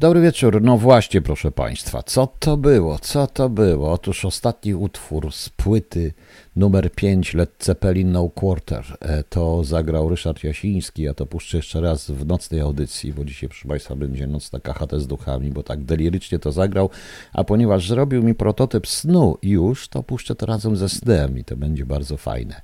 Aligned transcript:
Dobry 0.00 0.20
wieczór. 0.20 0.62
No 0.62 0.78
właśnie, 0.78 1.22
proszę 1.22 1.52
Państwa, 1.52 2.02
co 2.02 2.28
to 2.38 2.56
było? 2.56 2.98
Co 2.98 3.26
to 3.26 3.48
było? 3.48 3.92
Otóż 3.92 4.24
ostatni 4.24 4.74
utwór 4.74 5.32
z 5.32 5.48
płyty 5.48 6.12
numer 6.56 6.92
5 6.92 7.34
Led 7.34 7.50
Zeppelin 7.60 8.12
No 8.12 8.28
Quarter. 8.28 8.84
E, 9.00 9.24
to 9.24 9.64
zagrał 9.64 10.08
Ryszard 10.08 10.44
Jasiński. 10.44 11.02
Ja 11.02 11.14
to 11.14 11.26
puszczę 11.26 11.56
jeszcze 11.56 11.80
raz 11.80 12.10
w 12.10 12.26
nocnej 12.26 12.60
audycji, 12.60 13.12
bo 13.12 13.24
dzisiaj, 13.24 13.48
proszę 13.48 13.68
Państwa, 13.68 13.96
będzie 13.96 14.26
nocna 14.26 14.60
KHT 14.60 15.00
z 15.00 15.06
duchami, 15.06 15.50
bo 15.50 15.62
tak 15.62 15.84
delirycznie 15.84 16.38
to 16.38 16.52
zagrał. 16.52 16.90
A 17.32 17.44
ponieważ 17.44 17.88
zrobił 17.88 18.22
mi 18.22 18.34
prototyp 18.34 18.86
snu 18.86 19.38
już, 19.42 19.88
to 19.88 20.02
puszczę 20.02 20.34
to 20.34 20.46
razem 20.46 20.76
ze 20.76 20.88
snem 20.88 21.38
i 21.38 21.44
to 21.44 21.56
będzie 21.56 21.86
bardzo 21.86 22.16
fajne. 22.16 22.60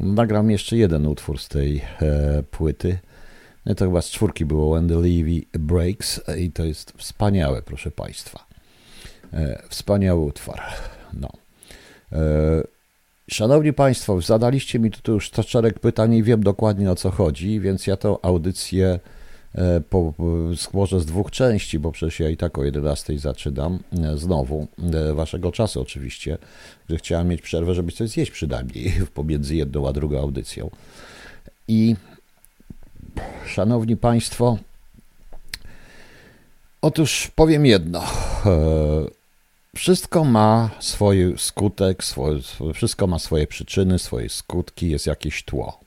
Nagram 0.00 0.50
jeszcze 0.50 0.76
jeden 0.76 1.06
utwór 1.06 1.38
z 1.38 1.48
tej 1.48 1.82
e, 2.02 2.42
płyty. 2.42 2.98
No 3.66 3.74
to 3.74 3.84
chyba 3.84 4.02
z 4.02 4.10
czwórki 4.10 4.44
było 4.44 4.74
When 4.74 4.88
the 4.88 4.94
Levy 4.94 5.42
Breaks 5.52 6.20
i 6.38 6.52
to 6.52 6.64
jest 6.64 6.92
wspaniałe, 6.96 7.62
proszę 7.62 7.90
Państwa. 7.90 8.46
E, 9.32 9.62
wspaniały 9.68 10.20
utwór. 10.20 10.54
No. 11.12 11.28
E, 12.12 12.18
szanowni 13.30 13.72
Państwo, 13.72 14.20
zadaliście 14.20 14.78
mi 14.78 14.90
tu 14.90 15.12
już 15.12 15.30
szereg 15.46 15.78
pytań 15.78 16.14
i 16.14 16.22
wiem 16.22 16.42
dokładnie 16.42 16.90
o 16.90 16.94
co 16.94 17.10
chodzi, 17.10 17.60
więc 17.60 17.86
ja 17.86 17.96
tą 17.96 18.20
audycję 18.20 19.00
e, 19.54 19.80
po, 19.80 20.14
skłożę 20.56 21.00
z 21.00 21.06
dwóch 21.06 21.30
części, 21.30 21.78
bo 21.78 21.92
przecież 21.92 22.20
ja 22.20 22.28
i 22.28 22.36
tak 22.36 22.58
o 22.58 22.64
11 22.64 23.18
zaczynam 23.18 23.78
znowu, 24.14 24.66
waszego 25.14 25.52
czasu 25.52 25.80
oczywiście, 25.80 26.38
że 26.90 26.96
chciałem 26.96 27.28
mieć 27.28 27.42
przerwę, 27.42 27.74
żeby 27.74 27.92
coś 27.92 28.10
zjeść 28.10 28.30
przynajmniej 28.30 28.92
pomiędzy 29.14 29.56
jedną 29.56 29.88
a 29.88 29.92
drugą 29.92 30.20
audycją. 30.20 30.70
I 31.68 31.96
Szanowni 33.46 33.96
Państwo, 33.96 34.58
otóż 36.82 37.30
powiem 37.34 37.66
jedno. 37.66 38.02
E, 38.46 38.56
wszystko 39.76 40.24
ma 40.24 40.70
swój 40.80 41.34
skutek, 41.36 42.02
wszystko 42.74 43.06
ma 43.06 43.18
swoje 43.18 43.46
przyczyny, 43.46 43.98
swoje 43.98 44.28
skutki, 44.28 44.90
jest 44.90 45.06
jakieś 45.06 45.44
tło. 45.44 45.85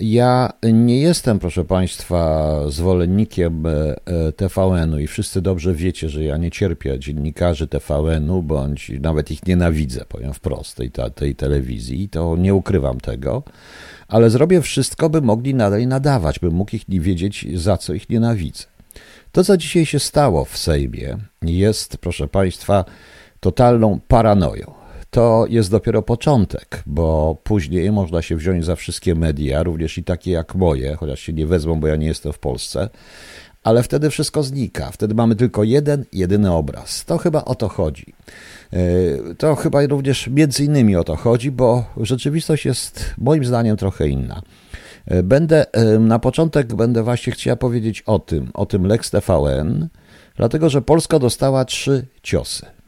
Ja 0.00 0.52
nie 0.72 1.00
jestem, 1.00 1.38
proszę 1.38 1.64
Państwa, 1.64 2.54
zwolennikiem 2.68 3.66
e, 3.66 3.96
TVN-u 4.32 4.98
i 4.98 5.06
wszyscy 5.06 5.42
dobrze 5.42 5.74
wiecie, 5.74 6.08
że 6.08 6.24
ja 6.24 6.36
nie 6.36 6.50
cierpię 6.50 6.98
dziennikarzy 6.98 7.68
TVN-u, 7.68 8.42
bądź 8.42 8.92
nawet 9.00 9.30
ich 9.30 9.46
nienawidzę, 9.46 10.04
powiem 10.08 10.34
wprost, 10.34 10.76
tej, 10.76 10.90
tej 11.14 11.34
telewizji, 11.34 12.08
to 12.08 12.36
nie 12.36 12.54
ukrywam 12.54 13.00
tego 13.00 13.42
ale 14.10 14.30
zrobię 14.30 14.62
wszystko, 14.62 15.10
by 15.10 15.22
mogli 15.22 15.54
nadal 15.54 15.86
nadawać, 15.86 16.38
by 16.38 16.50
mógł 16.50 16.76
ich 16.76 16.88
nie 16.88 17.00
wiedzieć, 17.00 17.46
za 17.54 17.76
co 17.76 17.94
ich 17.94 18.10
nienawidzę. 18.10 18.64
To, 19.32 19.44
co 19.44 19.56
dzisiaj 19.56 19.86
się 19.86 19.98
stało 19.98 20.44
w 20.44 20.58
Sejmie, 20.58 21.16
jest, 21.42 21.98
proszę 21.98 22.28
Państwa, 22.28 22.84
totalną 23.40 24.00
paranoją. 24.08 24.79
To 25.10 25.46
jest 25.48 25.70
dopiero 25.70 26.02
początek, 26.02 26.82
bo 26.86 27.36
później 27.44 27.92
można 27.92 28.22
się 28.22 28.36
wziąć 28.36 28.64
za 28.64 28.76
wszystkie 28.76 29.14
media, 29.14 29.62
również 29.62 29.98
i 29.98 30.04
takie 30.04 30.30
jak 30.30 30.54
moje, 30.54 30.96
chociaż 30.96 31.20
się 31.20 31.32
nie 31.32 31.46
wezmą, 31.46 31.80
bo 31.80 31.86
ja 31.86 31.96
nie 31.96 32.06
jestem 32.06 32.32
w 32.32 32.38
Polsce, 32.38 32.88
ale 33.64 33.82
wtedy 33.82 34.10
wszystko 34.10 34.42
znika. 34.42 34.90
Wtedy 34.90 35.14
mamy 35.14 35.36
tylko 35.36 35.64
jeden, 35.64 36.04
jedyny 36.12 36.52
obraz. 36.52 37.04
To 37.04 37.18
chyba 37.18 37.44
o 37.44 37.54
to 37.54 37.68
chodzi. 37.68 38.14
E, 38.72 38.78
to 39.38 39.54
chyba 39.54 39.86
również 39.86 40.28
między 40.28 40.64
innymi 40.64 40.96
o 40.96 41.04
to 41.04 41.16
chodzi, 41.16 41.50
bo 41.50 41.84
rzeczywistość 41.96 42.64
jest 42.64 43.14
moim 43.18 43.44
zdaniem 43.44 43.76
trochę 43.76 44.08
inna. 44.08 44.42
E, 45.06 45.22
będę 45.22 45.72
e, 45.72 45.98
na 45.98 46.18
początek 46.18 46.74
będę 46.74 47.02
właśnie 47.02 47.32
chciała 47.32 47.56
powiedzieć 47.56 48.02
o 48.02 48.18
tym, 48.18 48.50
o 48.54 48.66
tym 48.66 48.86
Lex 48.86 49.10
TVN, 49.10 49.88
dlatego 50.36 50.70
że 50.70 50.82
Polska 50.82 51.18
dostała 51.18 51.64
trzy 51.64 52.06
ciosy. 52.22 52.79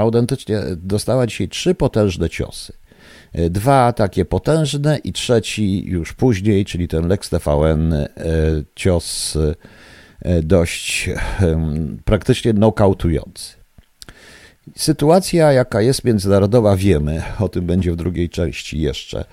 Autentycznie 0.00 0.60
dostała 0.76 1.26
dzisiaj 1.26 1.48
trzy 1.48 1.74
potężne 1.74 2.30
ciosy. 2.30 2.72
Dwa 3.50 3.92
takie 3.92 4.24
potężne 4.24 4.98
i 4.98 5.12
trzeci 5.12 5.84
już 5.84 6.12
później, 6.12 6.64
czyli 6.64 6.88
ten 6.88 7.08
Lex 7.08 7.30
TVN, 7.30 7.94
cios 8.74 9.38
dość 10.42 11.10
praktycznie 12.04 12.52
nokautujący. 12.52 13.60
Sytuacja, 14.76 15.52
jaka 15.52 15.80
jest 15.80 16.04
międzynarodowa, 16.04 16.76
wiemy, 16.76 17.22
o 17.38 17.48
tym 17.48 17.66
będzie 17.66 17.92
w 17.92 17.96
drugiej 17.96 18.28
części 18.28 18.80
jeszcze. 18.80 19.24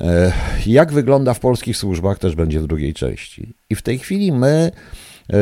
E, 0.00 0.32
jak 0.66 0.92
wygląda 0.92 1.34
w 1.34 1.40
polskich 1.40 1.76
służbach, 1.76 2.18
też 2.18 2.34
będzie 2.34 2.60
w 2.60 2.66
drugiej 2.66 2.94
części. 2.94 3.54
I 3.70 3.74
w 3.74 3.82
tej 3.82 3.98
chwili 3.98 4.32
my 4.32 4.72
e, 5.32 5.36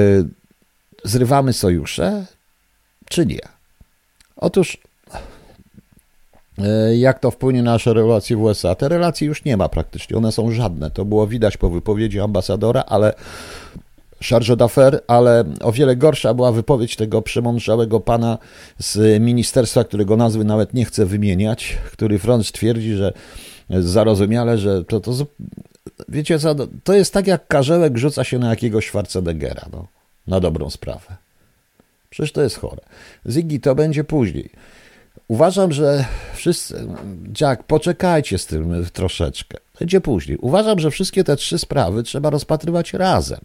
zrywamy 1.04 1.52
sojusze, 1.52 2.26
czy 3.08 3.26
nie? 3.26 3.57
Otóż, 4.38 4.78
e, 6.58 6.96
jak 6.96 7.18
to 7.18 7.30
wpłynie 7.30 7.62
na 7.62 7.72
nasze 7.72 7.94
relacje 7.94 8.36
w 8.36 8.42
USA? 8.42 8.74
Te 8.74 8.88
relacje 8.88 9.26
już 9.26 9.44
nie 9.44 9.56
ma 9.56 9.68
praktycznie, 9.68 10.16
one 10.16 10.32
są 10.32 10.50
żadne. 10.50 10.90
To 10.90 11.04
było 11.04 11.26
widać 11.26 11.56
po 11.56 11.70
wypowiedzi 11.70 12.20
ambasadora, 12.20 12.84
ale 12.86 13.14
charge 14.22 14.56
d'affaires, 14.56 14.98
ale 15.06 15.44
o 15.60 15.72
wiele 15.72 15.96
gorsza 15.96 16.34
była 16.34 16.52
wypowiedź 16.52 16.96
tego 16.96 17.22
przemądrzałego 17.22 18.00
pana 18.00 18.38
z 18.78 19.22
ministerstwa, 19.22 19.84
którego 19.84 20.16
nazwy 20.16 20.44
nawet 20.44 20.74
nie 20.74 20.84
chcę 20.84 21.06
wymieniać, 21.06 21.78
który 21.92 22.18
wręcz 22.18 22.52
twierdzi, 22.52 22.94
że 22.94 23.12
zarozumiale, 23.70 24.58
że 24.58 24.84
to, 24.84 25.00
to 25.00 25.12
wiecie 26.08 26.38
co, 26.38 26.54
to 26.84 26.94
jest 26.94 27.12
tak 27.12 27.26
jak 27.26 27.46
karzełek 27.46 27.98
rzuca 27.98 28.24
się 28.24 28.38
na 28.38 28.50
jakiegoś 28.50 28.86
Schwarzeneggera, 28.86 29.68
no, 29.72 29.86
na 30.26 30.40
dobrą 30.40 30.70
sprawę. 30.70 31.27
Przecież 32.10 32.32
to 32.32 32.42
jest 32.42 32.56
chore. 32.56 32.82
Ziggy, 33.28 33.60
to 33.60 33.74
będzie 33.74 34.04
później. 34.04 34.50
Uważam, 35.28 35.72
że 35.72 36.04
wszyscy, 36.34 36.88
Jack, 37.40 37.62
poczekajcie 37.62 38.38
z 38.38 38.46
tym 38.46 38.86
troszeczkę. 38.92 39.58
Będzie 39.78 40.00
później. 40.00 40.38
Uważam, 40.38 40.78
że 40.78 40.90
wszystkie 40.90 41.24
te 41.24 41.36
trzy 41.36 41.58
sprawy 41.58 42.02
trzeba 42.02 42.30
rozpatrywać 42.30 42.92
razem 42.92 43.40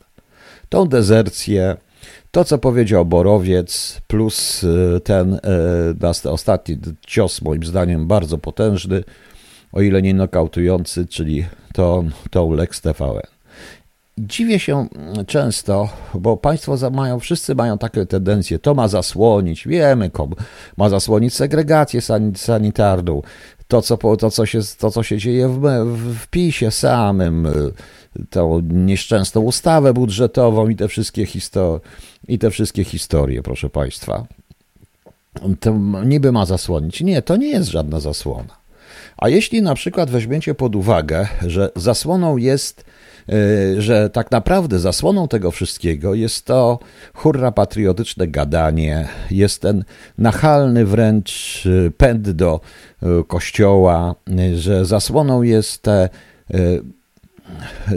tą 0.74 0.86
dezercję, 0.86 1.78
to 2.32 2.44
co 2.44 2.58
powiedział 2.58 3.06
Borowiec, 3.06 4.02
plus 4.08 4.64
y, 4.64 5.02
ten 5.04 5.40
y, 6.24 6.30
ostatni 6.30 6.78
cios, 7.08 7.42
moim 7.42 7.64
zdaniem 7.64 8.08
bardzo 8.08 8.38
potężny, 8.38 9.04
o 9.72 9.82
ile 9.82 10.02
nie 10.02 10.14
nokautujący, 10.14 11.08
czyli 11.08 11.46
to, 11.74 12.04
tą 12.32 12.52
Lex 12.54 12.82
TVN. 12.82 13.33
Dziwię 14.18 14.60
się 14.60 14.88
często, 15.28 15.90
bo 16.14 16.38
państwo 16.38 16.92
mają, 16.92 17.20
wszyscy 17.20 17.56
mają 17.56 17.78
takie 17.78 18.06
tendencje, 18.06 18.60
to 18.60 18.74
ma 18.74 18.88
zasłonić, 18.88 19.68
wiemy, 19.68 20.12
ma 20.78 20.90
zasłonić 20.90 21.34
segregację 21.34 22.02
sanitarną, 22.36 23.22
to 23.68 23.82
co, 23.82 23.98
to, 23.98 24.32
co, 24.32 24.46
się, 24.46 24.60
to, 24.78 24.92
co 24.92 25.04
się 25.04 25.18
dzieje 25.18 25.48
w, 25.50 25.62
w 25.96 26.28
PiSie 26.28 26.72
samym, 26.72 27.48
tą 28.30 28.60
nieszczęsną 28.60 29.42
ustawę 29.42 29.94
budżetową 29.94 30.70
i 30.70 30.76
te 30.76 30.88
wszystkie, 30.88 31.26
histo- 31.26 31.80
i 32.28 32.40
te 32.40 32.52
wszystkie 32.52 32.84
historie, 32.84 33.44
proszę 33.44 33.70
Państwa. 33.70 34.26
To 35.60 35.72
niby 36.06 36.32
ma 36.32 36.46
zasłonić. 36.46 37.02
Nie, 37.02 37.22
to 37.22 37.36
nie 37.36 37.48
jest 37.48 37.70
żadna 37.70 38.00
zasłona. 38.00 38.58
A 39.18 39.30
jeśli 39.30 39.62
na 39.62 39.76
przykład 39.76 40.10
weźmiecie 40.10 40.56
pod 40.56 40.76
uwagę, 40.76 41.28
że 41.42 41.70
zasłoną 41.76 42.38
jest, 42.38 42.86
że 43.78 44.10
tak 44.10 44.32
naprawdę 44.32 44.80
zasłoną 44.80 45.28
tego 45.28 45.52
wszystkiego 45.52 46.14
jest 46.14 46.46
to 46.46 46.80
hurra 47.14 47.52
patriotyczne 47.52 48.28
gadanie, 48.28 49.08
jest 49.32 49.62
ten 49.62 49.84
nachalny 50.18 50.86
wręcz 50.86 51.64
e, 51.66 51.92
pęd 51.92 52.30
do 52.30 52.62
e, 53.04 53.24
kościoła, 53.28 54.16
że 54.56 54.86
zasłoną 54.86 55.42
jest 55.42 55.82
te 55.82 56.10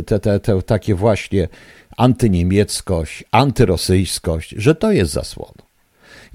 te, 0.07 0.19
te, 0.21 0.41
te 0.41 0.63
takie 0.63 0.95
właśnie 0.95 1.49
antyniemieckość, 1.97 3.25
antyrosyjskość, 3.31 4.55
że 4.59 4.75
to 4.75 4.93
jest 4.93 5.13
zasłona. 5.13 5.66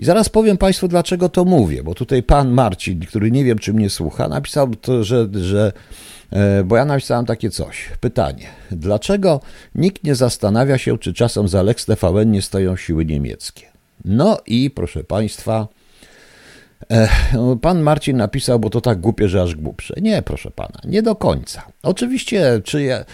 I 0.01 0.05
zaraz 0.05 0.29
powiem 0.29 0.57
Państwu, 0.57 0.87
dlaczego 0.87 1.29
to 1.29 1.45
mówię, 1.45 1.83
bo 1.83 1.93
tutaj 1.93 2.23
pan 2.23 2.51
Marcin, 2.51 2.99
który 2.99 3.31
nie 3.31 3.43
wiem, 3.43 3.59
czy 3.59 3.73
mnie 3.73 3.89
słucha, 3.89 4.27
napisał 4.27 4.75
to, 4.75 5.03
że, 5.03 5.27
że 5.33 5.71
e, 6.31 6.63
bo 6.63 6.77
ja 6.77 6.85
napisałem 6.85 7.25
takie 7.25 7.49
coś. 7.49 7.89
Pytanie. 7.99 8.47
Dlaczego 8.71 9.41
nikt 9.75 10.03
nie 10.03 10.15
zastanawia 10.15 10.77
się, 10.77 10.97
czy 10.97 11.13
czasem 11.13 11.47
za 11.47 11.63
Lex 11.63 11.85
TVN 11.85 12.31
nie 12.31 12.41
stoją 12.41 12.75
siły 12.75 13.05
niemieckie? 13.05 13.65
No 14.05 14.37
i 14.45 14.69
proszę 14.69 15.03
Państwa, 15.03 15.67
no, 17.33 17.55
pan 17.55 17.81
Marcin 17.81 18.17
napisał, 18.17 18.59
bo 18.59 18.69
to 18.69 18.81
tak 18.81 18.99
głupie, 18.99 19.29
że 19.29 19.41
aż 19.41 19.55
głupsze. 19.55 19.93
Nie, 20.01 20.21
proszę 20.21 20.51
pana, 20.51 20.79
nie 20.83 21.01
do 21.01 21.15
końca. 21.15 21.63
Oczywiście, 21.83 22.61
czy 22.63 22.83
ja, 22.83 23.05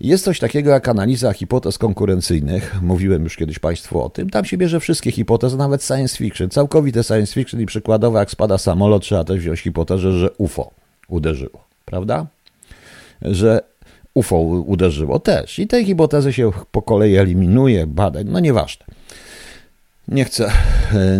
jest 0.00 0.24
coś 0.24 0.38
takiego 0.38 0.70
jak 0.70 0.88
analiza 0.88 1.32
hipotez 1.32 1.78
konkurencyjnych. 1.78 2.82
Mówiłem 2.82 3.24
już 3.24 3.36
kiedyś 3.36 3.58
Państwu 3.58 4.02
o 4.02 4.10
tym. 4.10 4.30
Tam 4.30 4.44
się 4.44 4.56
bierze 4.56 4.80
wszystkie 4.80 5.12
hipotezy, 5.12 5.56
nawet 5.56 5.84
science 5.84 6.16
fiction. 6.16 6.50
Całkowite 6.50 7.04
science 7.04 7.34
fiction 7.34 7.60
i 7.60 7.66
przykładowe, 7.66 8.18
jak 8.18 8.30
spada 8.30 8.58
samolot, 8.58 9.02
trzeba 9.02 9.24
też 9.24 9.38
wziąć 9.38 9.60
hipotezę, 9.60 10.12
że 10.12 10.30
UFO 10.30 10.70
uderzyło, 11.08 11.64
prawda? 11.84 12.26
Że 13.22 13.60
UFO 14.14 14.40
uderzyło 14.40 15.18
też. 15.18 15.58
I 15.58 15.66
te 15.66 15.84
hipotezy 15.84 16.32
się 16.32 16.50
po 16.72 16.82
kolei 16.82 17.16
eliminuje, 17.16 17.86
badań, 17.86 18.26
no 18.28 18.40
nieważne. 18.40 18.86
Nie 20.08 20.24
chcę, 20.24 20.52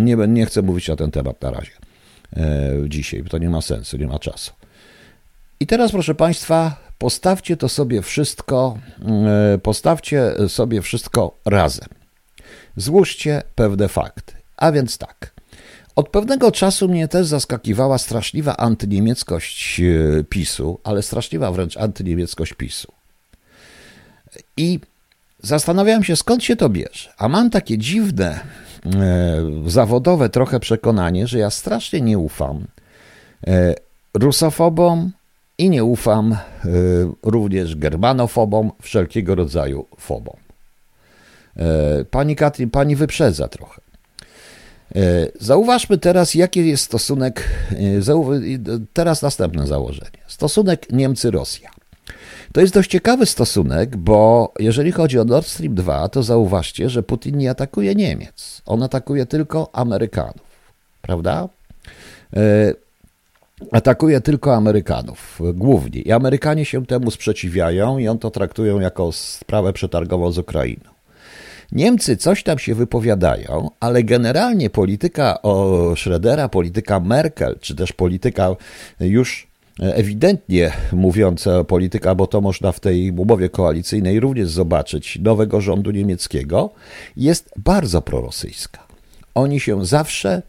nie, 0.00 0.16
nie 0.16 0.46
chcę 0.46 0.62
mówić 0.62 0.88
na 0.88 0.96
ten 0.96 1.10
temat 1.10 1.42
na 1.42 1.50
razie. 1.50 1.70
Dzisiaj, 2.88 3.22
bo 3.22 3.28
to 3.28 3.38
nie 3.38 3.50
ma 3.50 3.60
sensu, 3.60 3.96
nie 3.96 4.06
ma 4.06 4.18
czasu. 4.18 4.52
I 5.60 5.66
teraz, 5.66 5.90
proszę 5.90 6.14
Państwa, 6.14 6.87
postawcie 6.98 7.56
to 7.56 7.68
sobie 7.68 8.02
wszystko, 8.02 8.78
postawcie 9.62 10.34
sobie 10.48 10.82
wszystko 10.82 11.34
razem. 11.44 11.88
Złóżcie 12.76 13.42
pewne 13.54 13.88
fakty. 13.88 14.32
A 14.56 14.72
więc 14.72 14.98
tak. 14.98 15.32
Od 15.96 16.08
pewnego 16.08 16.52
czasu 16.52 16.88
mnie 16.88 17.08
też 17.08 17.26
zaskakiwała 17.26 17.98
straszliwa 17.98 18.56
antyniemieckość 18.56 19.80
e, 19.80 20.24
PiSu, 20.24 20.80
ale 20.84 21.02
straszliwa 21.02 21.52
wręcz 21.52 21.76
antyniemieckość 21.76 22.52
PiSu. 22.52 22.92
I 24.56 24.80
zastanawiałem 25.42 26.04
się, 26.04 26.16
skąd 26.16 26.44
się 26.44 26.56
to 26.56 26.68
bierze. 26.68 27.12
A 27.18 27.28
mam 27.28 27.50
takie 27.50 27.78
dziwne, 27.78 28.40
e, 28.86 28.90
zawodowe 29.66 30.28
trochę 30.28 30.60
przekonanie, 30.60 31.26
że 31.26 31.38
ja 31.38 31.50
strasznie 31.50 32.00
nie 32.00 32.18
ufam 32.18 32.66
e, 33.46 33.74
rusofobom 34.14 35.12
i 35.58 35.70
nie 35.70 35.84
ufam 35.84 36.32
e, 36.32 36.38
również 37.22 37.76
germanofobom, 37.76 38.70
wszelkiego 38.82 39.34
rodzaju 39.34 39.86
fobom. 39.98 40.36
E, 41.56 42.04
pani 42.04 42.36
Katrin, 42.36 42.70
pani 42.70 42.96
wyprzedza 42.96 43.48
trochę. 43.48 43.80
E, 44.96 45.00
zauważmy 45.40 45.98
teraz, 45.98 46.34
jaki 46.34 46.68
jest 46.68 46.84
stosunek, 46.84 47.48
e, 47.72 48.00
teraz 48.92 49.22
następne 49.22 49.66
założenie. 49.66 50.18
Stosunek 50.26 50.90
Niemcy-Rosja. 50.90 51.68
To 52.52 52.60
jest 52.60 52.74
dość 52.74 52.90
ciekawy 52.90 53.26
stosunek, 53.26 53.96
bo 53.96 54.52
jeżeli 54.58 54.92
chodzi 54.92 55.18
o 55.18 55.24
Nord 55.24 55.46
Stream 55.46 55.74
2, 55.74 56.08
to 56.08 56.22
zauważcie, 56.22 56.90
że 56.90 57.02
Putin 57.02 57.36
nie 57.38 57.50
atakuje 57.50 57.94
Niemiec. 57.94 58.62
On 58.66 58.82
atakuje 58.82 59.26
tylko 59.26 59.70
Amerykanów, 59.72 60.46
prawda? 61.02 61.48
Atakuje 63.72 64.20
tylko 64.20 64.54
Amerykanów, 64.54 65.40
głównie. 65.54 66.00
I 66.00 66.12
Amerykanie 66.12 66.64
się 66.64 66.86
temu 66.86 67.10
sprzeciwiają 67.10 67.98
i 67.98 68.08
on 68.08 68.18
to 68.18 68.30
traktują 68.30 68.80
jako 68.80 69.12
sprawę 69.12 69.72
przetargową 69.72 70.32
z 70.32 70.38
Ukrainą. 70.38 70.90
Niemcy 71.72 72.16
coś 72.16 72.42
tam 72.42 72.58
się 72.58 72.74
wypowiadają, 72.74 73.70
ale 73.80 74.02
generalnie 74.02 74.70
polityka 74.70 75.38
Schrödera, 75.94 76.48
polityka 76.48 77.00
Merkel, 77.00 77.58
czy 77.60 77.74
też 77.74 77.92
polityka 77.92 78.56
już 79.00 79.48
ewidentnie 79.80 80.72
mówiąca 80.92 81.64
polityka, 81.64 82.14
bo 82.14 82.26
to 82.26 82.40
można 82.40 82.72
w 82.72 82.80
tej 82.80 83.10
umowie 83.10 83.48
koalicyjnej 83.48 84.20
również 84.20 84.48
zobaczyć, 84.48 85.18
nowego 85.22 85.60
rządu 85.60 85.90
niemieckiego, 85.90 86.70
jest 87.16 87.50
bardzo 87.56 88.02
prorosyjska. 88.02 88.86
Oni 89.34 89.60
się 89.60 89.86
zawsze 89.86 90.42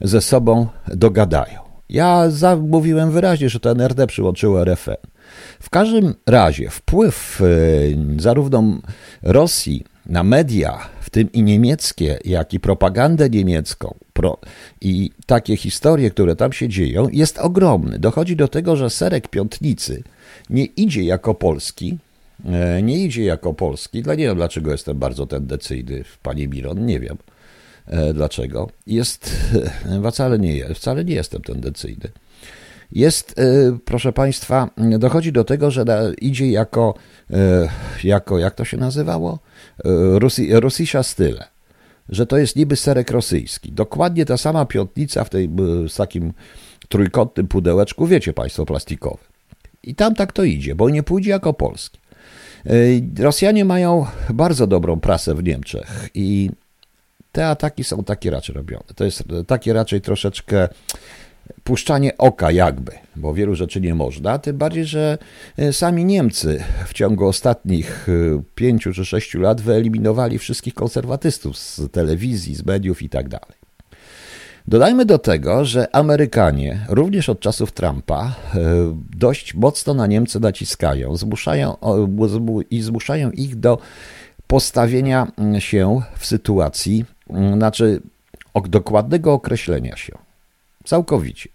ze 0.00 0.20
sobą 0.20 0.66
dogadają. 0.88 1.69
Ja 1.90 2.28
mówiłem 2.68 3.10
wyraźnie, 3.10 3.48
że 3.48 3.60
to 3.60 3.70
NRD 3.70 4.06
przyłączyło 4.06 4.64
RFN. 4.64 4.96
W 5.60 5.70
każdym 5.70 6.14
razie 6.26 6.70
wpływ 6.70 7.40
e, 7.40 7.44
zarówno 8.20 8.64
Rosji 9.22 9.84
na 10.06 10.22
media, 10.22 10.78
w 11.00 11.10
tym 11.10 11.32
i 11.32 11.42
niemieckie, 11.42 12.18
jak 12.24 12.54
i 12.54 12.60
propagandę 12.60 13.30
niemiecką 13.30 13.94
pro, 14.12 14.38
i 14.80 15.10
takie 15.26 15.56
historie, 15.56 16.10
które 16.10 16.36
tam 16.36 16.52
się 16.52 16.68
dzieją, 16.68 17.08
jest 17.08 17.38
ogromny. 17.38 17.98
Dochodzi 17.98 18.36
do 18.36 18.48
tego, 18.48 18.76
że 18.76 18.90
serek 18.90 19.28
piątnicy 19.28 20.02
nie 20.50 20.64
idzie 20.64 21.02
jako 21.02 21.34
polski, 21.34 21.98
e, 22.44 22.82
nie 22.82 23.04
idzie 23.04 23.24
jako 23.24 23.54
polski. 23.54 24.02
Dla 24.02 24.14
nie 24.14 24.24
wiem, 24.24 24.36
dlaczego 24.36 24.72
jestem 24.72 24.98
bardzo 24.98 25.26
tendencyjny, 25.26 26.04
pani 26.22 26.48
Miron, 26.48 26.86
nie 26.86 27.00
wiem 27.00 27.16
dlaczego. 28.14 28.70
Jest, 28.86 29.36
e, 30.04 30.10
wcale 30.12 30.38
nie, 30.38 30.74
wcale 30.74 31.04
nie 31.04 31.14
jestem 31.14 31.42
tendencyjny 31.42 32.08
jest, 32.92 33.34
proszę 33.84 34.12
Państwa, 34.12 34.70
dochodzi 34.98 35.32
do 35.32 35.44
tego, 35.44 35.70
że 35.70 35.84
idzie 36.20 36.50
jako, 36.50 36.94
jako 38.04 38.38
jak 38.38 38.54
to 38.54 38.64
się 38.64 38.76
nazywało? 38.76 39.38
Rusi, 40.14 40.52
Rosisza 40.52 41.02
style, 41.02 41.44
że 42.08 42.26
to 42.26 42.38
jest 42.38 42.56
niby 42.56 42.76
serek 42.76 43.10
rosyjski. 43.10 43.72
Dokładnie 43.72 44.24
ta 44.24 44.36
sama 44.36 44.64
piątnica 44.64 45.24
w 45.24 45.30
tej, 45.30 45.50
z 45.88 45.94
takim 45.94 46.32
trójkątnym 46.88 47.48
pudełeczku, 47.48 48.06
wiecie 48.06 48.32
Państwo, 48.32 48.66
plastikowy. 48.66 49.24
I 49.82 49.94
tam 49.94 50.14
tak 50.14 50.32
to 50.32 50.44
idzie, 50.44 50.74
bo 50.74 50.90
nie 50.90 51.02
pójdzie 51.02 51.30
jako 51.30 51.54
polski. 51.54 51.98
E, 52.66 52.72
Rosjanie 53.22 53.64
mają 53.64 54.06
bardzo 54.30 54.66
dobrą 54.66 55.00
prasę 55.00 55.34
w 55.34 55.44
Niemczech 55.44 56.08
i 56.14 56.50
te 57.32 57.46
ataki 57.46 57.84
są 57.84 58.04
takie 58.04 58.30
raczej 58.30 58.54
robione. 58.54 58.84
To 58.94 59.04
jest 59.04 59.24
takie 59.46 59.72
raczej 59.72 60.00
troszeczkę 60.00 60.68
puszczanie 61.64 62.18
oka 62.18 62.50
jakby, 62.50 62.92
bo 63.16 63.34
wielu 63.34 63.54
rzeczy 63.54 63.80
nie 63.80 63.94
można, 63.94 64.38
tym 64.38 64.58
bardziej, 64.58 64.84
że 64.84 65.18
e, 65.56 65.72
sami 65.72 66.04
Niemcy 66.04 66.64
w 66.86 66.94
ciągu 66.94 67.26
ostatnich 67.26 68.08
e, 68.08 68.42
pięciu 68.54 68.92
czy 68.92 69.04
sześciu 69.04 69.40
lat 69.40 69.60
wyeliminowali 69.60 70.38
wszystkich 70.38 70.74
konserwatystów 70.74 71.58
z 71.58 71.80
telewizji, 71.92 72.54
z 72.54 72.66
mediów 72.66 73.02
i 73.02 73.08
tak 73.08 73.28
dalej. 73.28 73.60
Dodajmy 74.68 75.04
do 75.04 75.18
tego, 75.18 75.64
że 75.64 75.96
Amerykanie 75.96 76.86
również 76.88 77.28
od 77.28 77.40
czasów 77.40 77.72
Trumpa 77.72 78.34
e, 78.54 78.60
dość 79.16 79.54
mocno 79.54 79.94
na 79.94 80.06
Niemcy 80.06 80.40
naciskają 80.40 81.16
zmuszają, 81.16 81.76
i 82.70 82.82
zmuszają 82.82 83.30
ich 83.30 83.56
do 83.56 83.78
postawienia 84.50 85.32
się 85.58 86.02
w 86.18 86.26
sytuacji, 86.26 87.04
znaczy 87.54 88.00
dokładnego 88.68 89.32
określenia 89.32 89.96
się 89.96 90.18
Całkowicie. 90.84 91.48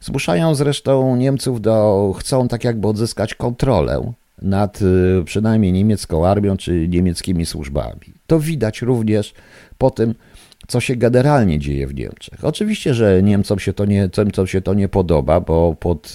Zmuszają 0.00 0.54
zresztą 0.54 1.16
Niemców 1.16 1.60
do, 1.60 2.14
chcą 2.18 2.48
tak 2.48 2.64
jakby 2.64 2.88
odzyskać 2.88 3.34
kontrolę 3.34 4.12
nad 4.42 4.82
y, 4.82 5.22
przynajmniej 5.24 5.72
niemiecką 5.72 6.26
armią 6.26 6.56
czy 6.56 6.88
niemieckimi 6.88 7.46
służbami. 7.46 8.00
To 8.26 8.40
widać 8.40 8.82
również 8.82 9.34
po 9.78 9.90
tym, 9.90 10.14
co 10.68 10.80
się 10.80 10.96
generalnie 10.96 11.58
dzieje 11.58 11.86
w 11.86 11.94
Niemczech. 11.94 12.44
Oczywiście, 12.44 12.94
że 12.94 13.22
Niemcom 13.22 13.58
się 13.58 13.72
to 13.72 13.84
nie, 13.84 14.10
Niemcom 14.18 14.46
się 14.46 14.60
to 14.60 14.74
nie 14.74 14.88
podoba, 14.88 15.40
bo 15.40 15.76
pod 15.80 16.12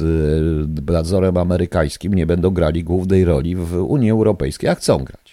y, 0.90 0.92
nadzorem 0.92 1.38
amerykańskim 1.38 2.14
nie 2.14 2.26
będą 2.26 2.50
grali 2.50 2.84
głównej 2.84 3.26
roli 3.26 3.56
w 3.56 3.76
Unii 3.76 4.12
Europejskiej, 4.12 4.70
a 4.70 4.76
chcą 4.76 4.98
grać. 4.98 5.25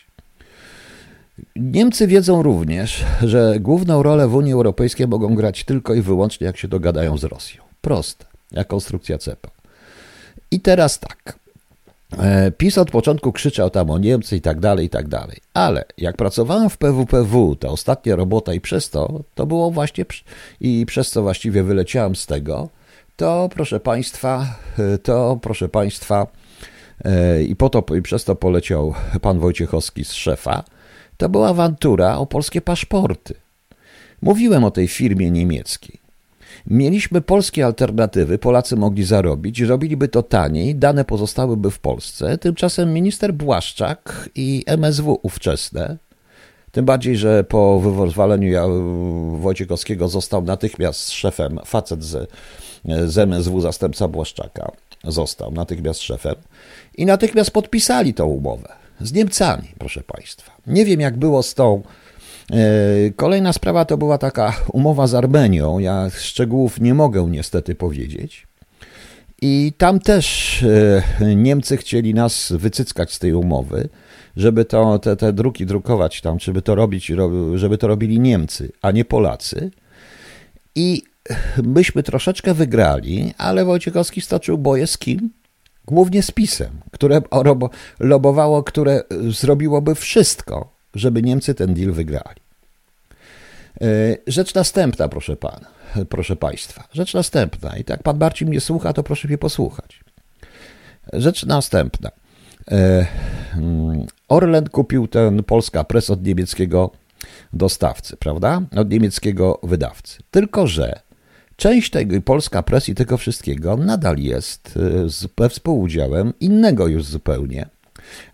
Niemcy 1.57 2.07
wiedzą 2.07 2.43
również, 2.43 3.05
że 3.23 3.57
główną 3.61 4.03
rolę 4.03 4.29
w 4.29 4.35
Unii 4.35 4.53
Europejskiej 4.53 5.09
mogą 5.09 5.35
grać 5.35 5.65
tylko 5.65 5.95
i 5.95 6.03
wyłącznie 6.03 6.47
jak 6.47 6.57
się 6.57 6.69
dogadają 6.69 7.19
z 7.19 7.25
Rosją. 7.25 7.63
Proste, 7.81 8.25
jak 8.51 8.67
konstrukcja 8.67 9.19
CEPA. 9.19 9.51
I 10.51 10.61
teraz 10.61 10.99
tak. 11.01 11.39
E, 12.19 12.51
PiS 12.51 12.79
od 12.79 12.91
początku 12.91 13.33
krzyczał 13.33 13.71
tam 13.71 13.91
o 13.91 13.99
Niemcy 13.99 14.37
i 14.37 14.41
tak 14.41 14.61
dalej, 14.61 14.87
i 14.87 14.91
tak 14.91 15.09
dalej. 15.09 15.37
Ale 15.55 15.85
jak 15.99 16.17
pracowałem 16.17 16.71
w 16.71 16.79
PWPW, 16.79 17.57
ta 17.57 17.69
ostatnia 17.69 18.17
robota 18.17 18.55
i 18.55 18.61
przez 18.61 18.91
to, 18.91 19.21
to 19.35 19.47
było 19.47 19.71
właśnie, 19.71 20.05
i 20.61 20.87
przez 20.87 21.11
co 21.11 21.23
właściwie 21.23 21.63
wyleciałem 21.63 22.17
z 22.17 22.27
tego, 22.27 22.69
to 23.17 23.49
proszę 23.55 23.81
Państwa, 23.81 24.47
e, 24.79 24.99
to 24.99 25.39
proszę 25.43 25.69
Państwa, 25.69 26.27
e, 27.05 27.43
i 27.43 27.57
po 27.57 27.71
to, 27.71 27.95
i 27.95 28.03
przez 28.03 28.25
to 28.25 28.37
poleciał 28.37 28.95
pan 29.21 29.39
Wojciechowski 29.39 30.05
z 30.05 30.13
szefa, 30.13 30.65
to 31.23 31.29
była 31.29 31.49
awantura 31.49 32.19
o 32.19 32.27
polskie 32.27 32.61
paszporty. 32.61 33.35
Mówiłem 34.23 34.65
o 34.65 34.71
tej 34.71 34.89
firmie 34.89 35.31
niemieckiej. 35.31 35.99
Mieliśmy 36.67 37.21
polskie 37.21 37.67
alternatywy, 37.67 38.39
Polacy 38.39 38.77
mogli 38.77 39.05
zarobić, 39.05 39.61
robiliby 39.61 40.09
to 40.09 40.23
taniej, 40.23 40.75
dane 40.75 41.05
pozostałyby 41.05 41.71
w 41.71 41.79
Polsce. 41.79 42.39
Tymczasem 42.39 42.93
minister 42.93 43.35
Błaszczak 43.35 44.31
i 44.35 44.65
MSW 44.67 45.19
ówczesne, 45.23 45.97
tym 46.73 46.85
bardziej, 46.85 47.17
że 47.17 47.45
po 47.45 47.81
wywaleniu 47.81 48.59
Wojciechowskiego 49.41 50.09
został 50.09 50.43
natychmiast 50.43 51.11
szefem, 51.11 51.61
facet 51.65 52.05
z, 52.05 52.31
z 53.07 53.19
MSW, 53.19 53.61
zastępca 53.61 54.09
Błaszczaka, 54.09 54.73
został 55.05 55.53
natychmiast 55.53 56.01
szefem 56.01 56.35
i 56.97 57.07
natychmiast 57.07 57.51
podpisali 57.51 58.15
tą 58.15 58.27
umowę 58.27 58.82
z 59.01 59.13
Niemcami, 59.13 59.69
proszę 59.79 60.03
Państwa. 60.07 60.53
Nie 60.67 60.85
wiem, 60.85 61.01
jak 61.01 61.17
było 61.17 61.43
z 61.43 61.55
tą. 61.55 61.83
E, 62.53 62.57
kolejna 63.17 63.53
sprawa 63.53 63.85
to 63.85 63.97
była 63.97 64.19
taka 64.19 64.57
umowa 64.73 65.07
z 65.07 65.15
Armenią. 65.15 65.79
Ja 65.79 66.11
szczegółów 66.11 66.81
nie 66.81 66.95
mogę 66.95 67.27
niestety 67.31 67.75
powiedzieć. 67.75 68.47
I 69.43 69.73
tam 69.79 70.01
też 70.01 70.63
e, 71.21 71.35
Niemcy 71.37 71.77
chcieli 71.77 72.15
nas 72.15 72.53
wycyckać 72.57 73.13
z 73.13 73.19
tej 73.19 73.35
umowy, 73.35 73.89
żeby 74.37 74.65
to, 74.65 74.99
te, 74.99 75.17
te 75.17 75.33
druki 75.33 75.67
drukować 75.67 76.21
tam, 76.21 76.41
żeby 76.41 76.63
to 76.63 76.75
robić, 76.75 77.13
żeby 77.55 77.79
to 77.79 77.87
robili 77.89 78.21
Niemcy, 78.21 78.73
a 78.83 78.91
nie 78.91 79.05
Polacy. 79.05 79.71
I 80.75 81.03
myśmy 81.63 82.03
troszeczkę 82.03 82.55
wygrali, 82.55 83.35
ale 83.39 83.65
Wojciechowski 83.65 84.21
stoczył 84.21 84.59
boje 84.59 84.87
z 84.87 84.99
kim? 84.99 85.31
Głównie 85.87 86.23
z 86.23 86.31
PiSem, 86.31 86.81
które 86.93 87.23
lobowało, 88.01 88.63
które 88.63 89.03
zrobiłoby 89.31 89.95
wszystko, 89.95 90.73
żeby 90.95 91.23
Niemcy 91.23 91.55
ten 91.55 91.75
deal 91.75 91.93
wygrali. 91.93 92.41
E, 93.81 94.17
rzecz 94.27 94.55
następna, 94.55 95.09
proszę 95.09 95.37
pana, 95.37 95.67
proszę 96.09 96.37
państwa. 96.37 96.89
Rzecz 96.93 97.15
następna. 97.15 97.77
I 97.77 97.85
tak 97.85 98.03
pan 98.03 98.19
Marcin 98.19 98.49
mnie 98.49 98.61
słucha, 98.61 98.93
to 98.93 99.03
proszę 99.03 99.29
mnie 99.29 99.39
posłuchać. 99.39 100.01
Rzecz 101.13 101.47
następna. 101.47 102.11
E, 102.71 103.07
mm, 103.57 104.07
Orlen 104.29 104.69
kupił 104.69 105.09
ten 105.09 105.45
Polska 105.45 105.85
Press 105.85 106.11
od 106.11 106.27
niemieckiego 106.27 106.91
dostawcy, 107.53 108.17
prawda? 108.17 108.63
Od 108.77 108.91
niemieckiego 108.91 109.61
wydawcy. 109.63 110.19
Tylko, 110.31 110.67
że 110.67 111.01
część 111.63 111.91
tego 111.91 112.21
Polska 112.21 112.63
Press 112.63 112.89
i 112.89 112.95
tego 112.95 113.17
wszystkiego 113.17 113.77
nadal 113.77 114.19
jest 114.19 114.79
ze 115.07 115.49
współudziałem 115.49 116.33
innego 116.41 116.87
już 116.87 117.05
zupełnie 117.05 117.67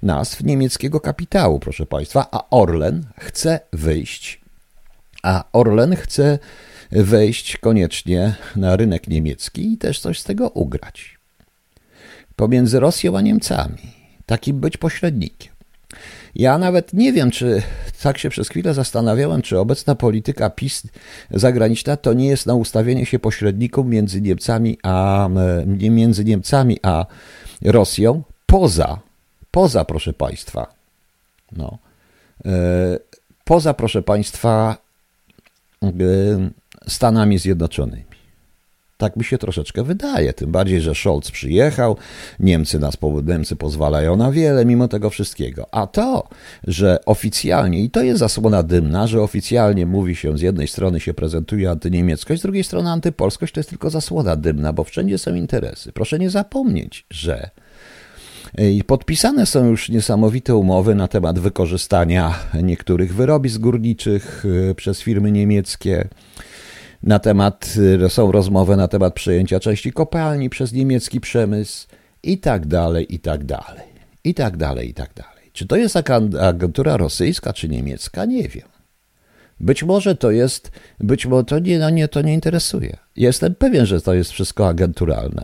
nazw 0.03 0.45
niemieckiego 0.45 1.01
kapitału, 1.01 1.61
proszę 1.61 1.87
Państwa, 1.87 2.27
a 2.31 2.51
Orlen 2.51 3.07
chce 3.19 3.61
wyjść, 3.73 4.41
a 5.23 5.45
Orlen 5.53 5.97
chce 5.97 6.39
wejść 6.91 7.57
koniecznie 7.57 8.35
na 8.57 8.77
rynek 8.77 9.09
niemiecki 9.09 9.73
i 9.73 9.79
też 9.79 10.01
coś 10.01 10.21
z 10.21 10.25
tego 10.25 10.49
ugrać. 10.49 11.19
Pomiędzy 12.37 12.81
Rosją 12.81 13.19
a 13.19 13.21
Niemcami, 13.21 13.79
takim 14.27 14.61
być 14.61 14.77
pośrednikiem. 14.77 15.53
Ja 16.39 16.59
nawet 16.59 16.93
nie 16.93 17.13
wiem, 17.13 17.31
czy 17.31 17.63
tak 18.03 18.19
się 18.19 18.31
przez 18.31 18.49
chwilę 18.49 18.75
zastanawiałem, 18.75 19.43
czy 19.43 19.59
obecna 19.59 19.95
polityka 19.95 20.51
PiS 20.51 20.83
zagraniczna 21.31 21.97
to 21.97 22.13
nie 22.13 22.27
jest 22.27 22.47
na 22.47 22.55
ustawienie 22.55 23.07
się 23.07 23.19
pośredników 23.19 23.87
między 23.87 24.21
Niemcami 24.21 24.79
a, 24.83 25.29
między 25.67 26.25
Niemcami 26.25 26.79
a 26.83 27.07
Rosją 27.63 28.23
poza, 28.47 28.99
poza 29.51 29.85
proszę 29.85 30.13
Państwa, 30.13 30.75
no, 31.53 31.79
e, 32.47 32.51
poza 33.45 33.75
proszę 33.75 34.03
Państwa 34.03 34.77
e, 35.83 35.89
Stanami 36.89 37.39
Zjednoczonymi. 37.39 38.08
Tak 38.99 39.17
mi 39.17 39.25
się 39.25 39.39
troszeczkę 39.39 39.83
wydaje, 39.83 40.33
tym 40.33 40.53
bardziej, 40.53 40.81
że 40.81 40.95
Scholz 40.95 41.31
przyjechał, 41.31 41.97
Niemcy 42.41 42.79
nas 42.79 42.97
Niemcy 43.27 43.57
pozwalają 43.57 44.17
na 44.17 44.33
wiele 44.33 44.65
mimo 44.65 44.89
tego 44.89 45.11
wszystkiego. 45.11 45.67
A 45.71 45.87
to, 45.87 46.29
że 46.67 46.99
oficjalnie, 47.07 47.83
i 47.83 47.91
to 47.91 48.03
jest 48.03 48.19
zasłona 48.19 48.63
dymna, 48.63 49.07
że 49.07 49.23
oficjalnie 49.23 49.87
mówi 49.87 50.17
się, 50.17 50.39
z 50.39 50.41
jednej 50.41 50.69
strony 50.69 51.01
się 51.01 51.15
prezentuje 51.15 51.71
antyniemieckość, 51.71 52.41
z 52.41 52.43
drugiej 52.43 52.65
strony 52.65 52.91
antypolskość, 52.91 53.55
to 53.55 53.61
jest 53.61 53.71
tylko 53.71 53.91
zasłona 53.91 54.37
dymna, 54.37 54.73
bo 54.73 54.85
wszędzie 54.85 55.19
są 55.19 55.35
interesy. 55.35 55.93
Proszę 55.93 56.19
nie 56.19 56.31
zapomnieć, 56.31 57.07
że 57.11 57.51
podpisane 58.87 59.47
są 59.47 59.67
już 59.67 59.89
niesamowite 59.89 60.55
umowy 60.55 60.95
na 60.95 61.09
temat 61.09 61.39
wykorzystania 61.39 62.35
niektórych 62.63 63.15
wyrobisk 63.15 63.61
górniczych 63.61 64.45
e, 64.71 64.75
przez 64.75 65.01
firmy 65.01 65.33
niemieckie 65.33 66.09
na 67.03 67.19
temat, 67.19 67.75
y, 68.07 68.09
są 68.09 68.33
rozmowy 68.33 68.77
na 68.77 68.89
temat 68.89 69.15
przejęcia 69.15 69.61
części 69.61 69.93
kopalni 69.93 70.51
przez 70.51 70.73
niemiecki 70.73 71.21
przemysł 71.21 71.87
i 72.23 72.39
tak 72.39 72.67
dalej, 72.67 73.15
i 73.15 73.19
tak 73.19 73.45
dalej, 73.45 73.85
i 74.25 74.35
tak 74.35 74.57
dalej, 74.57 74.89
i 74.89 74.95
tak 74.95 75.15
dalej. 75.15 75.51
Czy 75.53 75.67
to 75.67 75.77
jest 75.77 75.97
agentura 76.41 76.97
rosyjska 76.97 77.53
czy 77.53 77.69
niemiecka? 77.69 78.25
Nie 78.25 78.49
wiem. 78.49 78.69
Być 79.61 79.83
może 79.83 80.17
to 80.17 80.31
jest, 80.31 80.71
być 81.01 81.27
może 81.27 81.45
to 81.45 81.59
nie, 81.59 81.79
no 81.79 81.91
nie, 81.91 82.09
to 82.09 82.23
nie 82.23 82.35
interesuje. 82.35 82.97
Jestem 83.17 83.55
pewien, 83.55 83.87
że 83.87 84.01
to 84.01 84.15
jest 84.15 84.31
wszystko 84.31 84.69
agenturalne, 84.69 85.43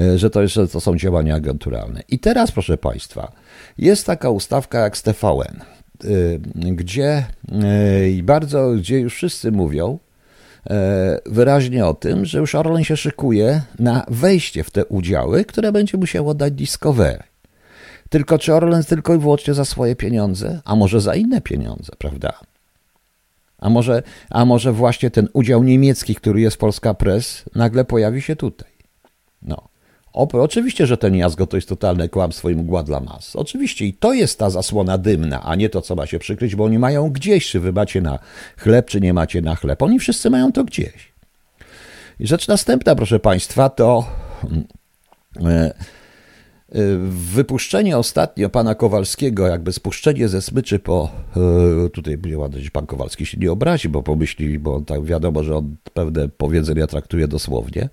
y, 0.00 0.18
że 0.18 0.30
to, 0.30 0.42
jest, 0.42 0.54
że 0.54 0.68
to 0.68 0.80
są 0.80 0.96
działania 0.96 1.34
agenturalne. 1.34 2.02
I 2.08 2.18
teraz, 2.18 2.52
proszę 2.52 2.78
Państwa, 2.78 3.32
jest 3.78 4.06
taka 4.06 4.30
ustawka 4.30 4.78
jak 4.78 4.96
z 4.96 5.02
TVN, 5.02 5.60
y, 6.04 6.40
gdzie 6.54 7.26
bardzo, 8.22 8.70
gdzie 8.70 9.00
już 9.00 9.14
wszyscy 9.14 9.52
mówią, 9.52 9.98
wyraźnie 11.26 11.86
o 11.86 11.94
tym, 11.94 12.24
że 12.24 12.38
już 12.38 12.54
Orlen 12.54 12.84
się 12.84 12.96
szykuje 12.96 13.62
na 13.78 14.06
wejście 14.08 14.64
w 14.64 14.70
te 14.70 14.84
udziały, 14.84 15.44
które 15.44 15.72
będzie 15.72 15.98
musiało 15.98 16.34
dać 16.34 16.52
Discovery. 16.52 17.22
Tylko 18.08 18.38
czy 18.38 18.54
Orlen 18.54 18.84
tylko 18.84 19.14
i 19.14 19.18
wyłącznie 19.18 19.54
za 19.54 19.64
swoje 19.64 19.96
pieniądze, 19.96 20.60
a 20.64 20.76
może 20.76 21.00
za 21.00 21.14
inne 21.14 21.40
pieniądze, 21.40 21.92
prawda? 21.98 22.32
A 23.58 23.70
może, 23.70 24.02
a 24.30 24.44
może 24.44 24.72
właśnie 24.72 25.10
ten 25.10 25.28
udział 25.32 25.62
niemiecki, 25.62 26.14
który 26.14 26.40
jest 26.40 26.56
Polska 26.56 26.94
Press, 26.94 27.44
nagle 27.54 27.84
pojawi 27.84 28.22
się 28.22 28.36
tutaj. 28.36 28.70
No. 29.42 29.68
Oczywiście, 30.16 30.86
że 30.86 30.96
ten 30.96 31.16
jazgo 31.16 31.46
to 31.46 31.56
jest 31.56 31.68
totalne 31.68 32.08
kłamstwo 32.08 32.50
i 32.50 32.54
mgła 32.54 32.82
dla 32.82 33.00
mas. 33.00 33.36
Oczywiście 33.36 33.86
i 33.86 33.92
to 33.92 34.12
jest 34.12 34.38
ta 34.38 34.50
zasłona 34.50 34.98
dymna, 34.98 35.42
a 35.42 35.54
nie 35.54 35.68
to, 35.68 35.82
co 35.82 35.94
ma 35.94 36.06
się 36.06 36.18
przykryć, 36.18 36.56
bo 36.56 36.64
oni 36.64 36.78
mają 36.78 37.10
gdzieś, 37.10 37.50
czy 37.50 37.60
wy 37.60 37.72
macie 37.72 38.00
na 38.00 38.18
chleb, 38.56 38.86
czy 38.86 39.00
nie 39.00 39.14
macie 39.14 39.42
na 39.42 39.56
chleb. 39.56 39.82
Oni 39.82 39.98
wszyscy 39.98 40.30
mają 40.30 40.52
to 40.52 40.64
gdzieś. 40.64 41.12
I 42.20 42.26
rzecz 42.26 42.48
następna, 42.48 42.94
proszę 42.94 43.18
Państwa, 43.18 43.68
to 43.68 44.04
e, 45.44 45.48
e, 45.48 45.74
wypuszczenie 47.08 47.98
ostatnio 47.98 48.48
pana 48.48 48.74
Kowalskiego, 48.74 49.46
jakby 49.46 49.72
spuszczenie 49.72 50.28
ze 50.28 50.42
smyczy 50.42 50.78
po, 50.78 51.10
e, 51.86 51.90
tutaj 51.90 52.18
będzie 52.18 52.38
ładnie, 52.38 52.70
pan 52.72 52.86
Kowalski 52.86 53.26
się 53.26 53.38
nie 53.38 53.52
obrazi, 53.52 53.88
bo 53.88 54.02
pomyśli, 54.02 54.58
bo 54.58 54.80
tak 54.80 55.04
wiadomo, 55.04 55.44
że 55.44 55.56
on 55.56 55.76
pewne 55.94 56.28
powiedzenia 56.28 56.86
traktuje 56.86 57.28
dosłownie, 57.28 57.88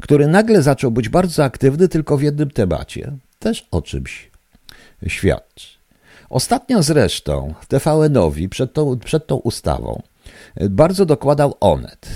który 0.00 0.26
nagle 0.26 0.62
zaczął 0.62 0.90
być 0.90 1.08
bardzo 1.08 1.44
aktywny 1.44 1.88
tylko 1.88 2.16
w 2.16 2.22
jednym 2.22 2.50
temacie. 2.50 3.12
Też 3.38 3.68
o 3.70 3.82
czymś 3.82 4.30
świadczy. 5.06 5.68
Ostatnio 6.30 6.82
zresztą 6.82 7.54
TVN-owi 7.68 8.48
przed 8.48 8.72
tą, 8.72 8.98
przed 8.98 9.26
tą 9.26 9.36
ustawą 9.36 10.02
bardzo 10.70 11.06
dokładał 11.06 11.54
Onet. 11.60 12.08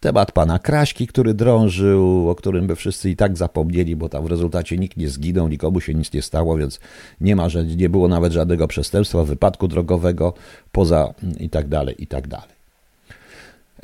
Temat 0.00 0.32
pana 0.32 0.58
Kraśki, 0.58 1.06
który 1.06 1.34
drążył, 1.34 2.30
o 2.30 2.34
którym 2.34 2.66
by 2.66 2.76
wszyscy 2.76 3.10
i 3.10 3.16
tak 3.16 3.36
zapomnieli, 3.36 3.96
bo 3.96 4.08
tam 4.08 4.24
w 4.24 4.26
rezultacie 4.26 4.78
nikt 4.78 4.96
nie 4.96 5.08
zginął, 5.08 5.48
nikomu 5.48 5.80
się 5.80 5.94
nic 5.94 6.12
nie 6.12 6.22
stało, 6.22 6.56
więc 6.56 6.80
nie 7.20 7.36
ma, 7.36 7.48
że 7.48 7.64
nie 7.64 7.88
było 7.88 8.08
nawet 8.08 8.32
żadnego 8.32 8.68
przestępstwa, 8.68 9.24
wypadku 9.24 9.68
drogowego, 9.68 10.34
poza 10.72 11.14
i 11.40 11.50
tak 11.50 11.68
dalej, 11.68 11.94
i 11.98 12.06
tak 12.06 12.28
dalej. 12.28 12.55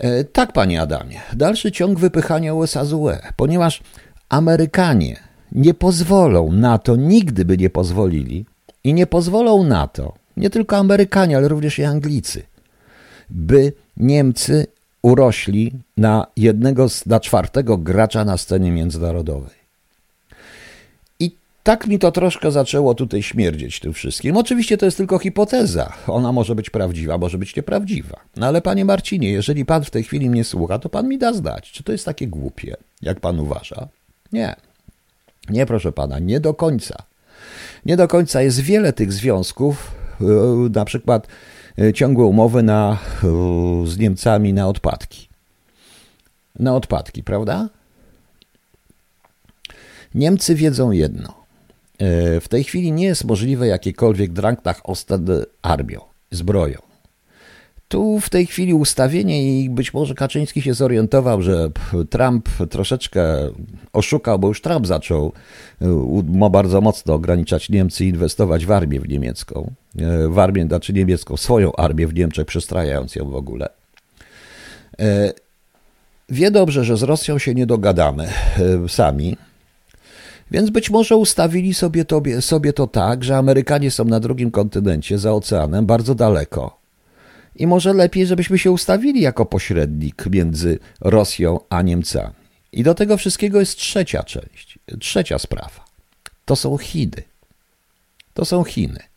E, 0.02 0.25
tak, 0.25 0.52
panie 0.52 0.80
Adamie, 0.80 1.21
dalszy 1.32 1.73
ciąg 1.73 1.99
wypychania 1.99 2.54
USA 2.54 2.85
z 2.85 2.92
UE, 2.92 3.18
ponieważ 3.37 3.82
Amerykanie 4.28 5.16
nie 5.52 5.75
pozwolą 5.75 6.52
na 6.52 6.78
to, 6.78 6.97
nigdy 6.97 7.44
by 7.44 7.56
nie 7.56 7.71
pozwolili 7.71 8.47
i 8.85 8.94
nie 8.94 9.06
pozwolą 9.06 9.64
na 9.64 9.88
to, 9.88 10.14
nie 10.37 10.50
tylko 10.50 10.76
Amerykanie, 10.76 11.37
ale 11.37 11.49
również 11.49 11.78
i 11.78 11.85
Anglicy, 11.85 12.42
by 13.30 13.73
Niemcy 13.97 14.66
urośli 15.02 15.73
na 15.97 16.26
jednego, 16.37 16.87
na 17.06 17.21
czwartego 17.21 17.78
gracza 17.78 18.25
na 18.25 18.37
scenie 18.37 18.73
międzynarodowej 18.73 19.62
tak 21.62 21.87
mi 21.87 21.99
to 21.99 22.12
troszkę 22.12 22.50
zaczęło 22.50 22.95
tutaj 22.95 23.23
śmierdzieć 23.23 23.81
tym 23.81 23.92
wszystkim. 23.92 24.37
Oczywiście 24.37 24.78
to 24.78 24.85
jest 24.85 24.97
tylko 24.97 25.19
hipoteza. 25.19 25.92
Ona 26.07 26.33
może 26.33 26.54
być 26.54 26.71
prawdziwa, 26.71 27.19
może 27.19 27.38
być 27.38 27.57
nieprawdziwa. 27.57 28.21
No 28.37 28.47
ale 28.47 28.62
panie 28.62 28.85
Marcinie, 28.85 29.31
jeżeli 29.31 29.64
pan 29.64 29.85
w 29.85 29.90
tej 29.90 30.04
chwili 30.04 30.31
mnie 30.31 30.45
słucha, 30.45 30.78
to 30.78 30.88
pan 30.88 31.09
mi 31.09 31.19
da 31.19 31.33
znać, 31.33 31.73
czy 31.73 31.83
to 31.83 31.92
jest 31.92 32.04
takie 32.04 32.26
głupie, 32.26 32.76
jak 33.02 33.21
pan 33.21 33.40
uważa. 33.40 33.88
Nie. 34.33 34.57
Nie, 35.50 35.66
proszę 35.66 35.92
pana, 35.92 36.19
nie 36.19 36.40
do 36.40 36.54
końca. 36.54 37.02
Nie 37.87 37.97
do 37.97 38.09
końca 38.09 38.42
jest 38.42 38.61
wiele 38.61 38.92
tych 38.92 39.12
związków, 39.12 39.90
e, 40.21 40.25
na 40.75 40.85
przykład 40.85 41.26
e, 41.78 41.92
ciągłe 41.92 42.25
umowy 42.25 42.62
na, 42.62 42.99
e, 43.25 43.26
z 43.87 43.99
Niemcami 43.99 44.52
na 44.52 44.69
odpadki. 44.69 45.28
Na 46.59 46.76
odpadki, 46.76 47.23
prawda? 47.23 47.69
Niemcy 50.14 50.54
wiedzą 50.54 50.90
jedno. 50.90 51.41
E, 52.02 52.40
w 52.40 52.49
tej 52.49 52.64
chwili 52.64 52.92
nie 52.92 53.04
jest 53.04 53.25
możliwe 53.25 53.66
jakiekolwiek 53.66 54.32
Dranktach 54.32 54.80
Ostad 54.85 55.21
armią, 55.62 56.00
zbroją. 56.30 56.78
Tu 57.88 58.21
w 58.21 58.30
tej 58.30 58.47
chwili 58.47 58.75
ustawienie 58.75 59.62
i 59.62 59.71
być 59.71 59.94
może 59.94 60.14
Kaczyński 60.14 60.62
się 60.62 60.75
zorientował, 60.75 61.42
że 61.42 61.71
Trump 62.11 62.49
troszeczkę 62.71 63.25
oszukał, 63.92 64.38
bo 64.38 64.49
już 64.49 64.61
Trump 64.61 64.87
zaczął 64.87 65.32
e, 66.42 66.50
bardzo 66.50 66.80
mocno 66.80 67.14
ograniczać 67.14 67.68
Niemcy 67.68 68.04
i 68.04 68.09
inwestować 68.09 68.66
w 68.66 68.73
armię 68.73 69.00
w 69.00 69.09
niemiecką, 69.09 69.71
e, 69.99 70.28
w 70.28 70.38
armię, 70.38 70.66
znaczy 70.66 70.92
niemiecką, 70.92 71.37
swoją 71.37 71.73
armię 71.73 72.06
w 72.06 72.14
Niemczech, 72.14 72.47
przestrajając 72.47 73.16
ją 73.16 73.30
w 73.30 73.35
ogóle. 73.35 73.68
Wie 76.28 76.50
dobrze, 76.50 76.85
że 76.85 76.97
z 76.97 77.02
Rosją 77.02 77.38
się 77.38 77.54
nie 77.54 77.66
dogadamy 77.66 78.28
sami, 78.88 79.37
więc 80.52 80.71
być 80.71 80.90
może 80.90 81.16
ustawili 81.16 81.75
sobie, 81.75 82.04
tobie, 82.04 82.42
sobie 82.42 82.73
to 82.73 82.87
tak, 82.87 83.25
że 83.25 83.37
Amerykanie 83.37 83.90
są 83.90 84.04
na 84.04 84.21
drugim 84.21 84.50
kontynencie, 84.50 85.18
za 85.18 85.32
oceanem, 85.32 85.87
bardzo 85.87 86.14
daleko. 86.14 86.78
I 87.56 87.66
może 87.66 87.92
lepiej, 87.92 88.26
żebyśmy 88.26 88.59
się 88.59 88.71
ustawili 88.71 89.21
jako 89.21 89.47
pośrednik 89.47 90.26
między 90.30 90.78
Rosją 91.00 91.61
a 91.68 91.82
Niemcami. 91.82 92.35
I 92.73 92.82
do 92.82 92.94
tego 92.94 93.16
wszystkiego 93.16 93.61
jest 93.61 93.76
trzecia 93.76 94.23
część, 94.23 94.78
trzecia 95.00 95.38
sprawa. 95.38 95.85
to 96.44 96.56
są 96.56 96.78
Chiny. 96.78 97.23
To 98.35 98.44
są 98.44 98.64
Chiny. 98.64 99.12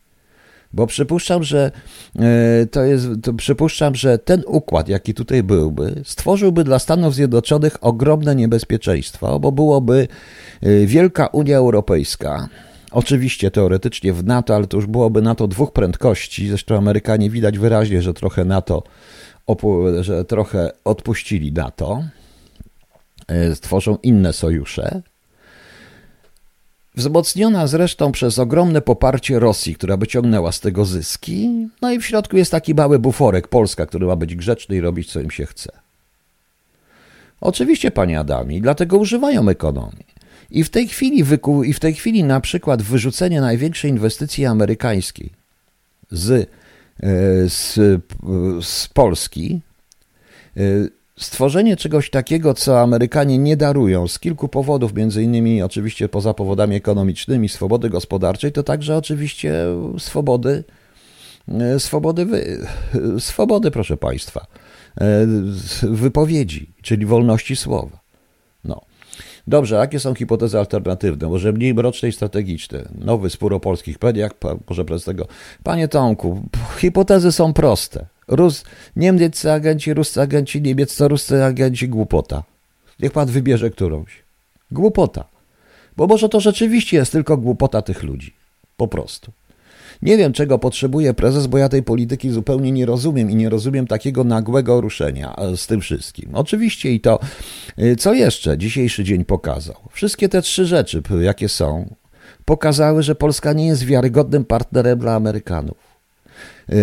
Bo 0.76 0.86
przypuszczam, 0.86 1.42
że 1.42 1.70
e, 2.18 2.66
to 2.66 2.84
jest, 2.84 3.08
to 3.22 3.34
przypuszczam, 3.34 3.94
że 3.94 4.18
ten 4.18 4.42
układ, 4.46 4.88
jaki 4.88 5.14
tutaj 5.14 5.42
byłby, 5.42 6.02
stworzyłby 6.04 6.64
dla 6.64 6.78
Stanów 6.78 7.14
Zjednoczonych 7.14 7.76
ogromne 7.80 8.34
niebezpieczeństwo, 8.34 9.40
bo 9.40 9.52
byłoby 9.52 10.08
e, 10.62 10.86
Wielka 10.86 11.26
Unia 11.26 11.56
Europejska, 11.56 12.48
Oczywiście 12.90 13.50
teoretycznie 13.50 14.12
w 14.12 14.24
NATO, 14.24 14.54
ale 14.54 14.66
to 14.66 14.76
już 14.76 14.86
byłoby 14.86 15.22
NATO 15.22 15.48
dwóch 15.48 15.72
prędkości. 15.72 16.48
Zresztą 16.48 16.76
Amerykanie 16.76 17.30
widać 17.30 17.58
wyraźnie, 17.58 18.02
że 18.02 18.14
trochę 18.14 18.44
NATO, 18.44 18.82
że 20.00 20.24
trochę 20.24 20.70
odpuścili 20.84 21.52
NATO. 21.52 22.02
Stworzą 23.54 23.94
e, 23.94 23.98
inne 24.02 24.32
sojusze. 24.32 25.02
Wzmocniona 26.96 27.66
zresztą 27.66 28.12
przez 28.12 28.38
ogromne 28.38 28.80
poparcie 28.80 29.38
Rosji, 29.38 29.74
która 29.74 29.96
by 29.96 30.06
ciągnęła 30.06 30.52
z 30.52 30.60
tego 30.60 30.84
zyski. 30.84 31.68
No 31.82 31.92
i 31.92 31.98
w 31.98 32.06
środku 32.06 32.36
jest 32.36 32.50
taki 32.50 32.74
mały 32.74 32.98
buforek 32.98 33.48
Polska, 33.48 33.86
który 33.86 34.06
ma 34.06 34.16
być 34.16 34.36
grzeczny 34.36 34.76
i 34.76 34.80
robić 34.80 35.12
co 35.12 35.20
im 35.20 35.30
się 35.30 35.46
chce. 35.46 35.72
Oczywiście, 37.40 37.90
panie 37.90 38.20
Adami, 38.20 38.60
dlatego 38.60 38.98
używają 38.98 39.48
ekonomii. 39.48 40.06
I 40.50 40.64
w 40.64 40.70
tej 40.70 40.88
chwili, 40.88 41.24
wyku, 41.24 41.64
i 41.64 41.72
w 41.72 41.80
tej 41.80 41.94
chwili 41.94 42.24
na 42.24 42.40
przykład 42.40 42.82
wyrzucenie 42.82 43.40
największej 43.40 43.90
inwestycji 43.90 44.46
amerykańskiej 44.46 45.30
z, 46.10 46.30
e, 46.30 46.48
z, 47.48 47.78
z 48.60 48.88
Polski, 48.88 49.60
e, 50.56 50.60
stworzenie 51.18 51.76
czegoś 51.76 52.10
takiego, 52.10 52.54
co 52.54 52.80
Amerykanie 52.80 53.38
nie 53.38 53.56
darują 53.56 54.08
z 54.08 54.18
kilku 54.18 54.48
powodów, 54.48 54.94
między 54.94 55.22
innymi 55.22 55.62
oczywiście 55.62 56.08
poza 56.08 56.34
powodami 56.34 56.76
ekonomicznymi, 56.76 57.48
swobody 57.48 57.90
gospodarczej, 57.90 58.52
to 58.52 58.62
także 58.62 58.96
oczywiście 58.96 59.54
swobody, 59.98 60.64
e, 61.48 61.80
swobody, 61.80 62.26
swobody 63.18 63.70
proszę 63.70 63.96
Państwa, 63.96 64.46
wypowiedzi, 65.82 66.70
czyli 66.82 67.06
wolności 67.06 67.56
słowa. 67.56 67.98
No. 68.64 68.80
Dobrze, 69.46 69.76
jakie 69.76 70.00
są 70.00 70.14
hipotezy 70.14 70.58
alternatywne? 70.58 71.28
Może 71.28 71.52
mniej 71.52 71.74
mroczne 71.74 72.08
i 72.08 72.12
strategiczne? 72.12 72.88
Nowy 72.98 73.30
spór 73.30 73.54
o 73.54 73.60
polskich 73.60 74.02
mediach, 74.02 74.32
może 74.68 74.84
przez 74.84 75.04
tego. 75.04 75.26
Panie 75.62 75.88
Tomku, 75.88 76.42
hipotezy 76.78 77.32
są 77.32 77.52
proste. 77.52 78.06
Rus, 78.28 78.64
niemieccy 78.96 79.52
agenci, 79.52 79.94
ruscy 79.94 80.20
agenci, 80.20 80.62
niemieccy, 80.62 81.08
ruscy 81.08 81.44
agenci, 81.44 81.88
głupota. 81.88 82.42
Niech 83.00 83.12
pan 83.12 83.28
wybierze 83.28 83.70
którąś. 83.70 84.22
Głupota. 84.70 85.24
Bo 85.96 86.06
może 86.06 86.28
to 86.28 86.40
rzeczywiście 86.40 86.96
jest 86.96 87.12
tylko 87.12 87.36
głupota 87.36 87.82
tych 87.82 88.02
ludzi. 88.02 88.34
Po 88.76 88.88
prostu. 88.88 89.32
Nie 90.02 90.16
wiem, 90.16 90.32
czego 90.32 90.58
potrzebuje 90.58 91.14
prezes, 91.14 91.46
bo 91.46 91.58
ja 91.58 91.68
tej 91.68 91.82
polityki 91.82 92.30
zupełnie 92.30 92.72
nie 92.72 92.86
rozumiem 92.86 93.30
i 93.30 93.34
nie 93.34 93.48
rozumiem 93.48 93.86
takiego 93.86 94.24
nagłego 94.24 94.80
ruszenia 94.80 95.36
e, 95.36 95.56
z 95.56 95.66
tym 95.66 95.80
wszystkim. 95.80 96.30
Oczywiście 96.34 96.92
i 96.92 97.00
to, 97.00 97.20
e, 97.76 97.96
co 97.96 98.14
jeszcze 98.14 98.58
dzisiejszy 98.58 99.04
dzień 99.04 99.24
pokazał. 99.24 99.76
Wszystkie 99.90 100.28
te 100.28 100.42
trzy 100.42 100.66
rzeczy, 100.66 101.02
jakie 101.20 101.48
są, 101.48 101.94
pokazały, 102.44 103.02
że 103.02 103.14
Polska 103.14 103.52
nie 103.52 103.66
jest 103.66 103.84
wiarygodnym 103.84 104.44
partnerem 104.44 104.98
dla 104.98 105.14
Amerykanów. 105.14 105.85
E, 106.68 106.74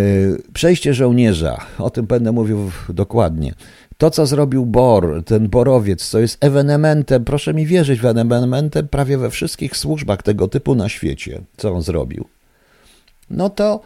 przejście 0.53 0.93
żołnierza, 0.93 1.65
o 1.77 1.89
tym 1.89 2.05
będę 2.05 2.31
mówił 2.31 2.71
dokładnie. 2.89 3.53
To, 3.97 4.11
co 4.11 4.25
zrobił 4.25 4.65
Bor, 4.65 5.23
ten 5.25 5.49
borowiec, 5.49 6.09
co 6.09 6.19
jest 6.19 6.37
ewenementem, 6.43 7.25
proszę 7.25 7.53
mi 7.53 7.65
wierzyć, 7.65 7.99
ewenementem 8.03 8.87
prawie 8.87 9.17
we 9.17 9.29
wszystkich 9.29 9.77
służbach 9.77 10.23
tego 10.23 10.47
typu 10.47 10.75
na 10.75 10.89
świecie, 10.89 11.41
co 11.57 11.73
on 11.73 11.81
zrobił 11.81 12.25
no 13.33 13.49
to, 13.49 13.81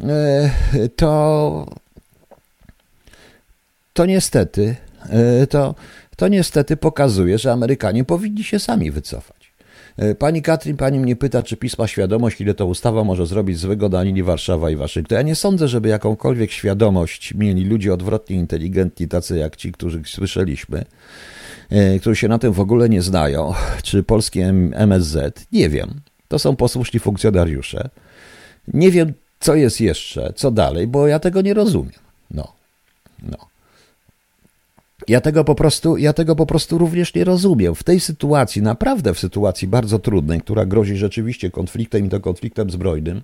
e, 0.00 0.50
to, 0.96 1.66
to 3.92 4.06
niestety, 4.06 4.76
e, 5.10 5.46
to, 5.46 5.74
to 6.16 6.28
niestety 6.28 6.76
pokazuje, 6.76 7.38
że 7.38 7.52
Amerykanie 7.52 8.04
powinni 8.04 8.44
się 8.44 8.58
sami 8.58 8.90
wycofać. 8.90 9.37
E, 9.98 10.14
pani 10.14 10.42
Katrin, 10.42 10.76
pani 10.76 10.98
mnie 10.98 11.16
pyta, 11.16 11.42
czy 11.42 11.56
pisma 11.56 11.86
świadomość, 11.86 12.40
ile 12.40 12.54
to 12.54 12.66
ustawa 12.66 13.04
może 13.04 13.26
zrobić 13.26 13.58
złego 13.58 13.88
na 13.88 14.02
linii 14.02 14.22
Warszawa 14.22 14.70
i 14.70 14.76
Waszyngton. 14.76 15.16
Ja 15.16 15.22
nie 15.22 15.34
sądzę, 15.34 15.68
żeby 15.68 15.88
jakąkolwiek 15.88 16.50
świadomość 16.50 17.34
mieli 17.34 17.64
ludzie 17.64 17.94
odwrotnie 17.94 18.36
inteligentni, 18.36 19.08
tacy 19.08 19.38
jak 19.38 19.56
ci, 19.56 19.72
których 19.72 20.08
słyszeliśmy, 20.08 20.84
którzy 22.00 22.16
się 22.16 22.28
na 22.28 22.38
tym 22.38 22.52
w 22.52 22.60
ogóle 22.60 22.88
nie 22.88 23.02
znają, 23.02 23.52
czy 23.82 24.02
polskie 24.02 24.54
MSZ. 24.72 25.46
Nie 25.52 25.68
wiem. 25.68 26.00
To 26.28 26.38
są 26.38 26.56
posłuszni 26.56 27.00
funkcjonariusze. 27.00 27.88
Nie 28.74 28.90
wiem, 28.90 29.12
co 29.40 29.54
jest 29.54 29.80
jeszcze, 29.80 30.32
co 30.36 30.50
dalej, 30.50 30.86
bo 30.86 31.06
ja 31.06 31.18
tego 31.18 31.42
nie 31.42 31.54
rozumiem. 31.54 32.00
No, 32.30 32.52
no. 33.22 33.47
Ja 35.08 35.20
tego 35.20 35.44
po 35.44 35.54
prostu, 35.54 35.96
ja 35.96 36.12
tego 36.12 36.36
po 36.36 36.46
prostu 36.46 36.78
również 36.78 37.14
nie 37.14 37.24
rozumiem. 37.24 37.74
W 37.74 37.82
tej 37.82 38.00
sytuacji, 38.00 38.62
naprawdę 38.62 39.14
w 39.14 39.18
sytuacji 39.18 39.68
bardzo 39.68 39.98
trudnej, 39.98 40.40
która 40.40 40.66
grozi 40.66 40.96
rzeczywiście 40.96 41.50
konfliktem 41.50 42.06
i 42.06 42.08
to 42.08 42.20
konfliktem 42.20 42.70
zbrojnym, 42.70 43.22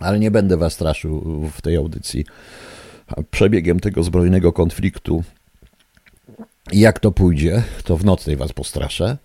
ale 0.00 0.18
nie 0.18 0.30
będę 0.30 0.56
was 0.56 0.72
straszył 0.72 1.20
w 1.54 1.62
tej 1.62 1.76
audycji 1.76 2.24
przebiegiem 3.30 3.80
tego 3.80 4.02
zbrojnego 4.02 4.52
konfliktu. 4.52 5.24
Jak 6.72 6.98
to 6.98 7.12
pójdzie, 7.12 7.62
to 7.84 7.96
w 7.96 8.04
nocnej 8.04 8.36
was 8.36 8.52
postraszę. 8.52 9.16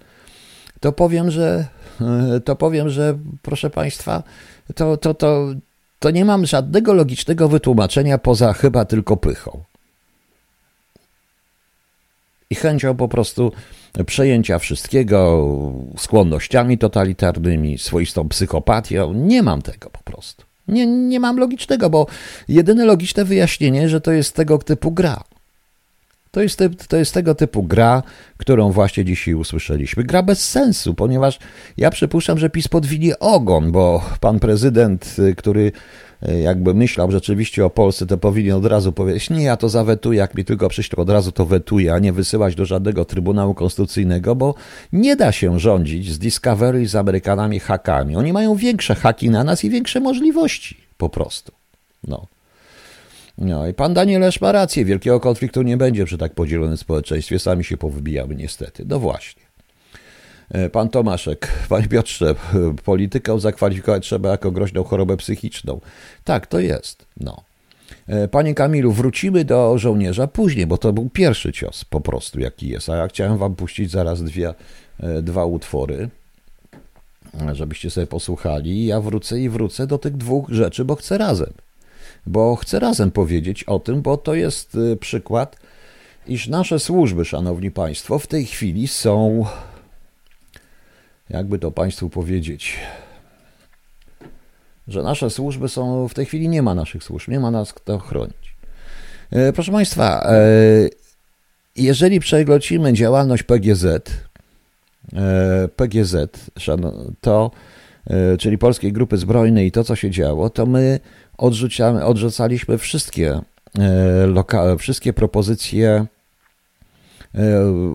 To 0.80 0.92
powiem, 0.92 1.32
że 1.32 1.66
to 2.46 2.56
powiem, 2.56 2.90
że 2.90 3.18
proszę 3.42 3.70
państwa, 3.70 4.24
to, 4.76 4.98
to, 4.98 5.14
to, 5.14 5.48
to 6.00 6.12
nie 6.12 6.26
mam 6.26 6.46
żadnego 6.46 6.94
logicznego 6.94 7.50
wytłumaczenia 7.50 8.18
poza 8.18 8.54
chyba 8.54 8.86
tylko 8.86 9.18
pychą. 9.18 9.64
I 12.50 12.56
chęcią 12.56 12.96
po 12.96 13.08
prostu 13.08 13.52
przejęcia 14.06 14.60
wszystkiego, 14.60 15.48
skłonnościami 15.98 16.78
totalitarnymi, 16.78 17.78
swoistą 17.78 18.30
psychopatią. 18.30 19.14
Nie 19.14 19.44
mam 19.44 19.62
tego 19.62 19.90
po 19.90 20.04
prostu. 20.04 20.44
Nie, 20.68 20.88
nie 20.88 21.20
mam 21.20 21.38
logicznego, 21.38 21.90
bo 21.90 22.08
jedyne 22.48 22.86
logiczne 22.86 23.26
wyjaśnienie, 23.26 23.90
że 23.90 24.02
to 24.02 24.12
jest 24.12 24.36
tego 24.36 24.58
typu 24.58 24.92
gra. 24.92 25.24
To 26.32 26.42
jest, 26.42 26.64
to 26.88 26.98
jest 26.98 27.14
tego 27.14 27.36
typu 27.36 27.64
gra, 27.64 28.04
którą 28.38 28.72
właśnie 28.72 29.06
dzisiaj 29.06 29.34
usłyszeliśmy. 29.34 30.04
Gra 30.04 30.24
bez 30.24 30.50
sensu, 30.50 30.94
ponieważ 30.94 31.40
ja 31.78 31.90
przypuszczam, 31.90 32.40
że 32.40 32.50
PiS 32.50 32.68
podwinie 32.68 33.20
ogon, 33.20 33.72
bo 33.72 34.04
pan 34.20 34.40
prezydent, 34.40 35.16
y, 35.20 35.36
który 35.36 35.72
jakby 36.22 36.74
myślał 36.74 37.12
rzeczywiście 37.12 37.66
o 37.66 37.70
Polsce, 37.70 38.06
to 38.06 38.18
powinien 38.18 38.56
od 38.56 38.66
razu 38.66 38.92
powiedzieć, 38.92 39.30
nie, 39.30 39.44
ja 39.44 39.58
to 39.58 39.70
zawetuję, 39.70 40.20
jak 40.20 40.36
mi 40.36 40.46
tylko 40.46 40.70
przyśle, 40.70 41.02
od 41.02 41.10
razu 41.10 41.32
to 41.32 41.46
wetuję, 41.46 41.94
a 41.94 42.00
nie 42.00 42.14
wysyłać 42.14 42.56
do 42.56 42.66
żadnego 42.66 43.06
Trybunału 43.06 43.54
Konstytucyjnego, 43.54 44.36
bo 44.36 44.56
nie 44.94 45.16
da 45.16 45.32
się 45.32 45.60
rządzić 45.60 46.12
z 46.12 46.20
Discovery 46.20 46.88
z 46.88 46.96
Amerykanami 46.96 47.60
hakami. 47.60 48.16
Oni 48.16 48.34
mają 48.34 48.56
większe 48.56 48.96
haki 48.96 49.30
na 49.30 49.44
nas 49.44 49.64
i 49.64 49.70
większe 49.70 50.00
możliwości, 50.00 50.78
po 50.98 51.10
prostu. 51.10 51.52
No. 52.08 52.28
No 53.38 53.68
i 53.68 53.74
pan 53.74 53.94
Danielesz 53.94 54.42
ma 54.42 54.52
rację, 54.52 54.86
wielkiego 54.86 55.20
konfliktu 55.20 55.62
nie 55.62 55.78
będzie 55.78 56.06
przy 56.06 56.18
tak 56.18 56.34
podzielonym 56.34 56.78
społeczeństwie, 56.78 57.40
sami 57.40 57.64
się 57.64 57.78
powybijamy 57.78 58.36
niestety. 58.36 58.86
No 58.88 59.00
właśnie. 59.00 59.47
E, 60.52 60.70
pan 60.70 60.90
Tomaszek, 60.90 61.48
panie 61.70 61.88
Piotrze, 61.88 62.36
politykę 62.86 63.40
zakwalifikować 63.40 64.04
trzeba 64.04 64.30
jako 64.30 64.52
groźną 64.52 64.84
chorobę 64.84 65.18
psychiczną. 65.18 65.82
Tak, 66.24 66.48
to 66.48 66.60
jest. 66.60 67.06
No. 67.20 67.44
E, 68.08 68.28
panie 68.28 68.54
Kamilu, 68.54 68.92
wrócimy 68.92 69.46
do 69.46 69.78
żołnierza 69.78 70.28
później, 70.28 70.68
bo 70.68 70.78
to 70.78 70.94
był 70.94 71.10
pierwszy 71.10 71.52
cios 71.54 71.86
po 71.86 72.02
prostu, 72.02 72.40
jaki 72.40 72.70
jest. 72.70 72.90
A 72.90 72.96
ja 72.96 73.08
chciałem 73.08 73.38
wam 73.38 73.56
puścić 73.56 73.92
zaraz 73.92 74.24
dwie, 74.24 74.54
e, 75.00 75.22
dwa 75.22 75.46
utwory, 75.46 76.10
żebyście 77.54 77.90
sobie 77.90 78.08
posłuchali. 78.08 78.86
Ja 78.86 79.02
wrócę 79.02 79.40
i 79.40 79.50
wrócę 79.50 79.88
do 79.88 79.98
tych 79.98 80.18
dwóch 80.18 80.50
rzeczy, 80.50 80.86
bo 80.86 80.96
chcę 80.96 81.18
razem 81.18 81.54
bo 82.28 82.56
chcę 82.56 82.80
razem 82.80 83.12
powiedzieć 83.12 83.64
o 83.64 83.80
tym, 83.80 84.02
bo 84.02 84.18
to 84.18 84.34
jest 84.34 84.78
przykład, 85.00 85.58
iż 86.28 86.48
nasze 86.48 86.80
służby, 86.80 87.26
szanowni 87.26 87.72
państwo, 87.72 88.20
w 88.20 88.28
tej 88.28 88.46
chwili 88.46 88.88
są, 88.88 89.46
jakby 91.30 91.60
to 91.60 91.72
państwu 91.72 92.10
powiedzieć, 92.10 92.80
że 94.88 95.04
nasze 95.04 95.30
służby 95.30 95.70
są, 95.70 96.08
w 96.08 96.14
tej 96.14 96.26
chwili 96.26 96.50
nie 96.50 96.62
ma 96.62 96.76
naszych 96.76 97.04
służb, 97.04 97.30
nie 97.30 97.40
ma 97.40 97.52
nas 97.52 97.74
kto 97.74 98.00
chronić. 98.00 98.56
E, 99.32 99.54
proszę 99.54 99.72
Państwa, 99.72 100.30
e, 100.32 100.38
jeżeli 101.76 102.20
przeglącimy 102.20 102.94
działalność 102.94 103.44
PGZ, 103.44 103.86
e, 103.86 105.68
PGZ, 105.76 106.16
to, 107.22 107.52
czyli 108.40 108.58
Polskiej 108.58 108.94
Grupy 108.94 109.18
Zbrojnej 109.18 109.68
i 109.68 109.72
to, 109.72 109.84
co 109.84 109.96
się 109.96 110.12
działo, 110.12 110.50
to 110.50 110.66
my 110.66 111.00
odrzucamy, 111.38 112.06
odrzucaliśmy 112.06 112.78
wszystkie, 112.78 113.42
wszystkie 114.78 115.14
propozycje 115.14 116.06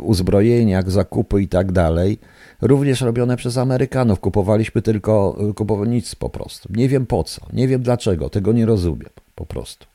uzbrojeniach, 0.01 0.91
zakupy 0.91 1.43
i 1.43 1.49
tak 1.49 1.73
dalej, 1.73 2.19
również 2.63 3.01
robione 3.01 3.37
przez 3.37 3.59
Amerykanów. 3.59 4.21
Kupowaliśmy 4.21 4.83
tylko 4.83 5.39
kupowa 5.55 5.87
nic 5.87 6.15
po 6.15 6.29
prostu. 6.29 6.69
Nie 6.73 6.89
wiem 6.89 7.07
po 7.07 7.25
co, 7.25 7.47
nie 7.53 7.69
wiem 7.69 7.83
dlaczego, 7.83 8.31
tego 8.31 8.53
nie 8.53 8.67
rozumiem 8.67 9.11
po 9.35 9.47
prostu. 9.47 9.87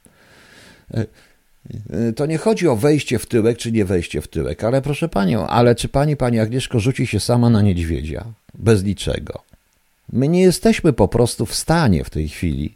To 2.15 2.25
nie 2.25 2.37
chodzi 2.37 2.67
o 2.67 2.75
wejście 2.75 3.19
w 3.19 3.25
tyłek 3.25 3.57
czy 3.57 3.71
nie 3.71 3.85
wejście 3.85 4.21
w 4.21 4.27
tyłek, 4.27 4.63
ale 4.63 4.81
proszę 4.81 5.09
panią, 5.09 5.47
ale 5.47 5.75
czy 5.75 5.89
pani, 5.89 6.17
pani 6.17 6.39
Agnieszko 6.39 6.79
rzuci 6.79 7.07
się 7.07 7.19
sama 7.19 7.49
na 7.49 7.61
niedźwiedzia? 7.61 8.25
Bez 8.53 8.83
niczego. 8.83 9.41
My 10.13 10.27
nie 10.27 10.41
jesteśmy 10.41 10.93
po 10.93 11.07
prostu 11.07 11.45
w 11.45 11.55
stanie 11.55 12.03
w 12.03 12.09
tej 12.09 12.29
chwili 12.29 12.75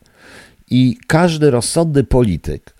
i 0.70 0.98
każdy 1.08 1.52
rozsądny 1.52 2.04
polityk, 2.04 2.74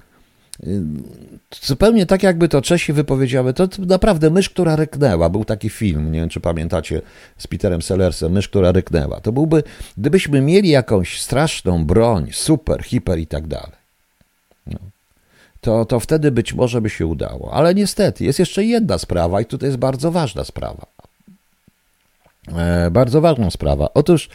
zupełnie 1.62 2.06
tak 2.06 2.24
jakby 2.24 2.50
to 2.50 2.62
Czesi 2.62 2.94
wypowiedziały, 2.94 3.54
to 3.54 3.68
naprawdę 3.80 4.30
mysz, 4.30 4.50
która 4.50 4.76
ryknęła. 4.76 5.30
Był 5.30 5.46
taki 5.46 5.70
film, 5.70 6.12
nie 6.12 6.20
wiem 6.20 6.30
czy 6.30 6.40
pamiętacie, 6.40 7.02
z 7.38 7.48
Peterem 7.48 7.82
Sellersem, 7.82 8.32
mysz, 8.32 8.50
która 8.50 8.72
ryknęła. 8.72 9.22
To 9.22 9.32
byłby, 9.32 9.64
gdybyśmy 9.98 10.42
mieli 10.42 10.70
jakąś 10.70 11.22
straszną 11.22 11.86
broń, 11.86 12.30
super, 12.32 12.84
hiper 12.84 13.20
i 13.20 13.28
tak 13.28 13.48
dalej. 13.48 13.82
No. 14.68 14.80
To, 15.62 15.86
to 15.86 16.00
wtedy 16.00 16.32
być 16.32 16.54
może 16.54 16.82
by 16.82 16.90
się 16.90 17.06
udało. 17.06 17.54
Ale 17.54 17.76
niestety, 17.76 18.24
jest 18.24 18.40
jeszcze 18.40 18.64
jedna 18.64 18.98
sprawa 18.98 19.42
i 19.42 19.46
tutaj 19.46 19.68
jest 19.70 19.80
bardzo 19.80 20.12
ważna 20.12 20.44
sprawa. 20.44 20.86
E, 22.48 22.92
bardzo 22.92 23.22
ważna 23.22 23.52
sprawa. 23.52 23.90
Otóż 23.94 24.30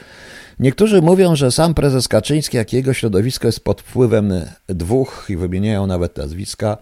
niektórzy 0.60 1.02
mówią, 1.02 1.36
że 1.36 1.52
sam 1.52 1.74
prezes 1.74 2.08
Kaczyński, 2.08 2.56
jak 2.56 2.72
jego 2.72 2.94
środowisko 2.94 3.48
jest 3.48 3.64
pod 3.64 3.80
wpływem 3.80 4.32
dwóch, 4.68 5.26
i 5.28 5.36
wymieniają 5.36 5.86
nawet 5.86 6.16
nazwiska, 6.16 6.78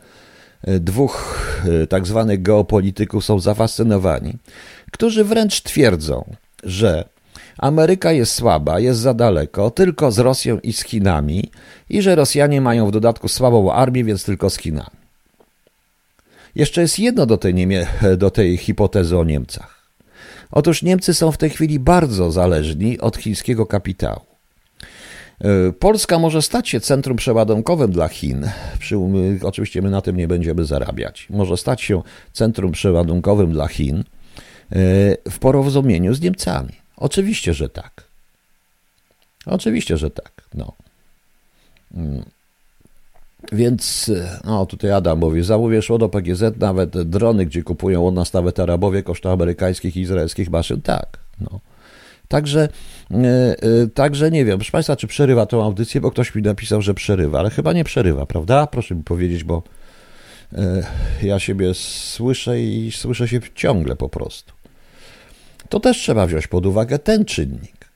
e, 0.63 0.81
dwóch 0.81 1.41
e, 1.83 1.87
tak 1.87 2.07
zwanych 2.07 2.43
geopolityków 2.43 3.25
są 3.25 3.41
zafascynowani, 3.41 4.33
którzy 4.93 5.25
wręcz 5.25 5.63
twierdzą, 5.63 6.25
że 6.63 7.05
Ameryka 7.59 8.13
jest 8.13 8.35
słaba, 8.35 8.81
jest 8.81 9.01
za 9.01 9.15
daleko, 9.15 9.71
tylko 9.71 10.13
z 10.13 10.19
Rosją 10.19 10.59
i 10.59 10.73
z 10.73 10.85
Chinami 10.85 11.51
i 11.91 12.03
że 12.03 12.15
Rosjanie 12.15 12.61
mają 12.61 12.87
w 12.87 12.93
dodatku 12.93 13.29
słabą 13.29 13.73
armię, 13.73 14.05
więc 14.05 14.25
tylko 14.25 14.51
z 14.51 14.59
Chinami. 14.59 14.97
Jeszcze 16.55 16.81
jest 16.81 16.99
jedno 16.99 17.27
do 17.27 17.37
tej, 17.37 17.55
do 18.17 18.31
tej 18.31 18.57
hipotezy 18.57 19.19
o 19.19 19.25
Niemcach. 19.25 19.74
Otóż 20.51 20.83
Niemcy 20.83 21.15
są 21.15 21.33
w 21.33 21.39
tej 21.39 21.51
chwili 21.51 21.79
bardzo 21.79 22.33
zależni 22.33 23.01
od 23.01 23.17
chińskiego 23.17 23.67
kapitału. 23.67 24.21
E, 25.41 25.73
Polska 25.73 26.19
może 26.19 26.43
stać 26.43 26.69
się 26.69 26.81
centrum 26.81 27.17
przeładunkowym 27.17 27.93
dla 27.93 28.09
Chin. 28.09 28.51
Oczywiście 29.43 29.83
my 29.83 29.91
na 29.91 30.01
tym 30.01 30.17
nie 30.17 30.29
będziemy 30.29 30.65
zarabiać. 30.65 31.27
Może 31.31 31.57
stać 31.57 31.83
się 31.83 32.03
centrum 32.33 32.73
przeładunkowym 32.73 33.53
dla 33.53 33.69
Chin 33.69 33.99
e, 33.99 34.05
w 35.31 35.39
porozumieniu 35.41 36.15
z 36.15 36.21
Niemcami. 36.21 36.73
Oczywiście, 36.97 37.55
że 37.55 37.69
tak. 37.69 38.05
Oczywiście, 39.47 39.97
że 39.97 40.11
tak. 40.11 40.43
No. 40.55 40.73
Więc, 43.53 44.11
no 44.45 44.67
tutaj 44.67 44.91
Adam 44.91 45.19
mówi, 45.19 45.43
zamówię 45.43 45.83
szło 45.83 45.99
do 45.99 46.09
PGZ 46.09 46.43
nawet 46.59 47.03
drony, 47.03 47.47
gdzie 47.47 47.63
kupują 47.63 48.07
od 48.07 48.15
nas 48.15 48.33
nawet 48.33 48.61
Arabowie 48.61 49.03
koszta 49.03 49.33
amerykańskich 49.33 49.97
i 49.97 50.01
izraelskich 50.01 50.51
maszyn. 50.51 50.83
Tak, 50.83 51.19
no. 51.41 51.61
Także, 52.29 52.69
yy, 53.11 53.19
yy, 53.63 53.89
także 53.95 54.31
nie 54.31 54.45
wiem, 54.45 54.59
proszę 54.59 54.73
Państwa, 54.73 54.97
czy 54.97 55.07
przerywa 55.07 55.47
tą 55.47 55.65
audycję, 55.65 56.01
bo 56.01 56.11
ktoś 56.11 56.35
mi 56.35 56.43
napisał, 56.43 56.83
że 56.83 56.95
przerywa, 56.95 57.39
ale 57.39 57.51
chyba 57.51 57.73
nie 57.73 57.85
przerywa, 57.85 58.27
prawda? 58.27 58.67
Proszę 58.67 58.95
mi 58.95 59.03
powiedzieć, 59.03 59.45
bo 59.45 59.63
ja 61.23 61.39
siebie 61.39 61.75
słyszę 61.75 62.61
i 62.61 62.93
słyszę 62.93 63.29
się 63.29 63.41
ciągle 63.55 63.97
po 63.97 64.09
prostu. 64.09 64.53
To 65.69 65.81
też 65.81 65.99
trzeba 65.99 66.27
wziąć 66.27 66.47
pod 66.47 66.67
uwagę 66.67 66.99
ten 66.99 67.25
czynnik 67.25 67.89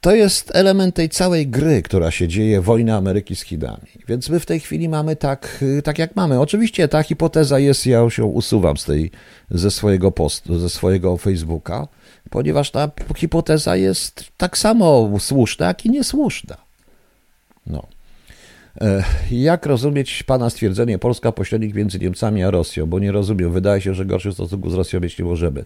to 0.00 0.14
jest 0.14 0.50
element 0.54 0.94
tej 0.94 1.08
całej 1.08 1.46
gry, 1.46 1.82
która 1.82 2.10
się 2.10 2.28
dzieje, 2.28 2.60
wojna 2.60 2.96
Ameryki 2.96 3.36
z 3.36 3.42
Chinami. 3.42 3.88
Więc 4.08 4.28
my 4.28 4.40
w 4.40 4.46
tej 4.46 4.60
chwili 4.60 4.88
mamy 4.88 5.16
tak, 5.16 5.64
tak 5.84 5.98
jak 5.98 6.16
mamy. 6.16 6.40
Oczywiście 6.40 6.88
ta 6.88 7.02
hipoteza 7.02 7.58
jest, 7.58 7.86
ja 7.86 7.98
ją 8.18 8.26
usuwam 8.26 8.76
z 8.76 8.84
tej, 8.84 9.10
ze 9.50 9.70
swojego 9.70 10.12
postu, 10.12 10.58
ze 10.58 10.70
swojego 10.70 11.16
Facebooka, 11.16 11.88
ponieważ 12.30 12.70
ta 12.70 12.90
hipoteza 13.16 13.76
jest 13.76 14.24
tak 14.36 14.58
samo 14.58 15.10
słuszna, 15.18 15.66
jak 15.66 15.86
i 15.86 15.90
niesłuszna. 15.90 16.56
No. 17.66 17.86
E, 18.80 19.04
jak 19.30 19.66
rozumieć 19.66 20.22
Pana 20.22 20.50
stwierdzenie 20.50 20.98
Polska 20.98 21.32
pośrednik 21.32 21.74
między 21.74 21.98
Niemcami 21.98 22.42
a 22.42 22.50
Rosją? 22.50 22.86
Bo 22.86 22.98
nie 22.98 23.12
rozumiem. 23.12 23.52
Wydaje 23.52 23.80
się, 23.80 23.94
że 23.94 24.06
gorszych 24.06 24.32
stosunków 24.32 24.72
z 24.72 24.74
Rosją 24.74 25.00
mieć 25.00 25.18
nie 25.18 25.24
możemy. 25.24 25.64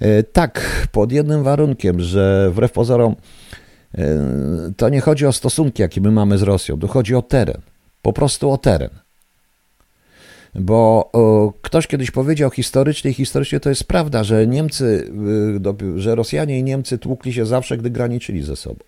E, 0.00 0.22
tak, 0.22 0.88
pod 0.92 1.12
jednym 1.12 1.42
warunkiem, 1.42 2.00
że 2.00 2.50
wbrew 2.50 2.72
pozorom 2.72 3.16
to 4.76 4.88
nie 4.88 5.00
chodzi 5.00 5.26
o 5.26 5.32
stosunki, 5.32 5.82
jakie 5.82 6.00
my 6.00 6.10
mamy 6.10 6.38
z 6.38 6.42
Rosją, 6.42 6.78
to 6.78 6.88
chodzi 6.88 7.14
o 7.14 7.22
teren. 7.22 7.60
Po 8.02 8.12
prostu 8.12 8.50
o 8.50 8.58
teren. 8.58 8.90
Bo 10.54 11.10
o, 11.12 11.52
ktoś 11.62 11.86
kiedyś 11.86 12.10
powiedział 12.10 12.50
historycznie, 12.50 13.10
i 13.10 13.14
historycznie 13.14 13.60
to 13.60 13.68
jest 13.68 13.84
prawda, 13.84 14.24
że 14.24 14.46
Niemcy, 14.46 15.12
y, 15.96 16.00
że 16.00 16.14
Rosjanie 16.14 16.58
i 16.58 16.62
Niemcy 16.62 16.98
tłukli 16.98 17.32
się 17.32 17.46
zawsze, 17.46 17.76
gdy 17.76 17.90
graniczyli 17.90 18.42
ze 18.42 18.56
sobą. 18.56 18.84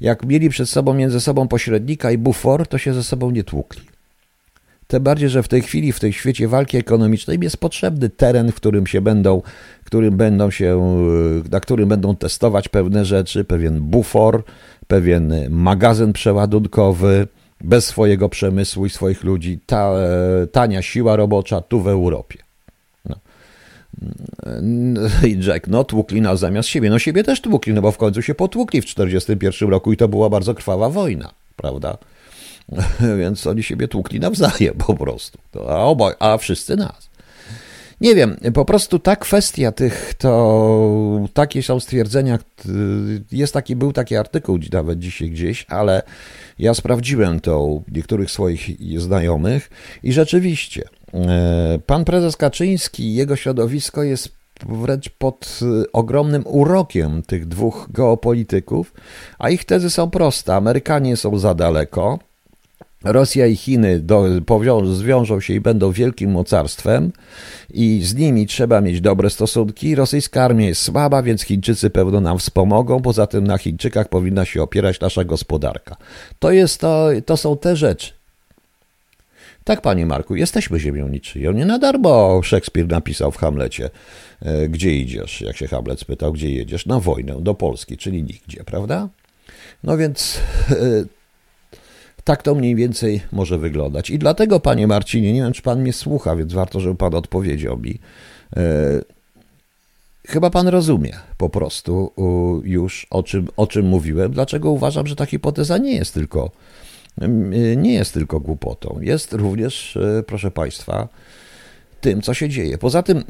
Jak 0.00 0.26
mieli 0.26 0.48
przed 0.48 0.68
sobą 0.68 0.94
między 0.94 1.20
sobą 1.20 1.48
pośrednika 1.48 2.10
i 2.10 2.18
bufor, 2.18 2.66
to 2.66 2.78
się 2.78 2.94
ze 2.94 3.02
sobą 3.02 3.30
nie 3.30 3.44
tłukli. 3.44 3.91
Tym 4.86 5.02
bardziej, 5.02 5.28
że 5.28 5.42
w 5.42 5.48
tej 5.48 5.62
chwili, 5.62 5.92
w 5.92 6.00
tej 6.00 6.12
świecie 6.12 6.48
walki 6.48 6.76
ekonomicznej 6.76 7.38
jest 7.42 7.56
potrzebny 7.56 8.08
teren, 8.08 8.52
w 8.52 8.54
którym 8.54 8.86
się 8.86 9.00
będą, 9.00 9.42
którym 9.92 10.16
będą 10.16 10.50
się, 10.50 10.80
na 11.50 11.60
którym 11.60 11.88
będą 11.88 12.16
testować 12.16 12.68
pewne 12.68 13.04
rzeczy, 13.04 13.44
pewien 13.44 13.80
bufor, 13.80 14.42
pewien 14.86 15.32
magazyn 15.50 16.12
przeładunkowy, 16.12 17.26
bez 17.60 17.86
swojego 17.86 18.28
przemysłu 18.28 18.86
i 18.86 18.90
swoich 18.90 19.24
ludzi, 19.24 19.58
ta, 19.66 19.92
tania 20.52 20.82
siła 20.82 21.16
robocza 21.16 21.60
tu 21.60 21.80
w 21.80 21.88
Europie. 21.88 22.38
No. 23.04 23.16
I 25.28 25.38
Jack, 25.46 25.68
no 25.68 25.84
tłukli 25.84 26.20
nas 26.20 26.38
zamiast 26.38 26.68
siebie. 26.68 26.90
No 26.90 26.98
siebie 26.98 27.24
też 27.24 27.40
tłukli, 27.40 27.74
no 27.74 27.82
bo 27.82 27.92
w 27.92 27.96
końcu 27.96 28.22
się 28.22 28.34
potłukli 28.34 28.80
w 28.80 28.84
1941 28.84 29.70
roku 29.70 29.92
i 29.92 29.96
to 29.96 30.08
była 30.08 30.30
bardzo 30.30 30.54
krwawa 30.54 30.88
wojna, 30.88 31.30
prawda? 31.56 31.98
Więc 33.18 33.46
oni 33.46 33.62
siebie 33.62 33.88
tłukli 33.88 34.20
nawzajem 34.20 34.74
po 34.74 34.94
prostu. 34.94 35.38
A, 35.68 35.84
obaj, 35.84 36.14
a 36.18 36.38
wszyscy 36.38 36.76
nas. 36.76 37.12
Nie 38.00 38.14
wiem, 38.14 38.36
po 38.54 38.64
prostu 38.64 38.98
ta 38.98 39.16
kwestia 39.16 39.72
tych, 39.72 40.14
to 40.18 41.28
takie 41.34 41.62
są 41.62 41.80
stwierdzenia, 41.80 42.38
jest 43.32 43.54
taki, 43.54 43.76
był 43.76 43.92
taki 43.92 44.16
artykuł 44.16 44.58
nawet 44.72 44.98
dzisiaj 44.98 45.30
gdzieś, 45.30 45.66
ale 45.68 46.02
ja 46.58 46.74
sprawdziłem 46.74 47.40
to 47.40 47.64
u 47.64 47.84
niektórych 47.92 48.30
swoich 48.30 48.66
znajomych 49.00 49.70
i 50.02 50.12
rzeczywiście 50.12 50.88
e, 51.14 51.78
pan 51.86 52.04
prezes 52.04 52.36
Kaczyński 52.36 53.02
i 53.02 53.14
jego 53.14 53.36
środowisko 53.36 54.02
jest 54.02 54.28
wręcz 54.68 55.08
pod 55.08 55.60
ogromnym 55.92 56.42
urokiem 56.46 57.22
tych 57.22 57.48
dwóch 57.48 57.88
geopolityków, 57.90 58.94
a 59.38 59.50
ich 59.50 59.64
tezy 59.64 59.90
są 59.90 60.10
proste. 60.10 60.54
Amerykanie 60.54 61.16
są 61.16 61.38
za 61.38 61.54
daleko, 61.54 62.18
Rosja 63.04 63.46
i 63.46 63.56
Chiny 63.56 64.00
do, 64.00 64.24
powią, 64.46 64.86
zwiążą 64.86 65.40
się 65.40 65.54
i 65.54 65.60
będą 65.60 65.92
wielkim 65.92 66.30
mocarstwem 66.30 67.12
i 67.74 68.00
z 68.02 68.14
nimi 68.14 68.46
trzeba 68.46 68.80
mieć 68.80 69.00
dobre 69.00 69.30
stosunki. 69.30 69.94
Rosyjska 69.94 70.42
armia 70.42 70.66
jest 70.66 70.82
słaba, 70.82 71.22
więc 71.22 71.42
Chińczycy 71.42 71.90
pewno 71.90 72.20
nam 72.20 72.38
wspomogą. 72.38 73.02
Poza 73.02 73.26
tym 73.26 73.46
na 73.46 73.58
Chińczykach 73.58 74.08
powinna 74.08 74.44
się 74.44 74.62
opierać 74.62 75.00
nasza 75.00 75.24
gospodarka. 75.24 75.96
To, 76.38 76.50
jest 76.50 76.80
to, 76.80 77.08
to 77.26 77.36
są 77.36 77.56
te 77.56 77.76
rzeczy. 77.76 78.12
Tak, 79.64 79.80
panie 79.80 80.06
Marku, 80.06 80.36
jesteśmy 80.36 80.80
ziemią 80.80 81.08
niczyją. 81.08 81.52
Nie 81.52 81.66
na 81.66 81.78
darmo 81.78 82.40
Szekspir 82.42 82.88
napisał 82.88 83.30
w 83.30 83.36
Hamlecie, 83.36 83.90
e, 84.42 84.68
gdzie 84.68 84.94
idziesz, 84.94 85.40
jak 85.40 85.56
się 85.56 85.68
Hamlet 85.68 86.00
spytał, 86.00 86.32
gdzie 86.32 86.50
jedziesz? 86.50 86.86
Na 86.86 87.00
wojnę, 87.00 87.36
do 87.40 87.54
Polski, 87.54 87.96
czyli 87.96 88.22
nigdzie, 88.22 88.64
prawda? 88.64 89.08
No 89.82 89.96
więc 89.96 90.40
e, 90.70 90.74
tak 92.24 92.42
to 92.42 92.54
mniej 92.54 92.74
więcej 92.74 93.20
może 93.32 93.58
wyglądać. 93.58 94.10
I 94.10 94.18
dlatego, 94.18 94.60
panie 94.60 94.86
Marcinie, 94.86 95.32
nie 95.32 95.42
wiem, 95.42 95.52
czy 95.52 95.62
pan 95.62 95.80
mnie 95.80 95.92
słucha, 95.92 96.36
więc 96.36 96.52
warto, 96.52 96.80
żeby 96.80 96.94
pan 96.94 97.14
odpowiedział 97.14 97.78
mi. 97.78 97.98
E, 98.56 98.62
chyba 100.26 100.50
pan 100.50 100.68
rozumie 100.68 101.12
po 101.36 101.48
prostu 101.48 102.12
już, 102.64 103.06
o 103.10 103.22
czym, 103.22 103.48
o 103.56 103.66
czym 103.66 103.86
mówiłem, 103.86 104.32
dlaczego 104.32 104.70
uważam, 104.70 105.06
że 105.06 105.16
ta 105.16 105.26
hipoteza 105.26 105.78
nie 105.78 105.94
jest 105.94 106.14
tylko, 106.14 106.50
nie 107.76 107.94
jest 107.94 108.14
tylko 108.14 108.40
głupotą. 108.40 108.98
Jest 109.00 109.32
również, 109.32 109.96
e, 109.96 110.22
proszę 110.22 110.50
państwa, 110.50 111.08
tym, 112.00 112.22
co 112.22 112.34
się 112.34 112.48
dzieje. 112.48 112.78
Poza 112.78 113.02
tym, 113.02 113.24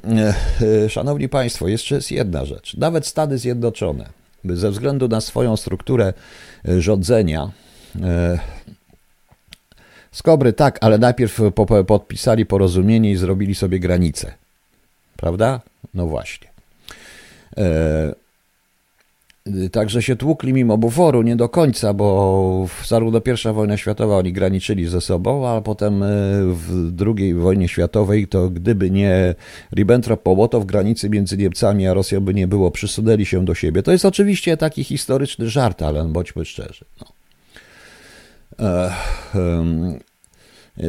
e, 0.62 0.88
szanowni 0.88 1.28
państwo, 1.28 1.68
jeszcze 1.68 1.94
jest 1.94 2.10
jedna 2.10 2.44
rzecz. 2.44 2.76
Nawet 2.76 3.06
Stany 3.06 3.38
Zjednoczone, 3.38 4.08
ze 4.44 4.70
względu 4.70 5.08
na 5.08 5.20
swoją 5.20 5.56
strukturę 5.56 6.12
rządzenia, 6.78 7.50
Skobry 10.12 10.52
tak, 10.52 10.78
ale 10.80 10.98
najpierw 10.98 11.40
podpisali 11.86 12.46
porozumienie 12.46 13.10
i 13.10 13.16
zrobili 13.16 13.54
sobie 13.54 13.78
granicę. 13.78 14.32
Prawda? 15.16 15.60
No 15.94 16.06
właśnie. 16.06 16.48
E, 17.56 18.14
Także 19.72 20.02
się 20.02 20.16
tłukli 20.16 20.52
mimo 20.52 20.78
buforu, 20.78 21.22
nie 21.22 21.36
do 21.36 21.48
końca, 21.48 21.94
bo 21.94 22.66
zarówno 22.86 23.20
pierwsza 23.20 23.52
wojna 23.52 23.76
światowa 23.76 24.16
oni 24.16 24.32
graniczyli 24.32 24.86
ze 24.86 25.00
sobą, 25.00 25.48
a 25.48 25.60
potem 25.60 26.02
e, 26.02 26.06
w 26.42 26.92
II 27.06 27.34
wojnie 27.34 27.68
światowej 27.68 28.28
to 28.28 28.50
gdyby 28.50 28.90
nie 28.90 29.34
Ribbentrop-Mołotow, 29.76 30.64
granicy 30.64 31.10
między 31.10 31.36
Niemcami 31.36 31.86
a 31.86 31.94
Rosją 31.94 32.20
by 32.20 32.34
nie 32.34 32.46
było, 32.46 32.70
przysunęli 32.70 33.26
się 33.26 33.44
do 33.44 33.54
siebie. 33.54 33.82
To 33.82 33.92
jest 33.92 34.04
oczywiście 34.04 34.56
taki 34.56 34.84
historyczny 34.84 35.50
żart, 35.50 35.82
ale 35.82 36.04
bądźmy 36.04 36.44
szczerzy. 36.44 36.84
No. 37.00 37.21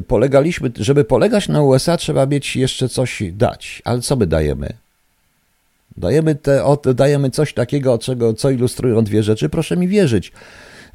Polegaliśmy, 0.08 0.72
żeby 0.76 1.04
polegać 1.04 1.50
na 1.50 1.62
USA 1.62 1.98
trzeba 1.98 2.26
mieć 2.26 2.56
jeszcze 2.56 2.90
coś 2.90 3.24
dać, 3.32 3.82
ale 3.86 4.02
co 4.02 4.16
my 4.16 4.28
dajemy? 4.28 4.74
Dajemy, 5.98 6.36
te, 6.36 6.64
dajemy 6.96 7.30
coś 7.30 7.54
takiego, 7.54 7.98
czego, 7.98 8.34
co 8.34 8.50
ilustrują 8.50 9.04
dwie 9.04 9.24
rzeczy. 9.24 9.50
Proszę 9.50 9.78
mi 9.78 9.88
wierzyć, 9.88 10.32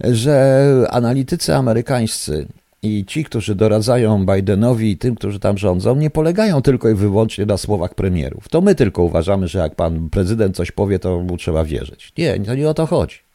że 0.01 0.87
analitycy 0.91 1.55
amerykańscy 1.55 2.47
i 2.83 3.05
ci, 3.05 3.25
którzy 3.25 3.55
doradzają 3.55 4.27
Bidenowi 4.27 4.91
i 4.91 4.97
tym, 4.97 5.15
którzy 5.15 5.41
tam 5.41 5.59
rządzą, 5.59 5.97
nie 5.97 6.11
polegają 6.11 6.63
tylko 6.63 6.89
i 6.89 6.95
wyłącznie 6.95 7.47
na 7.47 7.57
słowach 7.57 7.95
premierów. 7.95 8.49
To 8.49 8.61
my 8.61 8.75
tylko 8.75 9.03
uważamy, 9.03 9.49
że 9.49 9.59
jak 9.59 9.75
pan 9.75 10.11
prezydent 10.11 10.57
coś 10.57 10.71
powie, 10.71 10.99
to 10.99 11.21
mu 11.21 11.37
trzeba 11.37 11.65
wierzyć. 11.65 12.13
Nie, 12.19 12.41
to 12.41 12.55
nie 12.55 12.69
o 12.69 12.75
to 12.75 12.87
chodzi. 12.87 13.28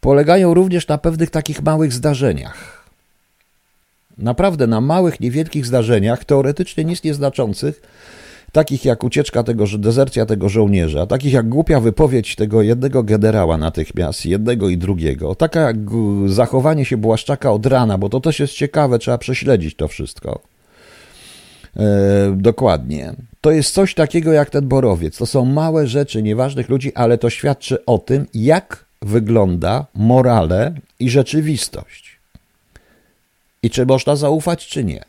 Polegają 0.00 0.54
również 0.54 0.88
na 0.88 0.98
pewnych 0.98 1.30
takich 1.30 1.62
małych 1.62 1.92
zdarzeniach. 1.92 2.88
Naprawdę 4.18 4.66
na 4.66 4.80
małych, 4.80 5.20
niewielkich 5.20 5.66
zdarzeniach, 5.66 6.24
teoretycznie 6.24 6.84
nic 6.84 7.04
nieznaczących, 7.04 7.82
takich 8.52 8.84
jak 8.84 9.04
ucieczka 9.04 9.42
tego, 9.42 9.64
dezercja 9.78 10.26
tego 10.26 10.48
żołnierza, 10.48 11.06
takich 11.06 11.32
jak 11.32 11.48
głupia 11.48 11.80
wypowiedź 11.80 12.36
tego 12.36 12.62
jednego 12.62 13.02
generała 13.02 13.58
natychmiast, 13.58 14.26
jednego 14.26 14.68
i 14.68 14.78
drugiego, 14.78 15.34
taka 15.34 15.60
jak 15.60 15.76
zachowanie 16.26 16.84
się 16.84 16.96
Błaszczaka 16.96 17.52
od 17.52 17.66
rana, 17.66 17.98
bo 17.98 18.08
to 18.08 18.20
też 18.20 18.40
jest 18.40 18.52
ciekawe, 18.52 18.98
trzeba 18.98 19.18
prześledzić 19.18 19.76
to 19.76 19.88
wszystko. 19.88 20.40
E, 21.76 22.36
dokładnie. 22.36 23.12
To 23.40 23.50
jest 23.50 23.74
coś 23.74 23.94
takiego 23.94 24.32
jak 24.32 24.50
ten 24.50 24.68
borowiec. 24.68 25.18
To 25.18 25.26
są 25.26 25.44
małe 25.44 25.86
rzeczy 25.86 26.22
nieważnych 26.22 26.68
ludzi, 26.68 26.94
ale 26.94 27.18
to 27.18 27.30
świadczy 27.30 27.84
o 27.84 27.98
tym, 27.98 28.26
jak 28.34 28.87
wygląda 29.02 29.86
morale 29.94 30.74
i 31.00 31.10
rzeczywistość. 31.10 32.18
I 33.62 33.70
czy 33.70 33.86
można 33.86 34.16
zaufać, 34.16 34.66
czy 34.66 34.84
nie. 34.84 35.04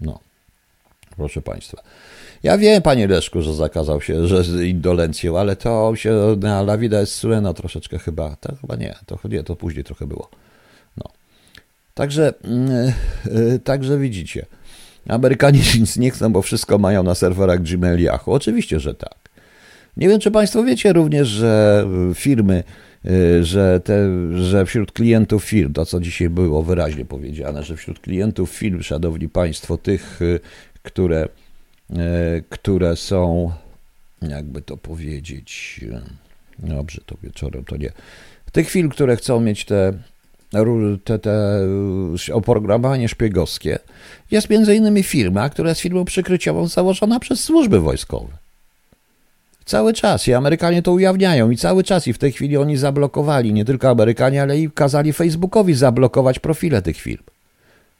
No, 0.00 0.20
proszę 1.16 1.42
Państwa. 1.42 1.82
Ja 2.42 2.58
wiem, 2.58 2.82
panie 2.82 3.06
Leszku, 3.06 3.42
że 3.42 3.54
zakazał 3.54 4.00
się, 4.00 4.26
że 4.26 4.44
z 4.44 4.62
indolencją, 4.62 5.38
ale 5.38 5.56
to 5.56 5.96
się 5.96 6.36
na 6.40 6.60
La 6.60 6.78
Vida 6.78 7.00
jest 7.00 7.14
Sureno 7.14 7.54
troszeczkę 7.54 7.98
chyba, 7.98 8.36
to 8.36 8.56
chyba 8.60 8.76
nie, 8.76 8.94
to, 9.06 9.18
nie, 9.28 9.44
to 9.44 9.56
później 9.56 9.84
trochę 9.84 10.06
było. 10.06 10.30
No. 10.96 11.10
Także, 11.94 12.34
yy, 13.24 13.58
także 13.58 13.98
widzicie, 13.98 14.46
Amerykanie 15.08 15.60
nic 15.80 15.96
nie 15.96 16.10
chcą, 16.10 16.32
bo 16.32 16.42
wszystko 16.42 16.78
mają 16.78 17.02
na 17.02 17.14
serwerach 17.14 17.62
Gmail 17.62 18.02
Yahoo. 18.02 18.32
Oczywiście, 18.32 18.80
że 18.80 18.94
tak. 18.94 19.25
Nie 19.96 20.08
wiem, 20.08 20.20
czy 20.20 20.30
Państwo 20.30 20.64
wiecie 20.64 20.92
również, 20.92 21.28
że 21.28 21.86
firmy, 22.14 22.64
y, 23.06 23.44
że, 23.44 23.80
te, 23.80 24.08
że 24.42 24.66
wśród 24.66 24.92
klientów 24.92 25.44
firm, 25.44 25.72
to 25.72 25.86
co 25.86 26.00
dzisiaj 26.00 26.30
było 26.30 26.62
wyraźnie 26.62 27.04
powiedziane, 27.04 27.62
że 27.62 27.76
wśród 27.76 28.00
klientów 28.00 28.50
firm, 28.50 28.82
szanowni 28.82 29.28
Państwo, 29.28 29.78
tych, 29.78 30.22
y, 30.22 30.40
które 30.82 31.28
które 32.50 32.96
są, 32.96 33.50
jakby 34.22 34.62
to 34.62 34.76
powiedzieć, 34.76 35.80
dobrze, 36.58 37.00
to 37.06 37.16
wieczorem 37.22 37.64
to 37.64 37.76
nie. 37.76 37.92
Tych 38.52 38.70
film, 38.70 38.88
które 38.88 39.16
chcą 39.16 39.40
mieć 39.40 39.64
te, 39.64 39.92
te, 41.04 41.18
te 41.18 41.60
oprogramowanie 42.32 43.08
szpiegowskie, 43.08 43.78
jest 44.30 44.50
między 44.50 44.74
innymi 44.74 45.02
firma, 45.02 45.50
która 45.50 45.68
jest 45.68 45.80
firmą 45.80 46.04
przykryciową 46.04 46.68
założona 46.68 47.20
przez 47.20 47.44
służby 47.44 47.80
wojskowe. 47.80 48.45
Cały 49.66 49.92
czas 49.92 50.28
i 50.28 50.34
Amerykanie 50.34 50.82
to 50.82 50.92
ujawniają 50.92 51.50
i 51.50 51.56
cały 51.56 51.84
czas 51.84 52.08
i 52.08 52.12
w 52.12 52.18
tej 52.18 52.32
chwili 52.32 52.56
oni 52.56 52.76
zablokowali, 52.76 53.52
nie 53.52 53.64
tylko 53.64 53.88
Amerykanie, 53.88 54.42
ale 54.42 54.58
i 54.58 54.70
kazali 54.70 55.12
Facebookowi 55.12 55.74
zablokować 55.74 56.38
profile 56.38 56.82
tych 56.82 56.96
firm. 56.96 57.22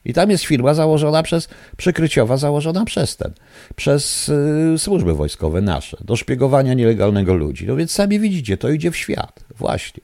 I 0.05 0.13
tam 0.13 0.31
jest 0.31 0.45
firma 0.45 0.75
założona 0.75 1.23
przez, 1.23 1.49
przykryciowa 1.77 2.37
założona 2.37 2.85
przez 2.85 3.17
ten, 3.17 3.33
przez 3.77 4.29
y, 4.29 4.79
służby 4.79 5.15
wojskowe 5.15 5.61
nasze, 5.61 5.97
do 6.01 6.17
szpiegowania 6.17 6.75
nielegalnego 6.75 7.35
ludzi. 7.35 7.67
No 7.67 7.77
więc 7.77 7.91
sami 7.91 8.21
widzicie, 8.21 8.57
to 8.57 8.69
idzie 8.69 8.91
w 8.91 8.97
świat. 8.97 9.41
Właśnie. 9.57 10.03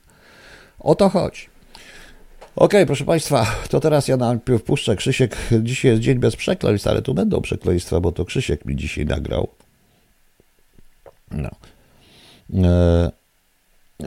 O 0.79 0.95
to 0.95 1.09
chodzi. 1.09 1.41
Okej, 2.55 2.65
okay, 2.65 2.85
proszę 2.85 3.05
Państwa, 3.05 3.55
to 3.69 3.79
teraz 3.79 4.07
ja 4.07 4.17
najpierw 4.17 4.63
puszczę 4.63 4.95
Krzysiek. 4.95 5.37
Dzisiaj 5.61 5.91
jest 5.91 6.03
dzień 6.03 6.19
bez 6.19 6.35
przekleństw, 6.35 6.87
ale 6.87 7.01
tu 7.01 7.13
będą 7.13 7.41
przekleństwa, 7.41 7.99
bo 7.99 8.11
to 8.11 8.25
Krzysiek 8.25 8.65
mi 8.65 8.75
dzisiaj 8.75 9.05
nagrał. 9.05 9.47
No. 11.33 11.49
E, 12.63 13.11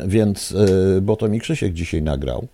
więc, 0.06 0.52
e, 0.52 1.00
bo 1.00 1.16
to 1.16 1.28
mi 1.28 1.40
Krzysiek 1.40 1.72
dzisiaj 1.72 2.02
nagrał. 2.02 2.48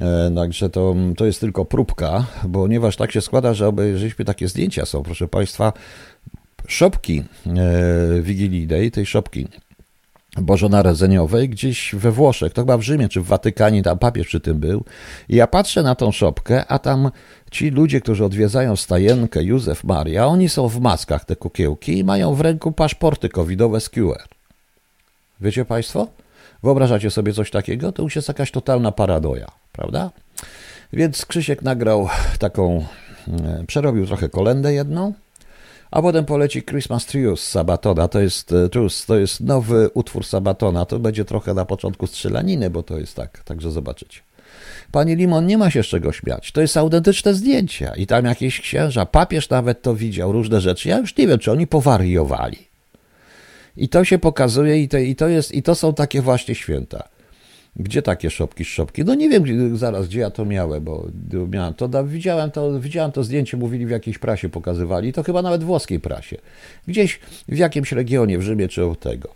E, 0.00 0.30
także 0.34 0.70
to, 0.70 0.94
to 1.16 1.26
jest 1.26 1.40
tylko 1.40 1.64
próbka, 1.64 2.26
ponieważ 2.52 2.96
tak 2.96 3.12
się 3.12 3.20
składa, 3.20 3.54
że 3.54 3.68
obejrzeliśmy 3.68 4.24
takie 4.24 4.48
zdjęcia 4.48 4.86
są, 4.86 5.02
proszę 5.02 5.28
Państwa, 5.28 5.72
szopki 6.66 7.22
e, 7.46 8.22
wigilijnej, 8.22 8.90
tej 8.90 9.06
szopki 9.06 9.48
bożonarodzeniowej 10.40 11.48
gdzieś 11.48 11.94
we 11.94 12.12
Włoszech, 12.12 12.52
to 12.52 12.62
chyba 12.62 12.78
w 12.78 12.82
Rzymie 12.82 13.08
czy 13.08 13.20
w 13.20 13.26
Watykanie, 13.26 13.82
tam 13.82 13.98
papież 13.98 14.26
przy 14.26 14.40
tym 14.40 14.58
był. 14.58 14.84
I 15.28 15.36
ja 15.36 15.46
patrzę 15.46 15.82
na 15.82 15.94
tą 15.94 16.12
szopkę, 16.12 16.66
a 16.66 16.78
tam 16.78 17.10
ci 17.50 17.70
ludzie, 17.70 18.00
którzy 18.00 18.24
odwiedzają 18.24 18.76
stajenkę 18.76 19.42
Józef 19.42 19.84
Maria, 19.84 20.26
oni 20.26 20.48
są 20.48 20.68
w 20.68 20.80
maskach, 20.80 21.24
te 21.24 21.36
kukiełki 21.36 21.98
i 21.98 22.04
mają 22.04 22.34
w 22.34 22.40
ręku 22.40 22.72
paszporty 22.72 23.28
covidowe 23.28 23.80
z 23.80 23.88
QR. 23.88 24.28
Wiecie 25.40 25.64
Państwo? 25.64 26.08
Wyobrażacie 26.62 27.10
sobie 27.10 27.32
coś 27.32 27.50
takiego? 27.50 27.92
To 27.92 28.02
już 28.02 28.16
jest 28.16 28.28
jakaś 28.28 28.50
totalna 28.50 28.92
paradoja 28.92 29.58
prawda? 29.78 30.10
Więc 30.92 31.26
Krzysiek 31.26 31.62
nagrał 31.62 32.08
taką, 32.38 32.84
e, 33.28 33.64
przerobił 33.66 34.06
trochę 34.06 34.28
kolendę 34.28 34.72
jedną, 34.72 35.12
a 35.90 36.02
potem 36.02 36.24
poleci 36.24 36.62
Christmas 36.62 37.06
Trius 37.06 37.42
Sabatona. 37.42 38.08
To 38.08 38.20
jest, 38.20 38.52
e, 38.52 38.68
to 39.06 39.16
jest 39.16 39.40
nowy 39.40 39.90
utwór 39.94 40.24
Sabatona. 40.24 40.84
To 40.84 40.98
będzie 40.98 41.24
trochę 41.24 41.54
na 41.54 41.64
początku 41.64 42.06
strzelaniny, 42.06 42.70
bo 42.70 42.82
to 42.82 42.98
jest 42.98 43.16
tak, 43.16 43.44
także 43.44 43.70
zobaczycie. 43.70 44.20
Pani 44.92 45.16
Limon 45.16 45.46
nie 45.46 45.58
ma 45.58 45.70
się 45.70 45.82
z 45.82 45.86
czego 45.86 46.12
śmiać. 46.12 46.52
To 46.52 46.60
jest 46.60 46.76
autentyczne 46.76 47.34
zdjęcia 47.34 47.94
i 47.94 48.06
tam 48.06 48.24
jakieś 48.24 48.60
księża, 48.60 49.06
papież 49.06 49.48
nawet 49.48 49.82
to 49.82 49.94
widział, 49.94 50.32
różne 50.32 50.60
rzeczy. 50.60 50.88
Ja 50.88 50.98
już 50.98 51.16
nie 51.16 51.26
wiem, 51.28 51.38
czy 51.38 51.52
oni 51.52 51.66
powariowali. 51.66 52.68
I 53.76 53.88
to 53.88 54.04
się 54.04 54.18
pokazuje 54.18 54.82
i 54.82 54.88
to, 54.88 54.98
i 54.98 55.16
to, 55.16 55.28
jest, 55.28 55.54
i 55.54 55.62
to 55.62 55.74
są 55.74 55.94
takie 55.94 56.22
właśnie 56.22 56.54
święta. 56.54 57.08
Gdzie 57.78 58.02
takie 58.02 58.30
szopki, 58.30 58.64
szopki? 58.64 59.04
No 59.04 59.14
nie 59.14 59.28
wiem 59.28 59.76
zaraz, 59.76 60.08
gdzie 60.08 60.20
ja 60.20 60.30
to 60.30 60.44
miałem, 60.44 60.84
bo 60.84 61.06
miałem 61.48 61.74
to, 61.74 62.04
widziałem 62.04 62.50
to, 62.50 62.80
widziałem 62.80 63.12
to 63.12 63.24
zdjęcie, 63.24 63.56
mówili 63.56 63.86
w 63.86 63.90
jakiejś 63.90 64.18
prasie, 64.18 64.48
pokazywali, 64.48 65.12
to 65.12 65.22
chyba 65.22 65.42
nawet 65.42 65.64
włoskiej 65.64 66.00
prasie. 66.00 66.36
Gdzieś 66.88 67.20
w 67.48 67.56
jakimś 67.58 67.92
regionie, 67.92 68.38
w 68.38 68.42
Rzymie 68.42 68.68
czy 68.68 68.84
od 68.84 69.00
tego. 69.00 69.28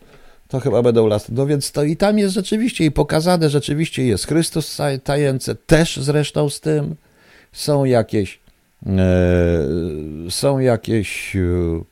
To 0.48 0.60
chyba 0.60 0.82
będą 0.82 1.06
las. 1.06 1.28
No 1.28 1.46
więc 1.46 1.72
to 1.72 1.84
i 1.84 1.96
tam 1.96 2.18
jest 2.18 2.34
rzeczywiście 2.34 2.84
i 2.84 2.90
pokazane, 2.90 3.50
rzeczywiście 3.50 4.06
jest 4.06 4.26
Chrystus 4.26 4.78
tajemnice, 5.04 5.54
też 5.54 5.96
zresztą 5.96 6.48
z 6.48 6.60
tym. 6.60 6.94
Są 7.52 7.84
jakieś, 7.84 8.40
e, 8.86 8.90
są 10.30 10.58
jakieś 10.58 11.36
E, 11.36 11.91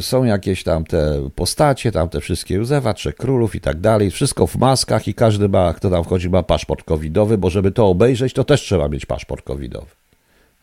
są 0.00 0.24
jakieś 0.24 0.62
tam 0.62 0.84
te 0.84 1.30
postacie, 1.34 1.92
tam 1.92 2.08
te 2.08 2.20
wszystkie 2.20 2.54
Józefa, 2.54 2.94
Trzech 2.94 3.16
Królów 3.16 3.54
i 3.54 3.60
tak 3.60 3.80
dalej, 3.80 4.10
wszystko 4.10 4.46
w 4.46 4.56
maskach 4.56 5.08
i 5.08 5.14
każdy 5.14 5.48
ma, 5.48 5.74
kto 5.74 5.90
tam 5.90 6.04
wchodzi, 6.04 6.30
ma 6.30 6.42
paszport 6.42 6.84
covidowy, 6.84 7.38
bo 7.38 7.50
żeby 7.50 7.70
to 7.70 7.86
obejrzeć, 7.86 8.32
to 8.32 8.44
też 8.44 8.60
trzeba 8.60 8.88
mieć 8.88 9.06
paszport 9.06 9.44
covidowy. 9.44 9.86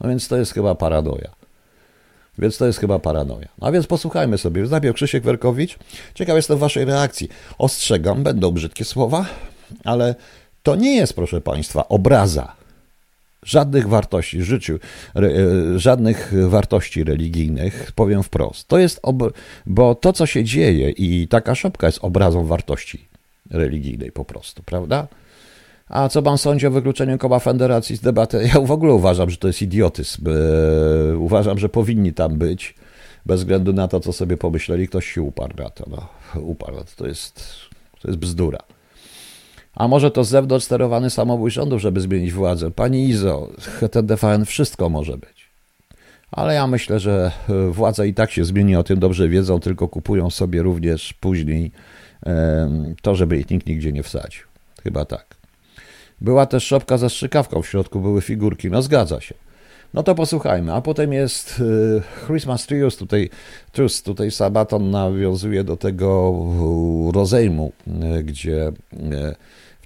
No 0.02 0.10
więc 0.10 0.28
to 0.28 0.38
jest 0.38 0.54
chyba 0.54 0.76
paranoja. 0.76 1.30
Więc 2.40 2.58
to 2.58 2.66
jest 2.66 2.80
chyba 2.80 3.00
paranoja. 3.00 3.48
A 3.62 3.72
więc 3.72 3.88
posłuchajmy 3.88 4.38
sobie. 4.38 4.64
Najpierw 4.64 4.96
Krzysiek 4.96 5.24
Werkowicz. 5.24 5.78
Ciekaw 6.14 6.36
jestem 6.36 6.58
waszej 6.58 6.86
reakcji. 6.86 7.30
Ostrzegam, 7.58 8.24
będą 8.24 8.52
brzydkie 8.52 8.86
słowa, 8.86 9.26
ale 9.84 10.16
to 10.64 10.76
nie 10.76 10.96
jest, 10.96 11.14
proszę 11.14 11.42
Państwa, 11.42 11.88
obraza 11.88 12.65
żadnych 13.46 13.88
wartości 13.88 14.40
w 14.40 14.44
życiu, 14.44 14.80
e, 15.16 15.22
żadnych 15.80 16.34
wartości 16.48 17.04
religijnych, 17.04 17.92
powiem 17.96 18.24
wprost. 18.24 18.68
To 18.68 18.78
jest, 18.78 19.02
bo 19.66 19.96
to, 19.96 20.14
co 20.14 20.26
się 20.26 20.44
dzieje 20.44 20.90
i 20.90 21.28
taka 21.28 21.56
szopka 21.56 21.88
jest 21.88 22.00
obrazą 22.02 22.46
wartości 22.46 23.08
religijnej 23.52 24.12
po 24.12 24.26
prostu, 24.26 24.64
prawda? 24.64 25.08
A 25.90 26.10
co 26.10 26.22
pan 26.22 26.38
sądzi 26.38 26.68
o 26.68 26.72
wykluczeniu 26.72 27.18
Koba 27.18 27.40
Federacji 27.40 27.98
z 27.98 28.02
debaty? 28.02 28.50
Ja 28.54 28.62
w 28.62 28.72
ogóle 28.72 28.94
uważam, 28.94 29.30
że 29.30 29.38
to 29.38 29.48
jest 29.48 29.62
idiotyzm. 29.62 30.28
E, 30.28 31.18
uważam, 31.18 31.60
że 31.60 31.70
powinni 31.70 32.14
tam 32.14 32.38
być, 32.38 32.76
bez 33.26 33.40
względu 33.40 33.74
na 33.74 33.88
to, 33.88 34.00
co 34.00 34.14
sobie 34.14 34.38
pomyśleli. 34.38 34.88
Ktoś 34.88 35.12
się 35.12 35.22
uparł 35.22 35.54
na 35.58 35.70
to. 35.70 35.86
No, 35.90 36.08
uparł. 36.42 36.76
To 36.96 37.08
jest, 37.08 37.42
to 38.02 38.08
jest 38.08 38.20
bzdura. 38.20 38.60
A 39.76 39.88
może 39.88 40.12
to 40.12 40.24
z 40.24 40.30
zewnątrz 40.30 40.66
sterowany 40.66 41.10
samobój 41.10 41.52
rządu, 41.52 41.80
żeby 41.80 42.02
zmienić 42.02 42.34
władzę? 42.34 42.72
Pani 42.72 43.10
Izo, 43.10 43.50
TDVN 43.92 44.46
wszystko 44.46 44.90
może 44.90 45.18
być. 45.18 45.50
Ale 46.32 46.54
ja 46.54 46.68
myślę, 46.68 47.00
że 47.00 47.32
władza 47.72 48.06
i 48.06 48.14
tak 48.14 48.32
się 48.32 48.46
zmieni, 48.46 48.76
o 48.76 48.84
tym 48.84 49.00
dobrze 49.00 49.30
wiedzą, 49.30 49.60
tylko 49.60 49.88
kupują 49.88 50.30
sobie 50.30 50.62
również 50.62 51.14
później 51.14 51.72
to, 53.02 53.16
żeby 53.16 53.38
ich 53.38 53.50
nikt 53.50 53.68
nigdzie 53.68 53.92
nie 53.92 54.04
wsadził. 54.04 54.44
Chyba 54.84 55.06
tak. 55.06 55.26
Była 56.22 56.46
też 56.46 56.64
szopka 56.64 56.98
za 56.98 57.10
strzykawką, 57.10 57.62
w 57.62 57.68
środku 57.68 58.00
były 58.00 58.22
figurki. 58.22 58.72
No 58.72 58.82
zgadza 58.82 59.22
się. 59.22 59.36
No 59.94 60.04
to 60.04 60.16
posłuchajmy. 60.16 60.74
A 60.74 60.82
potem 60.82 61.14
jest 61.14 61.60
y, 61.60 62.26
Christmas 62.28 62.66
Trios, 62.68 62.98
tutaj, 62.98 63.30
Trios, 63.72 64.04
tutaj 64.04 64.32
Sabaton 64.32 64.92
nawiązuje 64.92 65.64
do 65.64 65.78
tego 65.78 66.34
rozejmu, 67.14 67.72
y, 68.18 68.24
gdzie 68.24 68.72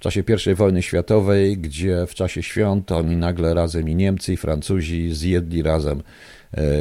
w 0.00 0.02
czasie 0.02 0.22
I 0.50 0.54
wojny 0.54 0.82
światowej, 0.82 1.58
gdzie 1.58 2.06
w 2.06 2.14
czasie 2.14 2.42
świąt 2.42 2.92
oni 2.92 3.16
nagle 3.16 3.54
razem 3.54 3.88
i 3.88 3.94
Niemcy 3.94 4.32
i 4.32 4.36
Francuzi 4.36 5.14
zjedli 5.14 5.62
razem 5.62 6.02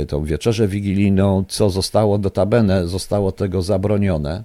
tą 0.07 0.23
wieczerzę 0.23 0.67
wigilijną, 0.67 1.45
co 1.47 1.69
zostało 1.69 2.17
notabene, 2.17 2.87
zostało 2.87 3.31
tego 3.31 3.61
zabronione 3.61 4.43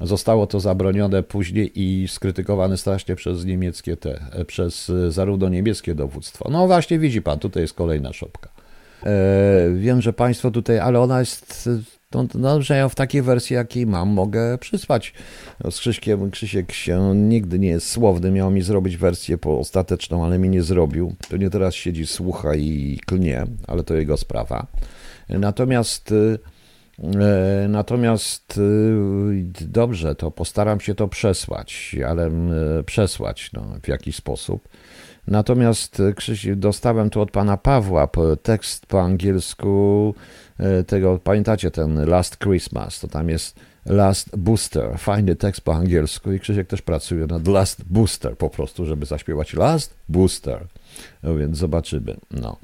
Zostało 0.00 0.46
to 0.46 0.60
zabronione 0.60 1.22
później 1.22 1.72
i 1.74 2.08
skrytykowane 2.08 2.76
strasznie 2.76 3.16
przez 3.16 3.44
niemieckie 3.44 3.96
te, 3.96 4.20
przez 4.46 4.90
e, 4.90 5.12
zarówno 5.12 5.48
niemieckie 5.48 5.94
dowództwo. 5.94 6.48
No 6.50 6.66
właśnie 6.66 6.98
widzi 6.98 7.22
pan, 7.22 7.38
tutaj 7.38 7.62
jest 7.62 7.74
kolejna 7.74 8.12
szopka. 8.12 8.48
E, 9.06 9.70
wiem, 9.74 10.02
że 10.02 10.12
państwo 10.12 10.50
tutaj, 10.50 10.78
ale 10.78 11.00
ona 11.00 11.20
jest 11.20 11.68
no, 12.14 12.26
no, 12.34 12.62
że 12.62 12.78
ją 12.78 12.88
w 12.88 12.94
takiej 12.94 13.22
wersji, 13.22 13.54
jakiej 13.54 13.86
mam, 13.86 14.08
mogę 14.08 14.58
przysłać. 14.58 15.12
No, 15.64 15.70
z 15.70 15.80
Krzyśkiem, 15.80 16.30
Krzysiek 16.30 16.72
się 16.72 17.14
nigdy 17.16 17.58
nie 17.58 17.68
jest 17.68 17.90
słowny, 17.90 18.30
miał 18.30 18.50
mi 18.50 18.62
zrobić 18.62 18.96
wersję 18.96 19.38
po 19.38 19.58
ostateczną, 19.58 20.24
ale 20.24 20.38
mi 20.38 20.48
nie 20.48 20.62
zrobił. 20.62 21.14
To 21.28 21.36
nie 21.36 21.50
teraz 21.50 21.74
siedzi, 21.74 22.06
słucha 22.06 22.54
i 22.54 23.00
klnie, 23.06 23.46
ale 23.66 23.82
to 23.82 23.94
jego 23.94 24.16
sprawa. 24.16 24.66
Natomiast 25.28 26.12
y, 26.12 26.38
E, 27.04 27.68
natomiast 27.68 28.58
y, 28.58 29.66
dobrze, 29.66 30.14
to 30.14 30.30
postaram 30.30 30.80
się 30.80 30.94
to 30.94 31.08
przesłać, 31.08 31.96
ale 32.08 32.30
przesłać 32.86 33.50
no, 33.52 33.62
w 33.82 33.88
jakiś 33.88 34.16
sposób. 34.16 34.68
Natomiast 35.28 36.00
y, 36.00 36.14
Krzyś, 36.14 36.46
dostałem 36.56 37.10
tu 37.10 37.20
od 37.20 37.30
pana 37.30 37.56
Pawła 37.56 38.08
tekst 38.42 38.86
po 38.86 39.02
angielsku 39.02 40.14
e, 40.58 40.84
tego, 40.84 41.18
pamiętacie 41.24 41.70
ten 41.70 42.08
Last 42.08 42.38
Christmas, 42.38 43.00
to 43.00 43.08
tam 43.08 43.28
jest 43.28 43.60
Last 43.86 44.36
Booster, 44.36 44.98
fajny 44.98 45.36
tekst 45.36 45.60
po 45.60 45.74
angielsku 45.74 46.32
i 46.32 46.40
Krzysiek 46.40 46.68
też 46.68 46.82
pracuje 46.82 47.26
nad 47.26 47.48
Last 47.48 47.84
Booster 47.84 48.36
po 48.36 48.50
prostu, 48.50 48.86
żeby 48.86 49.06
zaśpiewać 49.06 49.54
Last 49.54 49.94
Booster, 50.08 50.66
no 51.22 51.36
więc 51.36 51.58
zobaczymy, 51.58 52.16
no. 52.30 52.56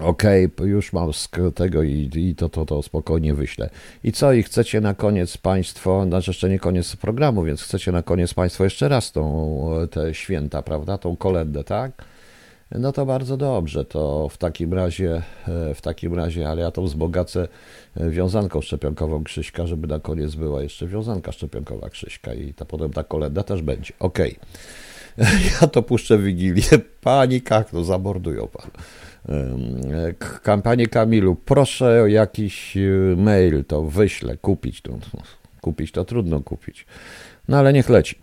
Okej, 0.00 0.44
okay, 0.44 0.68
już 0.68 0.92
mam 0.92 1.10
tego 1.54 1.82
i, 1.82 2.10
i 2.14 2.34
to, 2.34 2.48
to, 2.48 2.66
to 2.66 2.82
spokojnie 2.82 3.34
wyślę. 3.34 3.70
I 4.04 4.12
co, 4.12 4.32
i 4.32 4.42
chcecie 4.42 4.80
na 4.80 4.94
koniec 4.94 5.36
Państwo, 5.36 6.04
znaczy 6.06 6.30
jeszcze 6.30 6.48
nie 6.48 6.58
koniec 6.58 6.96
programu, 6.96 7.42
więc 7.42 7.62
chcecie 7.62 7.92
na 7.92 8.02
koniec 8.02 8.34
Państwo 8.34 8.64
jeszcze 8.64 8.88
raz 8.88 9.12
tą, 9.12 9.68
te 9.90 10.14
święta, 10.14 10.62
prawda, 10.62 10.98
tą 10.98 11.16
kolendę, 11.16 11.64
tak? 11.64 12.04
No 12.70 12.92
to 12.92 13.06
bardzo 13.06 13.36
dobrze, 13.36 13.84
to 13.84 14.28
w 14.28 14.38
takim 14.38 14.74
razie, 14.74 15.22
w 15.74 15.80
takim 15.80 16.14
razie, 16.14 16.48
ale 16.48 16.62
ja 16.62 16.70
to 16.70 16.82
wzbogacę 16.82 17.48
wiązanką 17.96 18.60
szczepionkową 18.60 19.24
Krzyśka, 19.24 19.66
żeby 19.66 19.86
na 19.86 20.00
koniec 20.00 20.34
była 20.34 20.62
jeszcze 20.62 20.86
wiązanka 20.86 21.32
szczepionkowa 21.32 21.90
Krzyśka 21.90 22.34
i 22.34 22.54
ta, 22.54 22.64
potem 22.64 22.92
ta 22.92 23.04
kolenda 23.04 23.42
też 23.42 23.62
będzie. 23.62 23.92
Okej. 23.98 24.30
Okay. 24.30 24.46
Ja 25.60 25.66
to 25.66 25.82
puszczę 25.82 26.18
w 26.18 26.22
Wigilię. 26.22 26.62
Pani 27.00 27.40
Kakno, 27.40 27.84
zamordują 27.84 28.48
pan 28.48 28.70
kampanię 30.42 30.86
Kamilu, 30.86 31.34
proszę 31.34 32.02
o 32.02 32.06
jakiś 32.06 32.76
y, 32.76 33.14
mail, 33.18 33.64
to 33.64 33.82
wyślę, 33.82 34.36
kupić. 34.36 34.82
To, 34.82 34.98
kupić 35.60 35.92
to 35.92 36.04
trudno 36.04 36.40
kupić. 36.40 36.86
No 37.48 37.58
ale 37.58 37.72
niech 37.72 37.88
leci. 37.88 38.18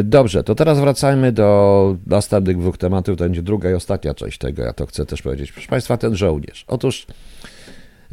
Y, 0.00 0.02
dobrze, 0.04 0.44
to 0.44 0.54
teraz 0.54 0.80
wracajmy 0.80 1.32
do 1.32 1.96
następnych 2.06 2.58
dwóch 2.58 2.78
tematów. 2.78 3.18
To 3.18 3.24
będzie 3.24 3.42
druga 3.42 3.70
i 3.70 3.74
ostatnia 3.74 4.14
część 4.14 4.38
tego. 4.38 4.62
Ja 4.62 4.72
to 4.72 4.86
chcę 4.86 5.06
też 5.06 5.22
powiedzieć. 5.22 5.52
Proszę 5.52 5.68
Państwa, 5.68 5.96
ten 5.96 6.16
żołnierz. 6.16 6.64
Otóż 6.68 7.06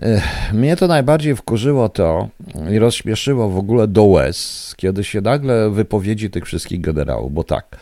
y, 0.04 0.22
mnie 0.54 0.76
to 0.76 0.88
najbardziej 0.88 1.36
wkurzyło 1.36 1.89
to 1.89 2.30
i 2.72 2.80
rozśmieszyło 2.80 3.50
w 3.50 3.58
ogóle 3.58 3.88
do 3.88 4.04
łez, 4.04 4.74
kiedy 4.78 5.04
się 5.04 5.22
nagle 5.22 5.70
wypowiedzi 5.70 6.30
tych 6.30 6.46
wszystkich 6.46 6.82
generałów, 6.82 7.34
bo 7.34 7.44
tak, 7.44 7.78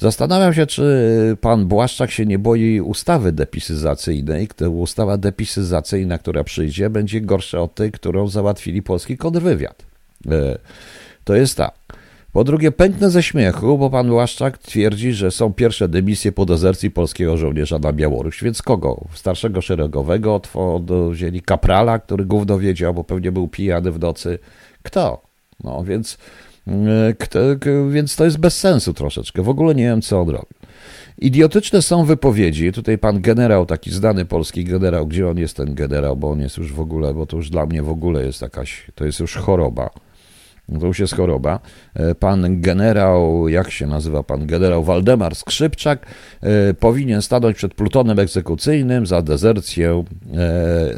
Zastanawiam 0.00 0.54
się, 0.54 0.66
czy 0.66 1.36
pan 1.40 1.66
Błaszczak 1.66 2.10
się 2.10 2.26
nie 2.26 2.38
boi 2.38 2.80
ustawy 2.80 3.32
depisyzacyjnej. 3.32 4.48
Ta 4.48 4.68
ustawa 4.68 5.16
depisyzacyjna, 5.16 6.18
która 6.18 6.44
przyjdzie, 6.44 6.90
będzie 6.90 7.20
gorsza 7.20 7.60
od 7.60 7.74
tej, 7.74 7.92
którą 7.92 8.28
załatwili 8.28 8.82
polski 8.82 9.16
kontrwywiad. 9.16 9.82
E, 10.30 10.58
to 11.24 11.34
jest 11.34 11.56
tak. 11.56 11.74
Po 12.32 12.44
drugie, 12.44 12.72
pęknę 12.72 13.10
ze 13.10 13.22
śmiechu, 13.22 13.78
bo 13.78 13.90
pan 13.90 14.08
Błaszczak 14.08 14.58
twierdzi, 14.58 15.12
że 15.12 15.30
są 15.30 15.52
pierwsze 15.52 15.88
dymisje 15.88 16.32
po 16.32 16.46
dezercji 16.46 16.90
polskiego 16.90 17.36
żołnierza 17.36 17.78
na 17.78 17.92
Białoruś. 17.92 18.42
Więc 18.42 18.62
kogo? 18.62 19.04
Starszego 19.14 19.60
szeregowego 19.60 20.40
wzięli 21.10 21.42
kaprala, 21.42 21.98
który 21.98 22.24
gówno 22.24 22.58
wiedział, 22.58 22.94
bo 22.94 23.04
pewnie 23.04 23.32
był 23.32 23.48
pijany 23.48 23.92
w 23.92 23.98
nocy. 23.98 24.38
Kto? 24.82 25.22
No 25.64 25.84
więc 25.84 26.18
E, 26.68 27.90
więc 27.90 28.16
to 28.16 28.24
jest 28.24 28.38
bez 28.38 28.58
sensu 28.58 28.94
troszeczkę. 28.94 29.42
W 29.42 29.48
ogóle 29.48 29.74
nie 29.74 29.84
wiem, 29.84 30.02
co 30.02 30.20
on 30.20 30.28
robi. 30.28 30.46
Idiotyczne 31.18 31.82
są 31.82 32.04
wypowiedzi. 32.04 32.72
Tutaj 32.72 32.98
pan 32.98 33.20
generał, 33.20 33.66
taki 33.66 33.90
znany 33.90 34.24
polski 34.24 34.64
generał, 34.64 35.06
gdzie 35.06 35.28
on 35.28 35.38
jest 35.38 35.56
ten 35.56 35.74
generał, 35.74 36.16
bo 36.16 36.30
on 36.30 36.40
jest 36.40 36.56
już 36.56 36.72
w 36.72 36.80
ogóle, 36.80 37.14
bo 37.14 37.26
to 37.26 37.36
już 37.36 37.50
dla 37.50 37.66
mnie 37.66 37.82
w 37.82 37.90
ogóle 37.90 38.26
jest 38.26 38.42
jakaś, 38.42 38.86
to 38.94 39.04
jest 39.04 39.20
już 39.20 39.36
choroba. 39.36 39.90
To 40.80 40.86
już 40.86 40.98
jest 40.98 41.14
choroba. 41.14 41.60
E, 41.94 42.14
pan 42.14 42.60
generał, 42.60 43.48
jak 43.48 43.70
się 43.70 43.86
nazywa 43.86 44.22
pan 44.22 44.46
generał 44.46 44.84
Waldemar 44.84 45.34
Skrzypczak, 45.34 46.06
e, 46.42 46.74
powinien 46.74 47.22
stanąć 47.22 47.56
przed 47.56 47.74
plutonem 47.74 48.18
egzekucyjnym 48.18 49.06
za 49.06 49.22
dezercję. 49.22 50.04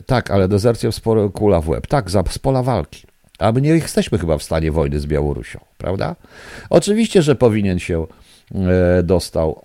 Tak, 0.07 0.31
ale 0.31 0.49
dezercję 0.49 0.91
w 0.93 1.01
kula 1.33 1.61
w 1.61 1.69
łeb. 1.69 1.87
Tak, 1.87 2.11
za, 2.11 2.23
z 2.31 2.39
pola 2.39 2.63
walki. 2.63 3.10
A 3.41 3.53
my 3.53 3.61
nie 3.61 3.71
jesteśmy 3.71 4.19
chyba 4.19 4.39
w 4.39 4.43
stanie 4.43 4.73
wojny 4.73 5.01
z 5.01 5.07
Białorusią, 5.07 5.61
prawda? 5.79 6.17
Oczywiście, 6.71 7.23
że 7.23 7.35
powinien 7.35 7.79
się 7.79 8.07
e, 8.55 9.03
dostał. 9.03 9.65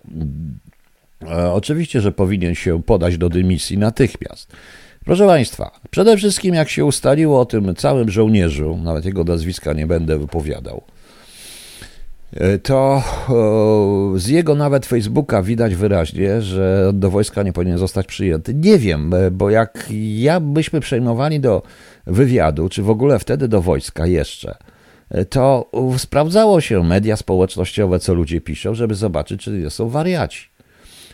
E, 1.22 1.52
oczywiście, 1.52 2.00
że 2.00 2.12
powinien 2.12 2.54
się 2.54 2.82
podać 2.82 3.18
do 3.18 3.28
dymisji 3.28 3.78
natychmiast. 3.78 4.52
Proszę 5.04 5.26
Państwa, 5.26 5.80
przede 5.90 6.16
wszystkim 6.16 6.54
jak 6.54 6.68
się 6.68 6.84
ustaliło 6.84 7.40
o 7.40 7.44
tym 7.44 7.74
całym 7.74 8.10
żołnierzu, 8.10 8.78
nawet 8.82 9.04
jego 9.04 9.24
nazwiska 9.24 9.72
nie 9.72 9.86
będę 9.86 10.18
wypowiadał, 10.18 10.82
e, 12.34 12.58
to 12.58 13.02
z 14.16 14.26
jego 14.28 14.54
nawet 14.54 14.86
Facebooka 14.86 15.42
widać 15.42 15.74
wyraźnie, 15.74 16.42
że 16.42 16.90
do 16.94 17.10
wojska 17.10 17.42
nie 17.42 17.52
powinien 17.52 17.78
zostać 17.78 18.06
przyjęty. 18.06 18.54
Nie 18.54 18.78
wiem, 18.78 19.14
bo 19.32 19.50
jak 19.50 19.88
ja 20.16 20.40
byśmy 20.40 20.80
przejmowali 20.80 21.40
do 21.40 21.62
wywiadu, 22.06 22.68
czy 22.68 22.82
w 22.82 22.90
ogóle 22.90 23.18
wtedy 23.18 23.48
do 23.48 23.62
wojska 23.62 24.06
jeszcze, 24.06 24.56
to 25.30 25.70
sprawdzało 25.98 26.60
się 26.60 26.82
media 26.84 27.16
społecznościowe, 27.16 27.98
co 27.98 28.14
ludzie 28.14 28.40
piszą, 28.40 28.74
żeby 28.74 28.94
zobaczyć, 28.94 29.40
czy 29.40 29.62
to 29.62 29.70
są 29.70 29.88
wariaci. 29.88 30.56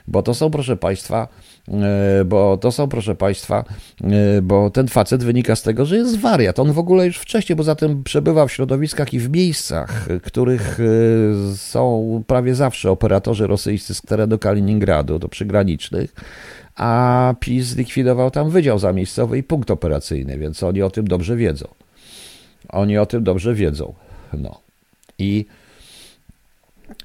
Bo 0.09 0.22
to 0.22 0.35
są, 0.35 0.50
proszę 0.50 0.76
Państwa, 0.76 1.28
e, 1.68 2.24
bo 2.24 2.57
to 2.57 2.72
są, 2.72 2.88
proszę 2.88 3.14
Państwa, 3.14 3.64
e, 4.05 4.42
bo 4.42 4.70
ten 4.70 4.88
facet 4.88 5.24
wynika 5.24 5.57
z 5.57 5.62
tego, 5.62 5.87
że 5.87 5.96
jest 5.96 6.18
wariat. 6.18 6.59
On 6.59 6.72
w 6.72 6.78
ogóle 6.78 7.07
już 7.07 7.18
wcześniej, 7.18 7.57
poza 7.57 7.74
tym 7.74 8.05
przebywa 8.05 8.46
w 8.46 8.52
środowiskach 8.52 9.14
i 9.14 9.18
w 9.18 9.31
miejscach, 9.31 10.09
których 10.22 10.78
e, 10.80 11.57
są 11.57 12.22
prawie 12.26 12.55
zawsze 12.55 12.90
operatorzy 12.90 13.47
rosyjscy 13.47 13.95
z 13.95 14.03
terenu 14.03 14.38
Kaliningradu, 14.38 15.18
to 15.18 15.28
przygranicznych, 15.28 16.14
a 16.77 17.35
PiS 17.41 17.66
zlikwidował 17.66 18.31
tam 18.31 18.51
wydział 18.51 18.79
zamiejscowy 18.79 19.39
i 19.39 19.43
punkt 19.43 19.70
operacyjny, 19.70 20.39
więc 20.39 20.62
oni 20.62 20.83
o 20.83 20.91
tym 20.91 21.09
dobrze 21.09 21.37
wiedzą. 21.37 21.68
Oni 22.68 22.99
o 22.99 23.07
tym 23.07 23.25
dobrze 23.25 23.55
wiedzą. 23.55 23.95
No. 24.33 24.61
I 25.18 25.47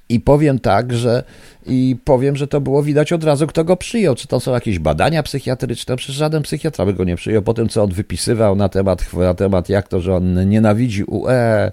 I 0.10 0.20
powiem 0.20 0.60
tak, 0.60 0.94
że 0.94 1.24
i 1.66 1.96
powiem, 2.06 2.36
że 2.36 2.48
to 2.48 2.62
było 2.62 2.84
widać 2.84 3.14
od 3.14 3.24
razu, 3.24 3.48
kto 3.48 3.64
go 3.64 3.78
przyjął. 3.78 4.16
Czy 4.16 4.28
to 4.28 4.40
są 4.40 4.54
jakieś 4.54 4.80
badania 4.80 5.24
psychiatryczne? 5.24 5.96
Przecież 5.96 6.16
żaden 6.16 6.44
psychiatra 6.44 6.86
by 6.86 6.94
go 6.94 7.04
nie 7.04 7.16
przyjął. 7.16 7.42
Po 7.42 7.54
tym, 7.54 7.70
co 7.70 7.84
on 7.84 7.92
wypisywał 7.92 8.56
na 8.56 8.70
temat, 8.70 9.14
na 9.14 9.34
temat 9.34 9.70
jak 9.70 9.88
to, 9.88 10.02
że 10.02 10.16
on 10.16 10.50
nienawidzi 10.50 11.04
UE 11.04 11.72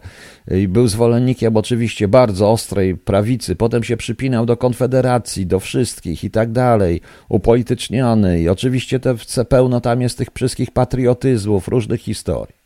i 0.51 0.69
był 0.69 0.89
zwolennikiem 0.89 1.57
oczywiście 1.57 2.09
bardzo 2.09 2.51
ostrej 2.51 2.97
prawicy. 2.97 3.57
Potem 3.57 3.85
się 3.85 3.97
przypinał 3.97 4.47
do 4.47 4.57
Konfederacji, 4.57 5.47
do 5.47 5.61
wszystkich 5.61 6.25
i 6.25 6.31
tak 6.31 6.53
dalej. 6.53 7.01
Upolityczniony. 7.29 8.41
I 8.41 8.49
oczywiście 8.49 9.01
te 9.01 9.15
pełno 9.49 9.81
tam 9.81 10.03
jest 10.03 10.19
tych 10.19 10.29
wszystkich 10.35 10.71
patriotyzmów, 10.71 11.69
różnych 11.69 12.01
historii. 12.01 12.64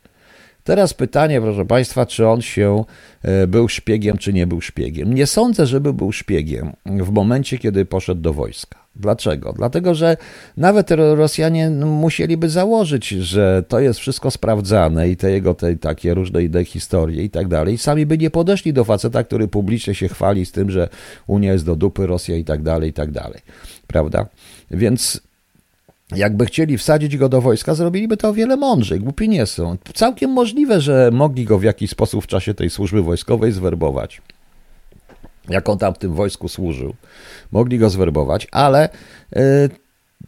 Teraz 0.69 0.95
pytanie, 0.95 1.41
proszę 1.41 1.65
Państwa, 1.65 2.07
czy 2.07 2.27
on 2.27 2.43
się 2.43 2.85
e, 3.23 3.47
był 3.47 3.69
szpiegiem, 3.69 4.19
czy 4.19 4.33
nie 4.33 4.47
był 4.47 4.61
szpiegiem. 4.61 5.15
Nie 5.15 5.27
sądzę, 5.27 5.67
żeby 5.67 5.93
był 5.93 6.13
szpiegiem 6.13 6.73
w 6.87 7.11
momencie, 7.11 7.59
kiedy 7.59 7.85
poszedł 7.85 8.21
do 8.21 8.33
wojska. 8.33 8.79
Dlaczego? 8.97 9.53
Dlatego, 9.53 9.95
że 9.95 10.17
nawet 10.57 10.91
Rosjanie 10.91 11.71
musieliby 11.71 12.51
założyć, 12.51 13.09
że 13.09 13.65
to 13.69 13.81
jest 13.81 14.01
wszystko 14.01 14.31
sprawdzane 14.31 15.09
i 15.09 15.17
te 15.17 15.31
jego 15.31 15.55
te, 15.55 15.77
takie 15.77 16.15
różne 16.15 16.43
inne 16.43 16.65
historie 16.65 17.25
i 17.25 17.31
tak 17.31 17.49
dalej. 17.49 17.79
Sami 17.79 18.07
by 18.07 18.19
nie 18.19 18.31
podeszli 18.31 18.73
do 18.73 18.85
faceta, 18.85 19.25
który 19.25 19.49
publicznie 19.49 19.95
się 19.95 20.09
chwali 20.09 20.47
z 20.47 20.53
tym, 20.53 20.71
że 20.71 20.89
Unia 21.27 21.53
jest 21.53 21.67
do 21.67 21.77
dupy, 21.77 22.07
Rosja 22.07 22.37
i 22.37 22.45
tak 22.45 22.63
dalej, 22.63 22.91
i 22.91 22.93
tak 22.93 23.11
dalej. 23.11 23.41
Prawda? 23.87 24.27
Więc 24.71 25.28
jakby 26.17 26.47
chcieli 26.47 26.79
wsadzić 26.79 27.17
go 27.17 27.29
do 27.29 27.41
wojska, 27.41 27.75
zrobiliby 27.75 28.17
to 28.17 28.29
o 28.29 28.33
wiele 28.33 28.57
mądrzej. 28.57 29.01
Głupi 29.01 29.29
nie 29.29 29.47
są. 29.47 29.77
Całkiem 29.95 30.31
możliwe, 30.31 30.81
że 30.81 31.11
mogli 31.13 31.45
go 31.45 31.59
w 31.59 31.63
jakiś 31.63 31.91
sposób 31.91 32.25
w 32.25 32.27
czasie 32.27 32.55
tej 32.55 32.71
służby 32.71 33.03
wojskowej 33.03 33.53
zwerbować. 33.53 34.23
Jak 35.49 35.69
on 35.69 35.79
tam 35.79 35.95
w 35.95 35.99
tym 35.99 36.15
wojsku 36.15 36.49
służył. 36.49 36.95
Mogli 37.53 37.79
go 37.79 37.91
zwerbować, 37.91 38.49
ale, 38.53 38.89
yy, 39.33 39.43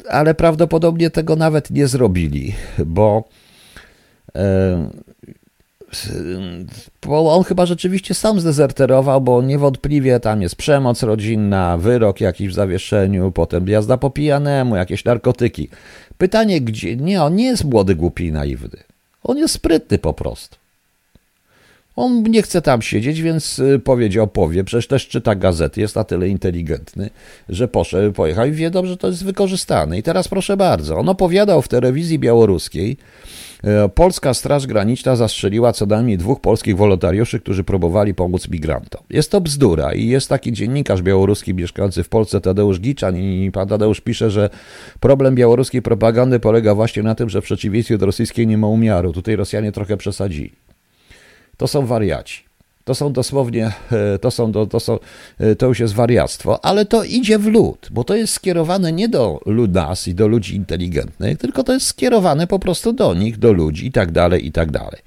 ale 0.09 0.35
prawdopodobnie 0.35 1.11
tego 1.11 1.37
nawet 1.37 1.71
nie 1.71 1.87
zrobili, 1.87 2.55
bo 2.87 3.29
yy, 4.35 4.41
bo 7.07 7.35
on 7.35 7.45
chyba 7.45 7.67
rzeczywiście 7.67 8.15
sam 8.15 8.41
zdezerterował, 8.41 9.21
bo 9.21 9.43
niewątpliwie 9.43 10.21
tam 10.21 10.43
jest 10.43 10.57
przemoc 10.57 11.03
rodzinna, 11.03 11.79
wyrok 11.79 12.21
jakiś 12.21 12.49
w 12.49 12.55
zawieszeniu, 12.55 13.33
potem 13.33 13.69
jazda 13.69 13.97
po 13.97 14.11
pijanemu, 14.11 14.77
jakieś 14.77 15.05
narkotyki. 15.05 15.69
Pytanie, 16.19 16.61
gdzie? 16.61 16.97
Nie, 16.97 17.23
on 17.23 17.35
nie 17.35 17.45
jest 17.45 17.65
młody, 17.65 17.95
głupi 17.95 18.25
i 18.25 18.33
naiwny. 18.33 18.79
On 19.25 19.39
jest 19.39 19.55
sprytny 19.55 19.99
po 19.99 20.13
prostu. 20.13 20.57
On 21.97 22.23
nie 22.23 22.43
chce 22.43 22.63
tam 22.63 22.83
siedzieć, 22.83 23.23
więc 23.23 23.59
y, 23.59 23.81
powiedział, 23.85 24.27
powie, 24.27 24.65
przecież 24.65 24.87
też 24.87 25.09
czyta 25.09 25.35
gazety, 25.35 25.81
jest 25.81 25.97
na 25.97 26.05
tyle 26.05 26.29
inteligentny, 26.29 27.11
że 27.49 27.69
poszedł, 27.69 28.13
pojechał 28.13 28.47
i 28.47 28.53
wie 28.53 28.71
dobrze, 28.71 28.91
że 28.91 28.97
to 28.97 29.07
jest 29.07 29.25
wykorzystane. 29.25 29.99
I 29.99 30.03
teraz 30.03 30.29
proszę 30.29 30.57
bardzo, 30.57 30.97
on 30.97 31.09
opowiadał 31.09 31.63
w 31.63 31.69
telewizji 31.69 32.19
białoruskiej, 32.19 32.97
polska 33.95 34.35
Straż 34.35 34.67
Graniczna 34.67 35.17
zastrzeliła 35.17 35.73
co 35.73 35.87
najmniej 35.87 36.19
dwóch 36.19 36.41
polskich 36.41 36.77
wolontariuszy, 36.77 37.41
którzy 37.41 37.65
próbowali 37.65 38.15
pomóc 38.15 38.49
migrantom. 38.49 39.03
Jest 39.11 39.31
to 39.31 39.41
bzdura 39.41 39.93
i 39.93 40.07
jest 40.07 40.29
taki 40.29 40.53
dziennikarz 40.53 41.03
białoruski 41.03 41.55
mieszkający 41.55 42.03
w 42.03 42.09
Polsce, 42.09 42.41
Tadeusz 42.41 42.81
Giczan 42.81 43.17
i 43.17 43.51
pan 43.53 43.69
Tadeusz 43.69 44.01
pisze, 44.01 44.31
że 44.31 44.51
problem 45.01 45.35
białoruskiej 45.35 45.83
propagandy 45.83 46.41
polega 46.41 46.75
właśnie 46.75 47.03
na 47.03 47.15
tym, 47.15 47.29
że 47.31 47.41
w 47.41 47.45
przeciwieństwie 47.45 47.99
do 47.99 48.07
rosyjskiej 48.07 48.47
nie 48.47 48.59
ma 48.59 48.67
umiaru. 48.67 49.13
Tutaj 49.13 49.37
Rosjanie 49.37 49.73
trochę 49.73 49.97
przesadzili. 49.97 50.53
To 51.57 51.69
są 51.69 51.87
wariaci. 51.87 52.50
To 52.85 52.95
są 52.95 53.13
dosłownie, 53.13 53.73
e, 53.93 54.19
to, 54.19 54.31
są, 54.31 54.53
to, 54.53 54.81
są, 54.81 54.99
e, 55.39 55.57
to 55.57 55.67
już 55.67 55.81
jest 55.81 55.95
wariactwo, 55.95 56.65
ale 56.65 56.85
to 56.85 57.05
idzie 57.05 57.39
w 57.39 57.47
lud, 57.47 57.89
bo 57.91 58.05
to 58.05 58.17
jest 58.17 58.33
skierowane 58.33 58.93
nie 58.93 59.09
do 59.09 59.41
nas 59.69 60.09
i 60.09 60.15
do 60.15 60.29
ludzi 60.29 60.57
inteligentnych, 60.57 61.39
tylko 61.39 61.65
to 61.65 61.73
jest 61.73 61.87
skierowane 61.87 62.47
po 62.47 62.59
prostu 62.59 62.93
do 62.93 63.15
nich, 63.15 63.39
do 63.39 63.53
ludzi 63.53 63.87
i 63.87 63.93
tak 63.93 64.13
dalej, 64.13 64.47
i 64.47 64.53
tak 64.53 64.71
dalej, 64.71 65.01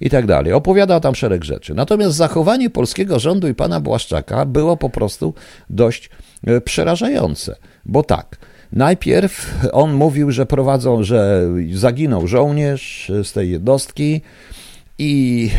i 0.00 0.10
tak 0.10 0.26
dalej. 0.26 0.52
Opowiada 0.52 1.00
tam 1.00 1.14
szereg 1.14 1.44
rzeczy. 1.44 1.74
Natomiast 1.74 2.16
zachowanie 2.16 2.70
polskiego 2.70 3.18
rządu 3.18 3.48
i 3.48 3.54
pana 3.54 3.80
Błaszczaka 3.80 4.46
było 4.46 4.76
po 4.76 4.90
prostu 4.90 5.34
dość 5.70 6.10
e, 6.46 6.60
przerażające, 6.60 7.56
bo 7.84 8.02
tak, 8.02 8.36
najpierw 8.72 9.54
on 9.72 9.92
mówił, 9.92 10.30
że 10.30 10.46
prowadzą, 10.46 11.02
że 11.02 11.48
zaginął 11.72 12.26
żołnierz 12.26 13.12
z 13.24 13.32
tej 13.32 13.50
jednostki, 13.50 14.20
i 15.00 15.50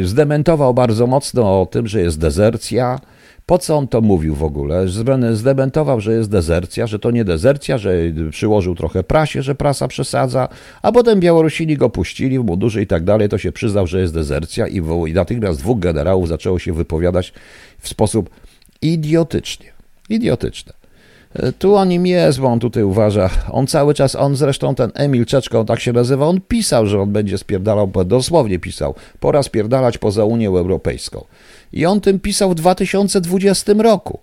y, 0.00 0.06
zdementował 0.06 0.74
bardzo 0.74 1.06
mocno 1.06 1.60
o 1.60 1.66
tym, 1.66 1.86
że 1.86 2.00
jest 2.00 2.18
dezercja. 2.18 3.00
Po 3.46 3.58
co 3.58 3.76
on 3.76 3.88
to 3.88 4.00
mówił 4.00 4.34
w 4.34 4.42
ogóle? 4.42 4.88
Zdementował, 5.32 6.00
że 6.00 6.12
jest 6.12 6.30
dezercja, 6.30 6.86
że 6.86 6.98
to 6.98 7.10
nie 7.10 7.24
dezercja, 7.24 7.78
że 7.78 7.94
przyłożył 8.30 8.74
trochę 8.74 9.04
prasie, 9.04 9.42
że 9.42 9.54
prasa 9.54 9.88
przesadza, 9.88 10.48
a 10.82 10.92
potem 10.92 11.20
Białorusini 11.20 11.76
go 11.76 11.90
puścili 11.90 12.38
w 12.38 12.44
mundurze 12.44 12.82
i 12.82 12.86
tak 12.86 13.04
dalej. 13.04 13.28
To 13.28 13.38
się 13.38 13.52
przyznał, 13.52 13.86
że 13.86 14.00
jest 14.00 14.14
dezercja 14.14 14.68
i, 14.68 14.82
i 15.06 15.12
natychmiast 15.12 15.58
dwóch 15.58 15.78
generałów 15.78 16.28
zaczęło 16.28 16.58
się 16.58 16.72
wypowiadać 16.72 17.32
w 17.78 17.88
sposób 17.88 18.30
idiotyczny. 18.82 19.66
Idiotyczny. 20.08 20.81
Tu 21.58 21.76
o 21.76 21.84
nim 21.84 22.06
jest, 22.06 22.40
bo 22.40 22.46
on 22.46 22.60
tutaj 22.60 22.82
uważa. 22.82 23.30
On 23.50 23.66
cały 23.66 23.94
czas, 23.94 24.14
on 24.14 24.36
zresztą 24.36 24.74
ten 24.74 24.90
Emil 24.94 25.26
Czeczko, 25.26 25.64
tak 25.64 25.80
się 25.80 25.92
nazywa, 25.92 26.26
on 26.26 26.40
pisał, 26.48 26.86
że 26.86 27.00
on 27.00 27.12
będzie 27.12 27.38
spierdalał, 27.38 27.92
dosłownie 28.04 28.58
pisał, 28.58 28.94
pora 29.20 29.42
spierdalać 29.42 29.98
poza 29.98 30.24
Unię 30.24 30.48
Europejską. 30.48 31.24
I 31.72 31.86
on 31.86 32.00
tym 32.00 32.20
pisał 32.20 32.50
w 32.50 32.54
2020 32.54 33.72
roku. 33.72 34.18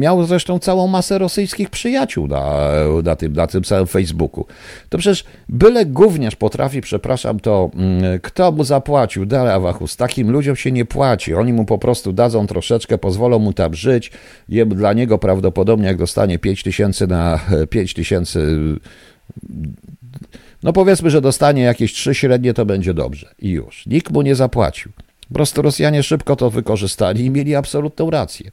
Miał 0.00 0.26
zresztą 0.26 0.58
całą 0.58 0.86
masę 0.86 1.18
rosyjskich 1.18 1.70
przyjaciół 1.70 2.26
na, 2.26 2.60
na, 3.04 3.16
tym, 3.16 3.32
na 3.32 3.46
tym 3.46 3.64
samym 3.64 3.86
Facebooku. 3.86 4.46
To 4.88 4.98
przecież 4.98 5.24
byle 5.48 5.86
gówniarz 5.86 6.36
potrafi, 6.36 6.80
przepraszam, 6.80 7.40
to 7.40 7.70
mm, 7.74 8.20
kto 8.20 8.52
mu 8.52 8.64
zapłacił? 8.64 9.26
Dalawachus. 9.26 9.96
Takim 9.96 10.30
ludziom 10.30 10.56
się 10.56 10.72
nie 10.72 10.84
płaci. 10.84 11.34
Oni 11.34 11.52
mu 11.52 11.64
po 11.64 11.78
prostu 11.78 12.12
dadzą 12.12 12.46
troszeczkę, 12.46 12.98
pozwolą 12.98 13.38
mu 13.38 13.52
tam 13.52 13.74
żyć. 13.74 14.10
Dla 14.66 14.92
niego 14.92 15.18
prawdopodobnie, 15.18 15.86
jak 15.86 15.96
dostanie 15.96 16.38
5 16.38 16.62
tysięcy 16.62 17.06
na 17.06 17.40
5 17.70 17.94
tysięcy 17.94 18.58
no 20.62 20.72
powiedzmy, 20.72 21.10
że 21.10 21.20
dostanie 21.20 21.62
jakieś 21.62 21.92
trzy 21.92 22.14
średnie, 22.14 22.54
to 22.54 22.66
będzie 22.66 22.94
dobrze. 22.94 23.34
I 23.38 23.50
już. 23.50 23.86
Nikt 23.86 24.12
mu 24.12 24.22
nie 24.22 24.34
zapłacił. 24.34 24.92
Po 25.28 25.34
prostu 25.34 25.62
Rosjanie 25.62 26.02
szybko 26.02 26.36
to 26.36 26.50
wykorzystali 26.50 27.24
i 27.24 27.30
mieli 27.30 27.56
absolutną 27.56 28.10
rację. 28.10 28.50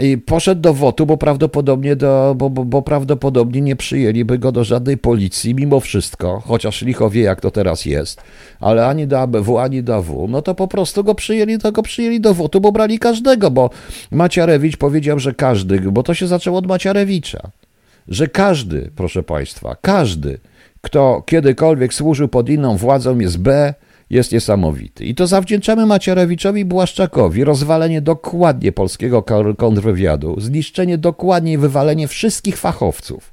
I 0.00 0.18
poszedł 0.18 0.60
do 0.60 0.74
WOTU, 0.74 1.06
bo 1.06 1.16
prawdopodobnie, 1.16 1.96
do, 1.96 2.34
bo, 2.38 2.50
bo, 2.50 2.64
bo, 2.64 2.82
prawdopodobnie 2.82 3.60
nie 3.60 3.76
przyjęliby 3.76 4.38
go 4.38 4.52
do 4.52 4.64
żadnej 4.64 4.98
policji 4.98 5.54
mimo 5.54 5.80
wszystko, 5.80 6.42
chociaż 6.46 6.82
licho 6.82 7.10
wie 7.10 7.22
jak 7.22 7.40
to 7.40 7.50
teraz 7.50 7.86
jest, 7.86 8.22
ale 8.60 8.86
ani 8.86 9.06
do 9.06 9.20
ABW, 9.20 9.58
ani 9.58 9.82
do 9.82 9.94
AW, 9.94 10.28
no 10.28 10.42
to 10.42 10.54
po 10.54 10.68
prostu 10.68 11.04
go 11.04 11.14
przyjęli, 11.14 11.58
to 11.58 11.72
go 11.72 11.82
przyjęli 11.82 12.20
do 12.20 12.34
WOTU, 12.34 12.60
bo 12.60 12.72
brali 12.72 12.98
każdego, 12.98 13.50
bo 13.50 13.70
Maciarewicz 14.10 14.76
powiedział, 14.76 15.18
że 15.18 15.34
każdy, 15.34 15.80
bo 15.80 16.02
to 16.02 16.14
się 16.14 16.26
zaczęło 16.26 16.58
od 16.58 16.66
Maciarewicza, 16.66 17.50
że 18.08 18.28
każdy, 18.28 18.90
proszę 18.96 19.22
Państwa, 19.22 19.76
każdy, 19.80 20.38
kto 20.80 21.22
kiedykolwiek 21.26 21.94
służył 21.94 22.28
pod 22.28 22.48
inną 22.48 22.76
władzą 22.76 23.18
jest 23.18 23.38
B, 23.38 23.74
jest 24.12 24.32
niesamowity. 24.32 25.04
I 25.04 25.14
to 25.14 25.26
zawdzięczamy 25.26 25.86
Macierewiczowi 25.86 26.64
Błaszczakowi. 26.64 27.44
Rozwalenie 27.44 28.00
dokładnie 28.00 28.72
polskiego 28.72 29.24
kontrwywiadu, 29.58 30.40
zniszczenie 30.40 30.98
dokładnie 30.98 31.52
i 31.52 31.58
wywalenie 31.58 32.08
wszystkich 32.08 32.56
fachowców 32.56 33.32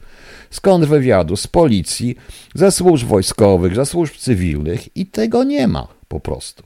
z 0.49 0.59
kontrwywiadu, 0.59 1.35
z 1.35 1.47
policji, 1.47 2.15
ze 2.55 2.71
służb 2.71 3.07
wojskowych, 3.07 3.75
ze 3.75 3.85
służb 3.85 4.15
cywilnych 4.15 4.97
i 4.97 5.05
tego 5.05 5.43
nie 5.43 5.67
ma 5.67 5.87
po 6.07 6.19
prostu. 6.19 6.63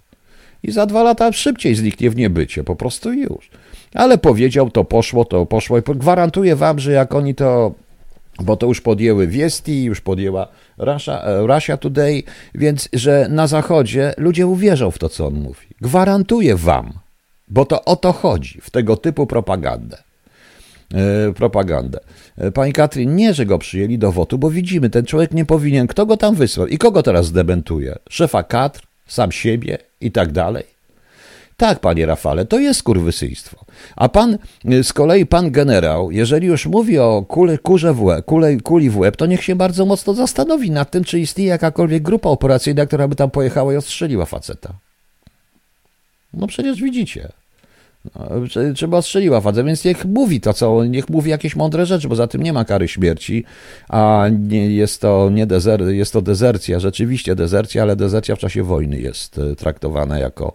I 0.64 0.72
za 0.72 0.86
dwa 0.86 1.03
lata 1.03 1.32
szybciej 1.32 1.76
zniknie 1.76 2.09
w 2.09 2.16
niebycie, 2.16 2.64
po 2.64 2.76
prostu 2.76 3.14
już. 3.14 3.49
Ale 3.93 4.18
powiedział, 4.18 4.70
to 4.70 4.84
poszło, 4.84 5.26
to 5.26 5.45
poszło 5.45 5.78
i 5.78 5.82
gwarantuję 5.88 6.55
wam, 6.55 6.80
że 6.80 6.91
jak 6.91 7.16
oni 7.16 7.36
to 7.36 7.74
bo 8.42 8.58
to 8.58 8.68
już 8.68 8.82
podjęły 8.82 9.28
Wiesti, 9.28 9.84
już 9.84 10.02
podjęła 10.02 10.48
Russia, 10.78 11.24
e, 11.24 11.48
Russia 11.48 11.78
Today, 11.78 12.24
więc 12.56 12.90
że 12.94 13.28
na 13.30 13.48
Zachodzie 13.48 14.14
ludzie 14.18 14.48
uwierzą 14.48 14.92
w 14.92 15.00
to, 15.00 15.10
co 15.10 15.28
on 15.28 15.34
mówi. 15.34 15.68
Gwarantuję 15.82 16.56
wam, 16.56 16.94
bo 17.48 17.66
to 17.66 17.86
o 17.86 17.96
to 17.96 18.14
chodzi 18.14 18.62
w 18.62 18.70
tego 18.70 18.98
typu 18.98 19.28
propagandę. 19.28 19.98
E, 20.94 21.34
propagandę. 21.34 22.00
E, 22.38 22.52
pani 22.52 22.74
Katrin, 22.74 23.16
nie, 23.16 23.34
że 23.34 23.46
go 23.46 23.58
przyjęli 23.58 23.98
do 23.98 24.12
wotu, 24.12 24.38
bo 24.38 24.50
widzimy, 24.50 24.90
ten 24.90 25.06
człowiek 25.06 25.32
nie 25.32 25.46
powinien. 25.46 25.88
Kto 25.88 26.06
go 26.06 26.18
tam 26.18 26.36
wysłał 26.36 26.68
i 26.68 26.78
kogo 26.78 27.04
teraz 27.04 27.26
zdementuje? 27.26 27.96
Szefa 28.10 28.44
Katr, 28.44 28.82
sam 29.08 29.32
siebie 29.32 29.78
i 30.02 30.12
tak 30.12 30.32
dalej. 30.32 30.73
Tak, 31.58 31.80
panie 31.80 32.06
Rafale, 32.06 32.45
to 32.45 32.60
jest 32.60 32.84
kurwysyństwo. 32.84 33.66
A 33.95 34.10
pan, 34.10 34.38
y, 34.72 34.84
z 34.84 34.93
kolei 34.93 35.26
pan 35.26 35.51
generał, 35.51 36.12
jeżeli 36.12 36.47
już 36.47 36.66
mówi 36.66 36.99
o 36.99 37.26
kule, 37.28 37.58
kurze 37.58 37.93
w 37.93 38.04
łeb, 38.04 38.26
kule, 38.26 38.58
kuli 38.58 38.89
w 38.89 38.97
łeb, 38.97 39.16
to 39.16 39.26
niech 39.26 39.43
się 39.43 39.56
bardzo 39.56 39.86
mocno 39.86 40.14
zastanowi 40.14 40.72
nad 40.72 40.91
tym, 40.91 41.04
czy 41.04 41.20
istnieje 41.20 41.49
jakakolwiek 41.49 42.04
grupa 42.04 42.30
operacyjna, 42.30 42.86
która 42.86 43.08
by 43.08 43.16
tam 43.16 43.32
pojechała 43.32 43.74
i 43.74 43.76
ostrzeliła 43.76 44.26
faceta. 44.26 44.74
No 46.34 46.47
przecież 46.47 46.82
widzicie. 46.82 47.30
No, 48.16 48.30
trzeba 48.76 48.97
odstrzeliła 48.97 49.41
fazę, 49.41 49.64
więc 49.64 49.86
niech 49.86 50.06
mówi 50.06 50.41
to, 50.41 50.54
co, 50.54 50.86
niech 50.86 51.10
mówi 51.10 51.30
jakieś 51.32 51.56
mądre 51.56 51.86
rzeczy, 51.86 52.08
bo 52.08 52.16
za 52.16 52.28
tym 52.28 52.43
nie 52.43 52.54
ma 52.54 52.66
kary 52.66 52.88
śmierci, 52.88 53.43
a 53.89 54.26
nie, 54.39 54.76
jest, 54.76 55.01
to 55.01 55.30
nie 55.30 55.45
dezer, 55.45 55.82
jest 55.82 56.14
to 56.14 56.22
dezercja, 56.22 56.80
rzeczywiście 56.80 57.36
dezercja, 57.36 57.82
ale 57.82 57.95
dezercja 57.95 58.36
w 58.36 58.39
czasie 58.39 58.64
wojny 58.64 58.99
jest 58.99 59.38
e, 59.38 59.56
traktowana 59.56 60.20
jako 60.20 60.54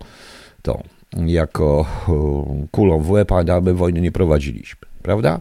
to, 0.63 0.83
jako 1.27 1.87
e, 2.09 2.67
kulą 2.71 3.01
w 3.01 3.11
łeb, 3.11 3.33
a 3.33 3.61
my 3.61 3.75
wojny 3.75 4.01
nie 4.01 4.13
prowadziliśmy, 4.13 4.89
prawda? 5.03 5.41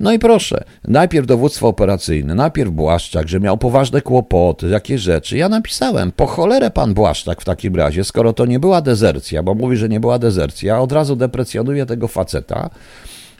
No 0.00 0.12
i 0.12 0.18
proszę, 0.18 0.64
najpierw 0.84 1.26
dowództwo 1.26 1.68
operacyjne, 1.68 2.34
najpierw 2.34 2.70
Błaszczak, 2.70 3.28
że 3.28 3.40
miał 3.40 3.58
poważne 3.58 4.00
kłopoty, 4.00 4.68
jakie 4.68 4.98
rzeczy. 4.98 5.36
Ja 5.36 5.48
napisałem, 5.48 6.12
po 6.12 6.26
cholerę 6.26 6.70
pan 6.70 6.94
Błaszczak 6.94 7.40
w 7.40 7.44
takim 7.44 7.76
razie, 7.76 8.04
skoro 8.04 8.32
to 8.32 8.46
nie 8.46 8.60
była 8.60 8.80
dezercja, 8.80 9.42
bo 9.42 9.54
mówi, 9.54 9.76
że 9.76 9.88
nie 9.88 10.00
była 10.00 10.18
dezercja, 10.18 10.80
od 10.80 10.92
razu 10.92 11.16
deprecjonuje 11.16 11.86
tego 11.86 12.08
faceta, 12.08 12.70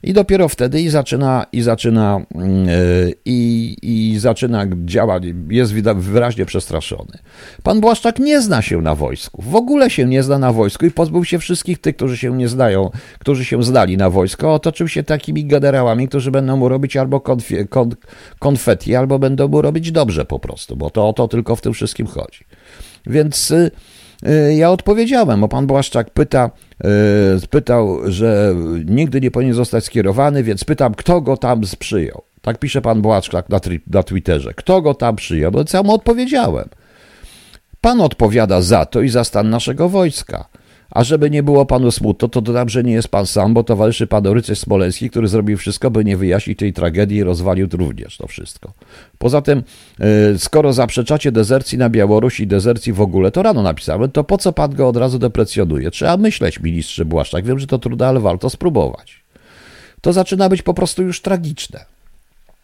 i 0.03 0.13
dopiero 0.13 0.49
wtedy 0.49 0.81
i 0.81 0.89
zaczyna, 0.89 1.47
i 1.53 1.63
zaczyna, 1.63 2.21
yy, 2.35 3.15
i, 3.25 3.77
i 3.83 4.19
zaczyna 4.19 4.67
działać, 4.85 5.23
jest 5.51 5.73
wyraźnie 5.97 6.47
przestraszony. 6.47 7.19
Pan 7.63 7.81
Błaszczak 7.81 8.19
nie 8.19 8.41
zna 8.41 8.63
się 8.63 8.83
na 8.83 8.95
wojsku, 8.95 9.43
w 9.43 9.57
ogóle 9.57 9.91
się 9.91 10.05
nie 10.05 10.23
zna 10.23 10.39
na 10.39 10.53
wojsku 10.53 10.87
i 10.87 10.91
pozbył 10.91 11.25
się 11.25 11.39
wszystkich 11.39 11.79
tych, 11.79 11.97
którzy 11.97 12.17
się 12.17 12.37
nie 12.37 12.49
znają, 12.49 12.91
którzy 13.19 13.45
się 13.45 13.63
zdali 13.63 13.97
na 13.97 14.11
wojsko, 14.11 14.55
otoczył 14.55 14.89
się 14.89 15.03
takimi 15.03 15.45
generałami, 15.45 16.09
którzy 16.09 16.31
będą 16.31 16.57
mu 16.57 16.69
robić 16.69 16.97
albo 16.97 17.21
konfie, 17.21 17.65
kon, 17.65 17.91
konfetti, 18.39 18.97
albo 18.97 19.19
będą 19.19 19.49
mu 19.49 19.63
robić 19.63 19.93
dobrze 19.93 20.25
po 20.25 20.39
prostu, 20.39 20.77
bo 20.77 20.91
to 20.91 21.09
o 21.09 21.13
to 21.13 21.29
tylko 21.29 21.57
w 21.57 21.61
tym 21.61 21.73
wszystkim 21.73 22.07
chodzi. 22.07 22.45
Więc 23.07 23.51
y, 23.51 23.71
y, 24.27 24.55
ja 24.55 24.71
odpowiedziałem, 24.71 25.41
bo 25.41 25.49
pan 25.49 25.67
Błaszczak 25.67 26.11
pyta, 26.11 26.51
y, 26.85 27.49
pytał, 27.49 27.99
że 28.11 28.55
nigdy 28.85 29.21
nie 29.21 29.31
powinien 29.31 29.55
zostać 29.55 29.85
skierowany, 29.85 30.43
więc 30.43 30.65
pytam, 30.65 30.95
kto 30.95 31.21
go 31.21 31.37
tam 31.37 31.61
przyjął. 31.79 32.23
Tak 32.43 32.59
pisze 32.59 32.83
pan 32.83 33.03
Błaszczak 33.03 33.49
na, 33.49 33.61
na 33.87 34.03
Twitterze. 34.03 34.55
Kto 34.55 34.83
go 34.83 34.95
tam 34.95 35.17
przyjął? 35.17 35.51
No 35.51 35.65
co 35.65 35.77
ja 35.77 35.83
mu 35.83 35.95
odpowiedziałem. 35.95 36.69
Pan 37.81 38.01
odpowiada 38.01 38.63
za 38.63 38.87
to 38.87 39.01
i 39.01 39.09
za 39.09 39.25
stan 39.25 39.51
naszego 39.51 39.89
wojska. 39.89 40.49
A 40.93 41.05
żeby 41.05 41.31
nie 41.31 41.43
było 41.43 41.67
panu 41.67 41.91
smutno, 41.91 42.29
to 42.29 42.41
dodam, 42.41 42.69
że 42.69 42.83
nie 42.83 42.93
jest 42.93 43.09
pan 43.09 43.27
sam, 43.27 43.55
bo 43.55 43.65
towarzyszy 43.65 44.07
panu 44.07 44.35
rycerz 44.35 44.59
Smoleński, 44.59 45.11
który 45.11 45.29
zrobił 45.29 45.59
wszystko, 45.59 45.91
by 45.91 46.05
nie 46.05 46.17
wyjaśnić 46.17 46.59
tej 46.59 46.73
tragedii 46.73 47.19
i 47.19 47.23
rozwalił 47.23 47.69
również 47.73 48.17
to 48.17 48.27
wszystko. 48.27 48.73
Poza 49.19 49.43
tym, 49.43 49.63
e, 50.01 50.39
skoro 50.39 50.73
zaprzeczacie 50.73 51.33
dezercji 51.33 51.79
na 51.79 51.91
Białoruś 51.91 52.41
i 52.41 52.47
dezercji 52.47 52.93
w 52.93 53.01
ogóle, 53.01 53.31
to 53.31 53.43
rano 53.43 53.63
napisałem, 53.63 54.11
to 54.11 54.25
po 54.25 54.39
co 54.39 54.53
pan 54.53 54.75
go 54.75 54.89
od 54.89 54.97
razu 54.97 55.19
deprecjonuje? 55.19 55.91
Trzeba 55.91 56.17
myśleć, 56.17 56.61
ministrze 56.61 57.05
Błaszczak. 57.05 57.45
Wiem, 57.45 57.59
że 57.59 57.67
to 57.67 57.79
trudne, 57.79 58.07
ale 58.07 58.21
warto 58.21 58.51
spróbować. 58.51 59.23
To 60.01 60.13
zaczyna 60.13 60.49
być 60.49 60.63
po 60.63 60.75
prostu 60.75 61.03
już 61.03 61.23
tragiczne. 61.23 61.85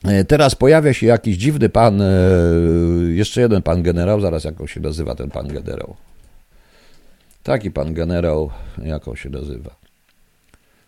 E, 0.04 0.24
teraz 0.24 0.54
pojawia 0.54 0.92
się 0.92 1.06
jakiś 1.06 1.36
dziwny 1.36 1.68
pan, 1.68 2.02
e, 2.02 2.06
jeszcze 3.08 3.40
jeden 3.40 3.62
pan 3.62 3.82
generał, 3.82 4.20
zaraz 4.20 4.44
jak 4.44 4.54
się 4.66 4.80
nazywa 4.80 5.14
ten 5.14 5.30
pan 5.30 5.48
generał. 5.48 5.96
Taki 7.48 7.70
pan 7.70 7.94
generał, 7.94 8.50
jak 8.84 9.08
on 9.08 9.16
się 9.16 9.30
nazywa. 9.30 9.70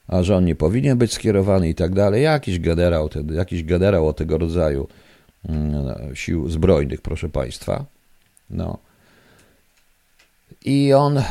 A 0.08 0.22
że 0.22 0.36
on 0.36 0.44
nie 0.44 0.54
powinien 0.54 0.98
być 0.98 1.12
skierowany 1.12 1.68
i 1.68 1.74
tak 1.74 1.94
dalej. 1.94 2.22
Jakiś 2.22 2.60
generał, 2.60 3.08
ten, 3.08 3.34
jakiś 3.34 3.64
generał 3.64 4.08
o 4.08 4.12
tego 4.12 4.38
rodzaju 4.38 4.88
mm, 5.48 6.16
sił 6.16 6.50
zbrojnych, 6.50 7.00
proszę 7.00 7.28
państwa. 7.28 7.84
No. 8.50 8.78
I 10.64 10.92
on 10.92 11.22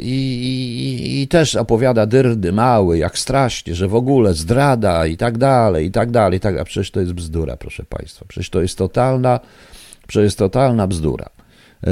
i, 0.00 0.04
i, 0.04 1.22
i, 1.22 1.28
też 1.28 1.56
opowiada 1.56 2.06
dyrdy 2.06 2.52
mały, 2.52 2.98
jak 2.98 3.18
strasznie, 3.18 3.74
że 3.74 3.88
w 3.88 3.94
ogóle 3.94 4.34
zdrada 4.34 5.06
i 5.06 5.16
tak 5.16 5.38
dalej, 5.38 5.86
i 5.86 5.90
tak 5.90 6.10
dalej, 6.10 6.36
i 6.36 6.40
tak 6.40 6.54
dalej. 6.54 6.66
Przecież 6.66 6.90
to 6.90 7.00
jest 7.00 7.12
bzdura, 7.12 7.56
proszę 7.56 7.84
Państwa. 7.84 8.24
Przecież 8.28 8.50
to 8.50 8.62
jest 8.62 8.78
totalna, 8.78 9.40
przecież 10.06 10.34
totalna 10.34 10.86
bzdura. 10.86 11.36
E, 11.84 11.90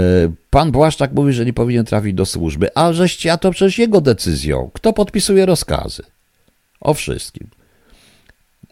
pan 0.50 0.72
Błaszczak 0.72 1.12
mówi, 1.12 1.32
że 1.32 1.44
nie 1.44 1.52
powinien 1.52 1.84
trafić 1.84 2.14
do 2.14 2.26
służby, 2.26 2.68
a 2.74 2.92
żeście, 2.92 3.32
a 3.32 3.36
to 3.36 3.50
przecież 3.50 3.78
jego 3.78 4.00
decyzją. 4.00 4.70
Kto 4.72 4.92
podpisuje 4.92 5.46
rozkazy? 5.46 6.02
O 6.80 6.94
wszystkim. 6.94 7.48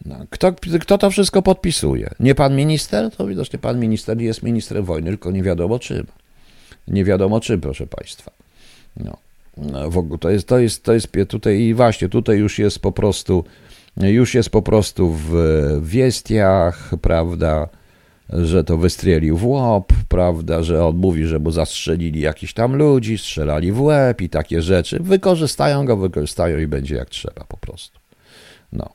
No, 0.05 0.15
kto, 0.29 0.53
kto 0.81 0.97
to 0.97 1.09
wszystko 1.09 1.41
podpisuje? 1.41 2.09
Nie 2.19 2.35
pan 2.35 2.55
minister? 2.55 3.11
To 3.11 3.27
widocznie 3.27 3.59
pan 3.59 3.79
minister 3.79 4.21
jest 4.21 4.43
ministrem 4.43 4.85
wojny, 4.85 5.09
tylko 5.09 5.31
nie 5.31 5.43
wiadomo 5.43 5.79
czym. 5.79 6.07
Nie 6.87 7.03
wiadomo 7.03 7.39
czym, 7.39 7.61
proszę 7.61 7.87
państwa. 7.87 8.31
No. 8.97 9.17
no 9.57 9.89
w 9.89 9.97
ogóle 9.97 10.19
to 10.19 10.29
jest, 10.29 10.47
to 10.47 10.59
jest, 10.59 10.83
to 10.83 10.93
jest 10.93 11.07
tutaj 11.27 11.59
i 11.59 11.73
właśnie 11.73 12.09
tutaj 12.09 12.37
już 12.37 12.59
jest 12.59 12.79
po 12.79 12.91
prostu, 12.91 13.43
już 13.97 14.33
jest 14.33 14.49
po 14.49 14.61
prostu 14.61 15.11
w 15.11 15.33
wiestiach, 15.81 16.91
prawda? 17.01 17.67
Że 18.29 18.63
to 18.63 18.77
wystrzelił 18.77 19.37
w 19.37 19.45
łop, 19.45 19.93
prawda, 20.09 20.63
że 20.63 20.85
on 20.85 20.95
mówi, 20.95 21.25
że 21.25 21.39
mu 21.39 21.51
zastrzelili 21.51 22.19
jakiś 22.19 22.53
tam 22.53 22.75
ludzi, 22.75 23.17
strzelali 23.17 23.71
w 23.71 23.81
łeb 23.81 24.21
i 24.21 24.29
takie 24.29 24.61
rzeczy. 24.61 24.99
Wykorzystają 25.01 25.85
go, 25.85 25.97
wykorzystają 25.97 26.59
i 26.59 26.67
będzie 26.67 26.95
jak 26.95 27.09
trzeba 27.09 27.43
po 27.43 27.57
prostu. 27.57 27.99
No. 28.73 28.89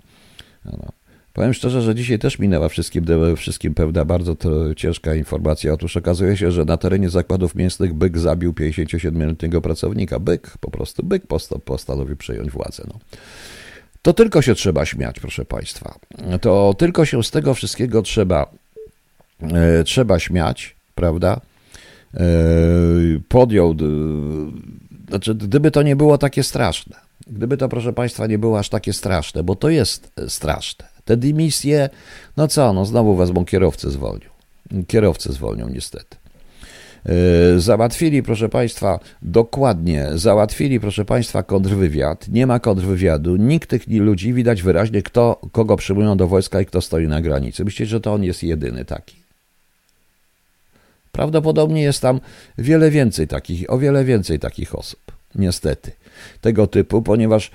no. 0.65 0.93
Powiem 1.33 1.55
szczerze, 1.55 1.83
że 1.83 1.95
dzisiaj 1.95 2.19
też 2.19 2.39
minęła 2.39 2.69
wszystkim, 2.69 3.05
wszystkim 3.37 3.75
pewna 3.75 4.05
bardzo 4.05 4.37
ciężka 4.77 5.15
informacja. 5.15 5.73
Otóż 5.73 5.97
okazuje 5.97 6.37
się, 6.37 6.53
że 6.53 6.65
na 6.65 6.77
terenie 6.77 7.11
zakładów 7.11 7.55
mięsnych 7.55 7.95
byk 7.95 8.19
zabił 8.19 8.53
57-letniego 8.53 9.61
pracownika. 9.61 10.19
Byk, 10.19 10.59
po 10.61 10.71
prostu 10.71 11.03
byk 11.03 11.23
postanowił 11.65 12.17
przejąć 12.17 12.51
władzę. 12.51 12.85
No. 12.87 12.99
To 14.03 14.13
tylko 14.13 14.43
się 14.43 14.55
trzeba 14.55 14.85
śmiać, 14.85 15.21
proszę 15.21 15.45
Państwa. 15.45 15.99
To 16.41 16.75
tylko 16.79 17.05
się 17.05 17.23
z 17.23 17.31
tego 17.31 17.55
wszystkiego 17.55 18.03
trzeba 18.03 18.51
trzeba 19.85 20.19
śmiać, 20.19 20.77
prawda? 20.95 21.41
E, 22.15 22.21
podjął, 23.29 23.75
znaczy, 25.09 25.35
gdyby 25.35 25.71
to 25.71 25.83
nie 25.83 25.97
było 25.97 26.19
takie 26.19 26.43
straszne, 26.43 26.97
gdyby 27.27 27.57
to, 27.57 27.69
proszę 27.69 27.93
Państwa, 27.93 28.27
nie 28.27 28.39
było 28.39 28.59
aż 28.59 28.69
takie 28.69 28.93
straszne, 28.93 29.43
bo 29.43 29.55
to 29.55 29.71
jest 29.71 30.13
straszne. 30.29 30.85
Te 31.05 31.17
dymisje, 31.17 31.91
no 32.37 32.49
co, 32.49 32.73
no 32.73 32.85
znowu 32.85 33.17
wezmą 33.17 33.45
kierowcę 33.45 33.91
zwolnią. 33.91 34.29
Kierowcę 34.87 35.33
zwolnią 35.33 35.69
niestety. 35.69 36.17
E, 37.07 37.61
załatwili, 37.61 38.23
proszę 38.23 38.49
Państwa, 38.49 39.01
dokładnie, 39.23 40.07
załatwili, 40.15 40.81
proszę 40.81 41.05
Państwa, 41.05 41.43
kontrwywiad. 41.43 42.29
Nie 42.29 42.47
ma 42.47 42.61
kontrwywiadu. 42.61 43.37
Nikt 43.37 43.71
tych 43.71 43.83
ludzi 43.89 44.33
widać 44.33 44.63
wyraźnie, 44.63 45.03
kto, 45.03 45.41
kogo 45.53 45.77
przyjmują 45.77 46.17
do 46.17 46.27
wojska 46.27 46.61
i 46.61 46.67
kto 46.67 46.81
stoi 46.81 47.09
na 47.09 47.21
granicy. 47.21 47.65
Myślę, 47.65 47.87
że 47.87 48.01
to 48.01 48.15
on 48.15 48.25
jest 48.25 48.43
jedyny 48.43 48.85
taki. 48.85 49.28
Prawdopodobnie 51.19 51.83
jest 51.83 52.03
tam 52.03 52.21
wiele 52.59 52.91
więcej 52.91 53.29
takich, 53.29 53.71
o 53.71 53.79
wiele 53.79 54.05
więcej 54.05 54.39
takich 54.39 54.75
osób, 54.75 55.01
niestety, 55.35 55.93
tego 56.41 56.67
typu, 56.67 57.03
ponieważ, 57.03 57.51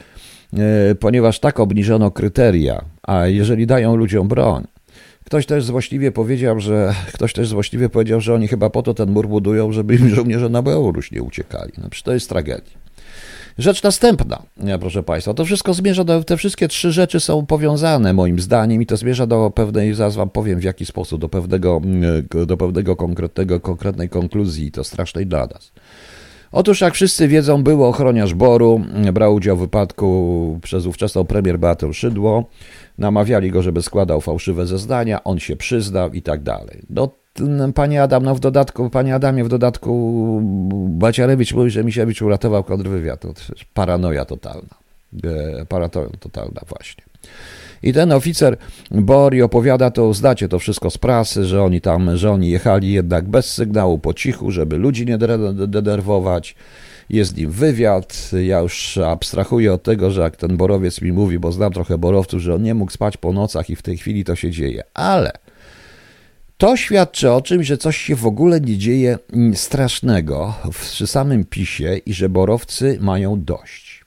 e, 0.54 0.96
ponieważ 0.96 1.40
tak 1.40 1.60
obniżono 1.60 2.12
kryteria, 2.12 2.86
a 3.04 3.28
jeżeli 3.28 3.68
dają 3.68 3.96
ludziom 3.96 4.28
broń, 4.28 4.64
Ktoś 5.26 5.46
też 5.46 5.64
złośliwie 5.64 6.12
powiedział, 6.12 6.60
że 6.60 6.94
ktoś 7.14 7.34
też 7.34 7.48
złośliwie 7.48 7.90
powiedział, 7.90 8.22
że 8.22 8.34
oni 8.34 8.48
chyba 8.48 8.70
po 8.70 8.84
to 8.84 8.94
ten 8.94 9.12
mur 9.12 9.28
budują, 9.28 9.72
żeby 9.72 9.96
im 9.96 10.10
żołnierze 10.16 10.50
na 10.50 10.62
Białoruś 10.62 11.12
nie 11.12 11.22
uciekali. 11.22 11.72
No, 11.78 11.90
to 12.04 12.14
jest 12.14 12.30
tragedia. 12.30 12.83
Rzecz 13.58 13.84
następna, 13.84 14.44
proszę 14.80 15.04
Państwa, 15.04 15.34
to 15.34 15.46
wszystko 15.46 15.74
zmierza 15.74 16.04
do, 16.04 16.24
te 16.24 16.38
wszystkie 16.38 16.68
trzy 16.68 16.92
rzeczy 16.92 17.20
są 17.20 17.46
powiązane 17.46 18.14
moim 18.14 18.40
zdaniem 18.40 18.82
i 18.82 18.86
to 18.86 18.98
zmierza 18.98 19.28
do 19.28 19.52
pewnej, 19.56 19.94
zaraz 19.94 20.16
Wam 20.16 20.30
powiem 20.30 20.60
w 20.60 20.64
jaki 20.64 20.86
sposób, 20.86 21.22
do 21.22 21.30
pewnego, 21.30 21.82
mm, 21.84 22.28
do 22.48 22.58
pewnego 22.58 22.96
konkretnego, 22.96 23.60
konkretnej 23.60 24.10
konkluzji, 24.10 24.72
to 24.72 24.84
strasznej 24.84 25.28
dla 25.28 25.46
nas. 25.46 25.72
Otóż, 26.52 26.82
jak 26.82 26.94
wszyscy 26.94 27.28
wiedzą, 27.28 27.64
był 27.64 27.84
ochroniarz 27.84 28.34
Boru, 28.34 28.82
brał 29.14 29.34
udział 29.34 29.58
w 29.58 29.60
wypadku 29.60 30.60
przez 30.64 30.86
ówczesną 30.86 31.26
premier 31.26 31.60
Beatę 31.60 31.94
Szydło, 31.94 32.50
namawiali 32.98 33.52
go, 33.52 33.62
żeby 33.62 33.82
składał 33.82 34.22
fałszywe 34.22 34.66
zeznania, 34.66 35.24
on 35.24 35.40
się 35.40 35.56
przyznał 35.56 36.14
i 36.14 36.22
tak 36.22 36.44
dalej. 36.44 36.82
No, 36.90 37.10
Panie 37.76 38.04
Adam, 38.04 38.24
no 38.24 38.36
w 38.36 38.40
dodatku, 38.40 38.90
panie 38.90 39.16
Adamie, 39.16 39.44
w 39.44 39.50
dodatku 39.50 40.42
Baciarewicz 40.90 41.54
mówi, 41.54 41.72
że 41.72 41.84
Misiewicz 41.84 42.22
uratował 42.22 42.64
kontrwywiad. 42.64 43.20
To 43.20 43.34
paranoja 43.74 44.26
totalna. 44.26 44.76
E, 45.24 45.66
paranoja 45.66 46.10
totalna 46.20 46.62
właśnie. 46.68 47.04
I 47.84 47.94
ten 47.94 48.12
oficer 48.12 48.58
Bori 48.92 49.42
opowiada 49.42 49.92
to, 49.92 50.14
zdacie 50.14 50.50
to 50.50 50.60
wszystko 50.60 50.90
z 50.90 50.98
prasy, 50.98 51.46
że 51.46 51.64
oni 51.64 51.82
tam, 51.82 52.18
że 52.18 52.32
oni 52.32 52.50
jechali 52.50 52.92
jednak 52.92 53.28
bez 53.28 53.54
sygnału, 53.54 54.00
po 54.00 54.14
cichu, 54.14 54.52
żeby 54.52 54.78
ludzi 54.78 55.06
nie 55.06 55.18
denerwować. 55.68 56.56
Jest 57.10 57.38
nim 57.38 57.52
wywiad. 57.52 58.32
Ja 58.44 58.60
już 58.60 58.98
abstrahuję 58.98 59.74
od 59.74 59.84
tego, 59.84 60.12
że 60.12 60.22
jak 60.22 60.36
ten 60.36 60.58
borowiec 60.58 61.02
mi 61.02 61.12
mówi, 61.12 61.40
bo 61.40 61.52
znam 61.52 61.74
trochę 61.74 61.98
borowców, 61.98 62.42
że 62.42 62.56
on 62.56 62.64
nie 62.64 62.74
mógł 62.74 62.92
spać 62.92 63.18
po 63.18 63.34
nocach 63.34 63.70
i 63.70 63.76
w 63.76 63.82
tej 63.82 63.98
chwili 63.98 64.24
to 64.24 64.36
się 64.36 64.52
dzieje. 64.52 64.84
Ale 64.94 65.32
to 66.64 66.78
świadczy 66.78 67.32
o 67.32 67.42
czym, 67.42 67.64
że 67.64 67.78
coś 67.78 67.98
się 67.98 68.16
w 68.16 68.26
ogóle 68.26 68.62
nie 68.62 68.78
dzieje 68.78 69.18
strasznego 69.54 70.54
w 70.74 71.10
samym 71.10 71.46
PiSie 71.46 71.98
i 72.06 72.14
że 72.14 72.30
borowcy 72.30 72.98
mają 73.02 73.44
dość. 73.44 74.06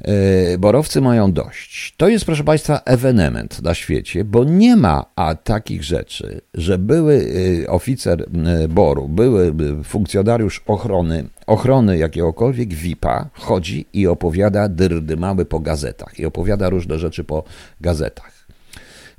E, 0.00 0.58
borowcy 0.58 1.00
mają 1.00 1.32
dość. 1.32 1.94
To 1.96 2.08
jest, 2.08 2.24
proszę 2.24 2.44
Państwa, 2.44 2.80
ewenement 2.84 3.62
na 3.62 3.74
świecie, 3.74 4.24
bo 4.24 4.44
nie 4.44 4.76
ma 4.76 5.04
a 5.16 5.34
takich 5.34 5.84
rzeczy, 5.84 6.40
że 6.54 6.78
były 6.78 7.32
e, 7.64 7.70
oficer 7.70 8.22
e, 8.22 8.68
boru, 8.68 9.08
były 9.08 9.54
funkcjonariusz 9.84 10.62
ochrony, 10.66 11.28
ochrony 11.46 11.98
jakiegokolwiek 11.98 12.74
VIP-a, 12.74 13.28
chodzi 13.32 13.86
i 13.92 14.06
opowiada 14.06 14.68
dyrdy 14.68 15.16
mały 15.16 15.44
po 15.44 15.60
gazetach 15.60 16.18
i 16.18 16.26
opowiada 16.26 16.70
różne 16.70 16.98
rzeczy 16.98 17.24
po 17.24 17.44
gazetach. 17.80 18.37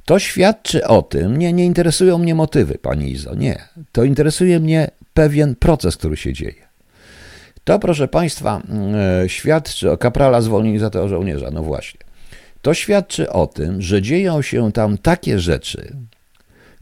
To 0.06 0.20
świadczy 0.20 0.88
o 0.88 1.02
tym, 1.02 1.38
nie, 1.38 1.54
nie 1.54 1.66
interesują 1.66 2.18
mnie 2.18 2.36
motywy, 2.36 2.78
Pani 2.82 3.12
Izo, 3.12 3.36
nie. 3.36 3.64
To 3.92 4.04
interesuje 4.04 4.60
mnie 4.60 4.92
pewien 5.14 5.56
proces, 5.56 5.98
który 5.98 6.18
się 6.18 6.34
dzieje. 6.34 6.70
To, 7.64 7.80
proszę 7.80 8.08
Państwa, 8.08 8.62
mm, 8.70 8.96
e, 9.24 9.30
świadczy 9.30 9.92
o 9.92 9.98
kaprala 9.98 10.42
zwolnieni 10.42 10.80
za 10.80 10.90
tego 10.90 11.08
żołnierza. 11.08 11.52
No 11.52 11.64
właśnie. 11.64 12.00
To 12.62 12.74
świadczy 12.74 13.30
o 13.30 13.48
tym, 13.48 13.82
że 13.82 14.02
dzieją 14.02 14.42
się 14.42 14.72
tam 14.72 14.98
takie 14.98 15.40
rzeczy, 15.40 15.96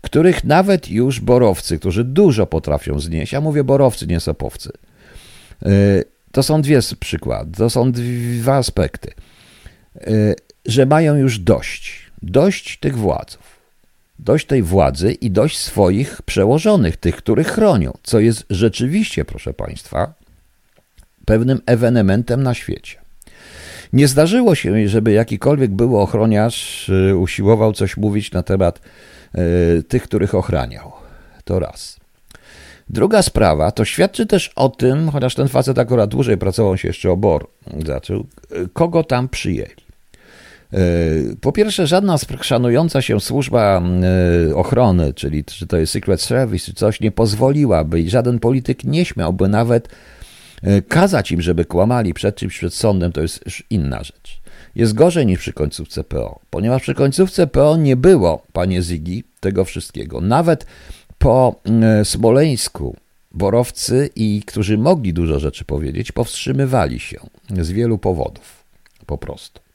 których 0.02 0.44
nawet 0.44 0.90
już 0.90 1.20
borowcy, 1.20 1.80
którzy 1.80 2.04
dużo 2.04 2.48
potrafią 2.48 3.00
znieść, 3.00 3.34
ja 3.34 3.42
mówię 3.42 3.64
borowcy, 3.64 4.08
nie 4.08 4.20
sopowcy, 4.20 4.72
e, 5.66 5.70
to 6.32 6.44
są 6.44 6.62
dwie 6.62 6.80
przykłady, 7.00 7.58
to 7.58 7.70
są 7.70 7.92
dwa 7.92 8.56
aspekty, 8.56 9.12
e, 9.96 10.36
że 10.66 10.86
mają 10.86 11.16
już 11.16 11.40
dość, 11.40 12.07
dość 12.22 12.78
tych 12.80 12.98
władzów, 12.98 13.60
dość 14.20 14.46
tej 14.46 14.64
władzy 14.64 15.12
i 15.12 15.32
dość 15.32 15.58
swoich 15.58 16.22
przełożonych, 16.22 16.98
tych, 16.98 17.16
których 17.16 17.48
chronią, 17.48 17.98
co 18.04 18.20
jest 18.20 18.46
rzeczywiście, 18.50 19.26
proszę 19.26 19.54
Państwa, 19.54 20.14
pewnym 21.26 21.62
ewenementem 21.66 22.44
na 22.44 22.54
świecie. 22.54 22.98
Nie 23.94 24.08
zdarzyło 24.08 24.56
się, 24.56 24.88
żeby 24.88 25.12
jakikolwiek 25.12 25.72
był 25.72 25.98
ochroniarz 25.98 26.90
y, 26.90 27.18
usiłował 27.18 27.74
coś 27.74 27.98
mówić 27.98 28.32
na 28.32 28.44
temat 28.44 28.82
y, 29.80 29.84
tych, 29.84 30.04
których 30.04 30.36
ochraniał. 30.36 30.92
To 31.44 31.60
raz. 31.60 31.98
Druga 32.90 33.22
sprawa, 33.22 33.72
to 33.72 33.86
świadczy 33.86 34.26
też 34.26 34.52
o 34.56 34.70
tym, 34.70 35.10
chociaż 35.10 35.36
ten 35.36 35.48
facet 35.48 35.80
akurat 35.80 36.10
dłużej 36.10 36.38
pracował 36.38 36.78
się 36.78 36.88
jeszcze 36.88 37.12
obor 37.12 37.48
zaczął, 37.86 38.26
y, 38.52 38.70
kogo 38.74 39.04
tam 39.04 39.30
przyjęli. 39.30 39.87
Po 41.42 41.52
pierwsze, 41.52 41.88
żadna 41.88 42.16
szanująca 42.42 43.02
się 43.02 43.20
służba 43.20 43.82
ochrony, 44.56 45.14
czyli 45.14 45.46
czy 45.46 45.68
to 45.68 45.78
jest 45.78 45.94
Secret 45.94 46.22
Service, 46.22 46.66
czy 46.66 46.74
coś, 46.74 47.00
nie 47.00 47.12
pozwoliłaby 47.12 48.02
i 48.02 48.10
żaden 48.10 48.40
polityk 48.40 48.84
nie 48.84 49.06
śmiałby 49.06 49.48
nawet 49.48 49.90
E, 50.64 50.82
kazać 50.82 51.32
im, 51.32 51.42
żeby 51.42 51.66
kłamali 51.66 52.14
przed 52.14 52.36
czymś, 52.36 52.58
przed 52.58 52.74
sądem, 52.74 53.12
to 53.12 53.22
jest 53.22 53.46
już 53.46 53.64
inna 53.70 54.04
rzecz. 54.04 54.42
Jest 54.76 54.94
gorzej 54.94 55.26
niż 55.26 55.40
przy 55.40 55.54
końcówce 55.54 56.04
PO, 56.04 56.40
ponieważ 56.50 56.82
przy 56.82 56.96
końcówce 56.96 57.48
PO 57.48 57.78
nie 57.78 57.96
było, 57.96 58.44
panie 58.54 58.82
Zygi, 58.82 59.24
tego 59.40 59.66
wszystkiego. 59.66 60.22
Nawet 60.22 60.66
po 61.18 61.56
e, 61.66 62.06
Smoleńsku 62.06 62.96
borowcy 63.32 64.10
i 64.16 64.42
którzy 64.46 64.78
mogli 64.78 65.14
dużo 65.14 65.40
rzeczy 65.40 65.66
powiedzieć, 65.66 66.12
powstrzymywali 66.12 67.00
się 67.00 67.20
z 67.62 67.72
wielu 67.72 67.98
powodów. 67.98 68.64
Po 69.06 69.18
prostu. 69.18 69.67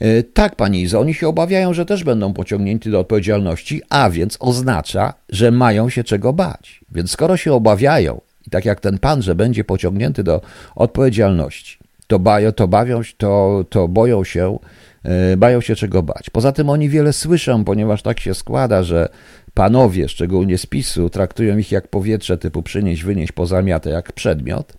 E, 0.00 0.22
tak, 0.22 0.56
pani 0.56 0.82
Izo, 0.82 1.00
oni 1.00 1.14
się 1.14 1.28
obawiają, 1.28 1.74
że 1.74 1.86
też 1.86 2.04
będą 2.04 2.32
pociągnięci 2.32 2.90
do 2.90 3.00
odpowiedzialności, 3.00 3.82
a 3.90 4.10
więc 4.10 4.36
oznacza, 4.40 5.14
że 5.28 5.50
mają 5.50 5.88
się 5.88 6.04
czego 6.04 6.32
bać. 6.32 6.80
Więc 6.92 7.10
skoro 7.10 7.36
się 7.36 7.52
obawiają, 7.52 8.20
i 8.46 8.50
tak 8.50 8.64
jak 8.64 8.80
ten 8.80 8.98
pan, 8.98 9.22
że 9.22 9.34
będzie 9.34 9.64
pociągnięty 9.64 10.22
do 10.24 10.40
odpowiedzialności, 10.74 11.78
to, 12.06 12.18
bają, 12.18 12.52
to 12.52 12.68
bawią, 12.68 13.00
to, 13.16 13.64
to 13.70 13.88
boją 13.88 14.24
się, 14.24 14.58
yy, 15.04 15.36
bają 15.36 15.60
się 15.60 15.74
czego 15.74 16.02
bać. 16.02 16.30
Poza 16.30 16.52
tym 16.52 16.70
oni 16.70 16.88
wiele 16.88 17.12
słyszą, 17.12 17.64
ponieważ 17.64 18.02
tak 18.02 18.20
się 18.20 18.34
składa, 18.34 18.82
że 18.82 19.08
panowie, 19.54 20.08
szczególnie 20.08 20.58
z 20.58 20.66
PiSu, 20.66 21.10
traktują 21.10 21.58
ich 21.58 21.72
jak 21.72 21.88
powietrze 21.88 22.38
typu 22.38 22.62
przynieść, 22.62 23.02
wynieść, 23.02 23.32
pozamiatę, 23.32 23.90
jak 23.90 24.12
przedmiot, 24.12 24.72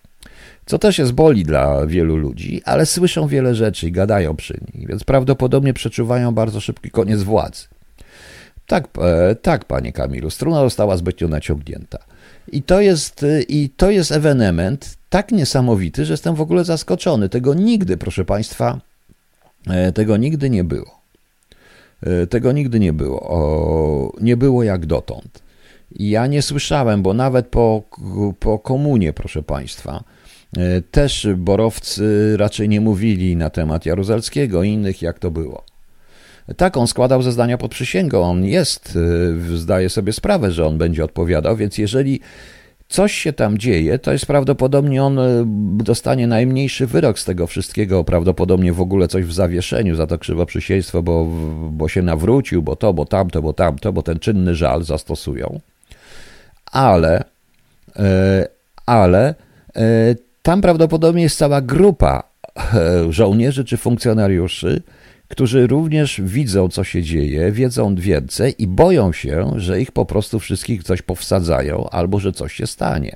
co 0.68 0.80
też 0.80 1.00
jest 1.00 1.12
boli 1.12 1.44
dla 1.44 1.88
wielu 1.88 2.18
ludzi, 2.18 2.62
ale 2.66 2.86
słyszą 2.86 3.28
wiele 3.28 3.56
rzeczy 3.56 3.88
i 3.88 3.92
gadają 3.92 4.36
przy 4.36 4.60
nich, 4.74 4.88
więc 4.88 5.04
prawdopodobnie 5.04 5.74
przeczuwają 5.74 6.32
bardzo 6.32 6.62
szybki 6.62 6.92
koniec 6.92 7.24
władzy. 7.24 7.68
Tak, 8.68 8.88
e, 9.02 9.36
tak, 9.36 9.66
panie 9.66 9.94
Kamilu, 9.94 10.30
struna 10.30 10.60
została 10.60 10.98
zbytnio 10.98 11.28
naciągnięta. 11.28 11.98
I 12.52 12.62
to 12.62 12.82
jest, 12.82 13.24
y, 13.24 13.46
i 13.50 13.70
to 13.70 13.92
jest 13.92 14.12
ewenement 14.12 14.98
tak 15.10 15.32
niesamowity, 15.32 16.06
że 16.06 16.14
jestem 16.14 16.36
w 16.36 16.42
ogóle 16.42 16.64
zaskoczony. 16.64 17.30
Tego 17.30 17.54
nigdy, 17.54 17.98
proszę 17.98 18.26
Państwa, 18.26 18.80
e, 19.68 19.92
tego 19.92 20.18
nigdy 20.18 20.50
nie 20.50 20.64
było. 20.64 21.00
E, 22.04 22.28
tego 22.28 22.52
nigdy 22.52 22.80
nie 22.80 22.94
było. 22.94 23.22
O, 23.22 24.12
nie 24.22 24.38
było 24.38 24.64
jak 24.64 24.86
dotąd. 24.86 25.44
Ja 25.92 26.28
nie 26.28 26.42
słyszałem, 26.42 27.02
bo 27.02 27.14
nawet 27.14 27.48
po, 27.48 27.84
po 28.40 28.60
komunie, 28.60 29.14
proszę 29.14 29.44
Państwa, 29.44 30.04
e, 30.04 30.17
też 30.92 31.28
borowcy 31.38 32.36
raczej 32.38 32.70
nie 32.70 32.82
mówili 32.82 33.36
na 33.36 33.50
temat 33.50 33.86
Jaruzelskiego 33.86 34.64
i 34.64 34.70
innych, 34.70 35.02
jak 35.02 35.20
to 35.20 35.32
było. 35.32 35.64
Tak, 36.58 36.78
on 36.78 36.88
składał 36.88 37.22
zeznania 37.22 37.58
pod 37.58 37.72
przysięgą, 37.72 38.24
on 38.24 38.46
jest, 38.46 38.98
y, 39.54 39.58
zdaje 39.58 39.90
sobie 39.90 40.14
sprawę, 40.14 40.52
że 40.52 40.66
on 40.66 40.78
będzie 40.78 41.04
odpowiadał, 41.04 41.56
więc 41.56 41.78
jeżeli 41.78 42.20
coś 42.88 43.14
się 43.14 43.34
tam 43.34 43.58
dzieje, 43.58 44.00
to 44.00 44.12
jest 44.12 44.26
prawdopodobnie 44.26 45.04
on 45.04 45.20
y, 45.20 45.24
dostanie 45.84 46.28
najmniejszy 46.28 46.88
wyrok 46.88 47.20
z 47.20 47.26
tego 47.26 47.48
wszystkiego, 47.48 48.04
prawdopodobnie 48.04 48.74
w 48.74 48.82
ogóle 48.82 49.08
coś 49.08 49.26
w 49.26 49.34
zawieszeniu 49.34 49.96
za 49.96 50.08
to 50.08 50.18
krzywoprzysięstwo, 50.18 51.04
bo, 51.04 51.28
bo 51.72 51.88
się 51.88 52.02
nawrócił, 52.02 52.62
bo 52.62 52.76
to, 52.76 52.94
bo 52.94 53.06
tamto, 53.06 53.42
bo 53.42 53.54
tamto, 53.54 53.94
bo 53.94 54.02
ten 54.02 54.20
czynny 54.20 54.56
żal 54.56 54.84
zastosują. 54.84 55.60
Ale, 56.72 57.24
ale 58.86 59.36
tam 60.48 60.62
prawdopodobnie 60.62 61.24
jest 61.24 61.38
cała 61.38 61.62
grupa 61.62 62.24
żołnierzy 63.10 63.66
czy 63.66 63.78
funkcjonariuszy, 63.78 64.82
którzy 65.28 65.68
również 65.68 66.22
widzą, 66.24 66.70
co 66.70 66.84
się 66.84 67.04
dzieje, 67.04 67.52
wiedzą 67.52 67.96
więcej 67.96 68.56
i 68.64 68.68
boją 68.68 69.14
się, 69.14 69.52
że 69.56 69.82
ich 69.82 69.92
po 69.92 70.06
prostu 70.06 70.40
wszystkich 70.40 70.84
coś 70.84 71.02
powsadzają 71.02 71.90
albo 71.90 72.20
że 72.20 72.32
coś 72.32 72.54
się 72.54 72.68
stanie. 72.68 73.16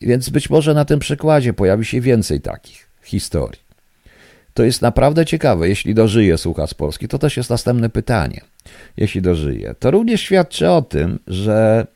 Więc 0.00 0.28
być 0.28 0.50
może 0.50 0.74
na 0.74 0.84
tym 0.84 0.98
przykładzie 0.98 1.52
pojawi 1.52 1.84
się 1.84 2.00
więcej 2.00 2.40
takich 2.40 2.88
historii. 3.02 3.60
To 4.54 4.62
jest 4.62 4.82
naprawdę 4.82 5.26
ciekawe. 5.26 5.68
Jeśli 5.68 5.94
dożyje 5.94 6.38
słucha 6.38 6.66
z 6.66 6.74
Polski, 6.74 7.08
to 7.08 7.18
też 7.18 7.36
jest 7.36 7.50
następne 7.50 7.88
pytanie. 7.88 8.40
Jeśli 8.96 9.22
dożyje, 9.22 9.74
to 9.78 9.90
również 9.90 10.20
świadczy 10.20 10.70
o 10.70 10.82
tym, 10.82 11.18
że 11.26 11.86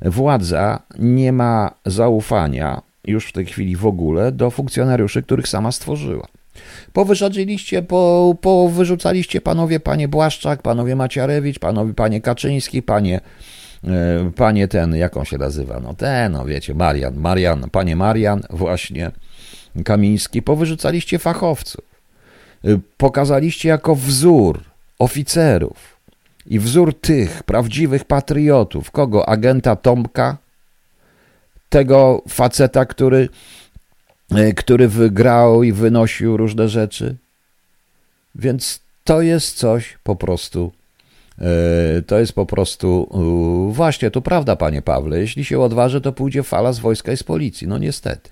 władza 0.00 0.82
nie 0.98 1.32
ma 1.32 1.74
zaufania 1.86 2.89
już 3.04 3.26
w 3.26 3.32
tej 3.32 3.46
chwili 3.46 3.76
w 3.76 3.86
ogóle 3.86 4.32
do 4.32 4.50
funkcjonariuszy, 4.50 5.22
których 5.22 5.48
sama 5.48 5.72
stworzyła. 5.72 6.26
Powyrzuciliście, 6.92 7.82
po, 7.82 8.34
powyrzucaliście 8.40 9.40
panowie, 9.40 9.80
panie 9.80 10.08
Błaszczak, 10.08 10.62
panowie 10.62 10.96
Maciarewicz, 10.96 11.58
panowie, 11.58 11.94
panie 11.94 12.20
Kaczyński, 12.20 12.82
panie, 12.82 13.20
e, 13.84 14.30
panie 14.36 14.68
ten, 14.68 14.94
jak 14.96 15.16
on 15.16 15.24
się 15.24 15.38
nazywa, 15.38 15.80
no 15.80 15.94
ten, 15.94 16.32
no 16.32 16.44
wiecie, 16.44 16.74
Marian, 16.74 17.16
Marian, 17.16 17.70
panie 17.70 17.96
Marian, 17.96 18.42
właśnie, 18.50 19.10
Kamiński, 19.84 20.42
powyrzucaliście 20.42 21.18
fachowców. 21.18 21.84
E, 22.64 22.78
pokazaliście 22.96 23.68
jako 23.68 23.94
wzór 23.94 24.60
oficerów 24.98 25.96
i 26.46 26.58
wzór 26.58 27.00
tych 27.00 27.42
prawdziwych 27.42 28.04
patriotów. 28.04 28.90
Kogo? 28.90 29.28
Agenta 29.28 29.76
Tomka? 29.76 30.36
Tego 31.70 32.22
faceta, 32.28 32.86
który 32.86 33.28
E, 34.34 34.52
który 34.52 34.88
wygrał 34.88 35.62
i 35.62 35.72
wynosił 35.72 36.36
różne 36.36 36.68
rzeczy. 36.68 37.16
Więc 38.34 38.80
to 39.04 39.22
jest 39.22 39.56
coś 39.56 39.98
po 40.04 40.16
prostu. 40.16 40.72
E, 41.38 42.02
to 42.02 42.18
jest 42.18 42.32
po 42.32 42.46
prostu. 42.46 43.08
Właśnie, 43.72 44.10
to 44.10 44.22
prawda, 44.22 44.56
panie 44.56 44.82
Pawle. 44.82 45.18
Jeśli 45.18 45.44
się 45.44 45.60
odważy, 45.60 46.00
to 46.00 46.12
pójdzie 46.12 46.42
fala 46.42 46.72
z 46.72 46.78
wojska 46.78 47.12
i 47.12 47.16
z 47.16 47.22
policji. 47.22 47.68
No 47.68 47.78
niestety. 47.78 48.30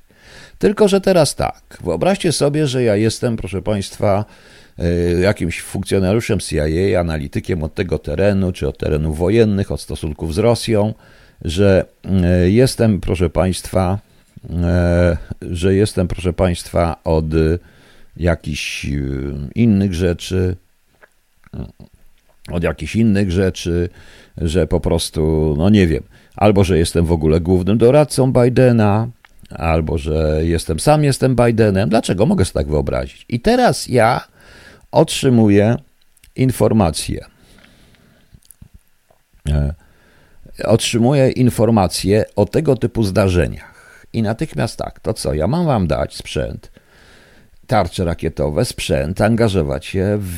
Tylko, 0.59 0.89
że 0.89 1.01
teraz 1.01 1.35
tak. 1.35 1.79
Wyobraźcie 1.85 2.33
sobie, 2.33 2.67
że 2.67 2.83
ja 2.83 2.97
jestem, 2.97 3.37
proszę 3.37 3.63
państwa, 3.63 4.25
e, 4.79 5.21
jakimś 5.21 5.63
funkcjonariuszem 5.63 6.41
CIA, 6.41 7.01
analitykiem 7.01 7.63
od 7.63 7.75
tego 7.75 7.99
terenu, 7.99 8.53
czy 8.53 8.69
od 8.69 8.79
terenów 8.79 9.19
wojennych, 9.19 9.73
od 9.73 9.81
stosunków 9.81 10.35
z 10.35 10.39
Rosją, 10.39 10.95
że 11.45 11.85
jestem, 12.47 13.01
proszę 13.01 13.31
państwa, 13.31 13.99
E, 14.51 15.17
że 15.43 15.75
jestem, 15.75 16.09
proszę 16.09 16.33
Państwa, 16.33 16.97
od 17.05 17.25
jakichś 18.17 18.85
e, 18.85 18.89
innych 19.55 19.95
rzeczy, 19.95 20.57
od 22.53 22.63
jakichś 22.63 22.97
innych 22.97 23.31
rzeczy, 23.31 23.89
że 24.37 24.67
po 24.67 24.81
prostu, 24.81 25.55
no 25.59 25.69
nie 25.71 25.87
wiem, 25.87 26.03
albo 26.37 26.65
że 26.65 26.79
jestem 26.79 27.07
w 27.07 27.13
ogóle 27.13 27.41
głównym 27.41 27.79
doradcą 27.79 28.33
Bidena, 28.33 29.09
albo 29.51 29.99
że 29.99 30.41
jestem 30.43 30.81
sam, 30.81 31.05
jestem 31.05 31.37
Bidenem. 31.37 31.89
Dlaczego 31.89 32.27
mogę 32.27 32.45
sobie 32.45 32.65
tak 32.65 32.69
wyobrazić? 32.69 33.27
I 33.29 33.41
teraz 33.41 33.89
ja 33.89 34.25
otrzymuję 34.93 35.77
informację. 36.37 37.25
E, 39.49 39.75
otrzymuję 40.65 41.31
informacje 41.31 42.25
o 42.37 42.47
tego 42.47 42.77
typu 42.77 43.03
zdarzeniach. 43.03 44.07
I 44.13 44.23
natychmiast 44.23 44.77
tak, 44.77 45.01
to 45.01 45.15
co? 45.15 45.35
Ja 45.35 45.47
mam 45.47 45.67
wam 45.67 45.87
dać 45.87 46.17
sprzęt, 46.17 46.71
tarcze 47.67 48.05
rakietowe, 48.05 48.65
sprzęt, 48.65 49.21
angażować 49.21 49.87
się, 49.87 50.19
w, 50.21 50.29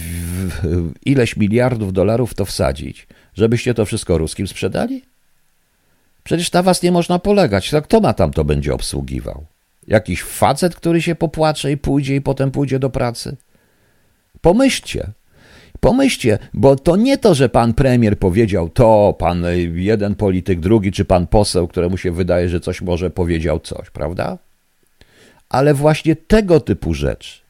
w 0.63 0.93
ileś 1.07 1.37
miliardów 1.37 1.93
dolarów 1.93 2.35
to 2.35 2.45
wsadzić, 2.45 3.07
żebyście 3.35 3.75
to 3.75 3.85
wszystko 3.85 4.19
ruskim 4.19 4.49
sprzedali? 4.49 5.03
Przecież 6.25 6.53
na 6.53 6.63
was 6.63 6.83
nie 6.83 6.93
można 6.93 7.19
polegać. 7.19 7.71
To 7.71 7.83
kto 7.83 8.01
ma 8.01 8.15
tam 8.15 8.33
to 8.33 8.45
będzie 8.45 8.75
obsługiwał? 8.75 9.47
Jakiś 9.87 10.23
facet, 10.23 10.75
który 10.75 11.03
się 11.03 11.15
popłacze 11.15 11.73
i 11.73 11.77
pójdzie 11.77 12.17
i 12.17 12.21
potem 12.21 12.51
pójdzie 12.51 12.79
do 12.79 12.91
pracy? 12.91 13.37
Pomyślcie. 14.41 15.13
Pomyślcie, 15.81 16.39
bo 16.55 16.77
to 16.77 16.97
nie 16.97 17.19
to, 17.19 17.35
że 17.35 17.49
pan 17.49 17.75
premier 17.75 18.19
powiedział 18.19 18.69
to, 18.69 19.17
pan 19.19 19.45
jeden 19.75 20.15
polityk, 20.15 20.61
drugi, 20.61 20.93
czy 20.93 21.05
pan 21.05 21.27
poseł, 21.27 21.69
któremu 21.69 21.97
się 21.97 22.13
wydaje, 22.13 22.49
że 22.49 22.61
coś 22.61 22.83
może 22.83 23.11
powiedział 23.11 23.61
coś, 23.61 23.91
prawda? 23.91 24.39
Ale 25.49 25.75
właśnie 25.75 26.17
tego 26.17 26.61
typu 26.61 26.95
rzecz. 26.95 27.43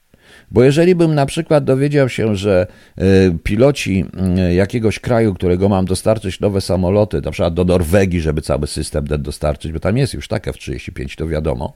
Bo 0.50 0.64
jeżeli 0.64 0.94
bym 0.94 1.14
na 1.14 1.26
przykład 1.26 1.64
dowiedział 1.64 2.08
się, 2.08 2.36
że 2.36 2.66
e, 2.96 3.02
piloci 3.42 4.04
e, 4.38 4.54
jakiegoś 4.54 4.98
kraju, 4.98 5.34
którego 5.34 5.68
mam 5.68 5.84
dostarczyć 5.84 6.40
nowe 6.40 6.60
samoloty, 6.60 7.20
na 7.20 7.30
przykład 7.30 7.54
do 7.54 7.64
Norwegii, 7.64 8.20
żeby 8.20 8.42
cały 8.42 8.66
system 8.66 9.06
ten 9.06 9.22
dostarczyć, 9.22 9.72
bo 9.72 9.80
tam 9.80 9.96
jest 9.96 10.14
już 10.14 10.28
taka 10.28 10.50
F-35, 10.50 11.16
to 11.16 11.28
wiadomo, 11.28 11.72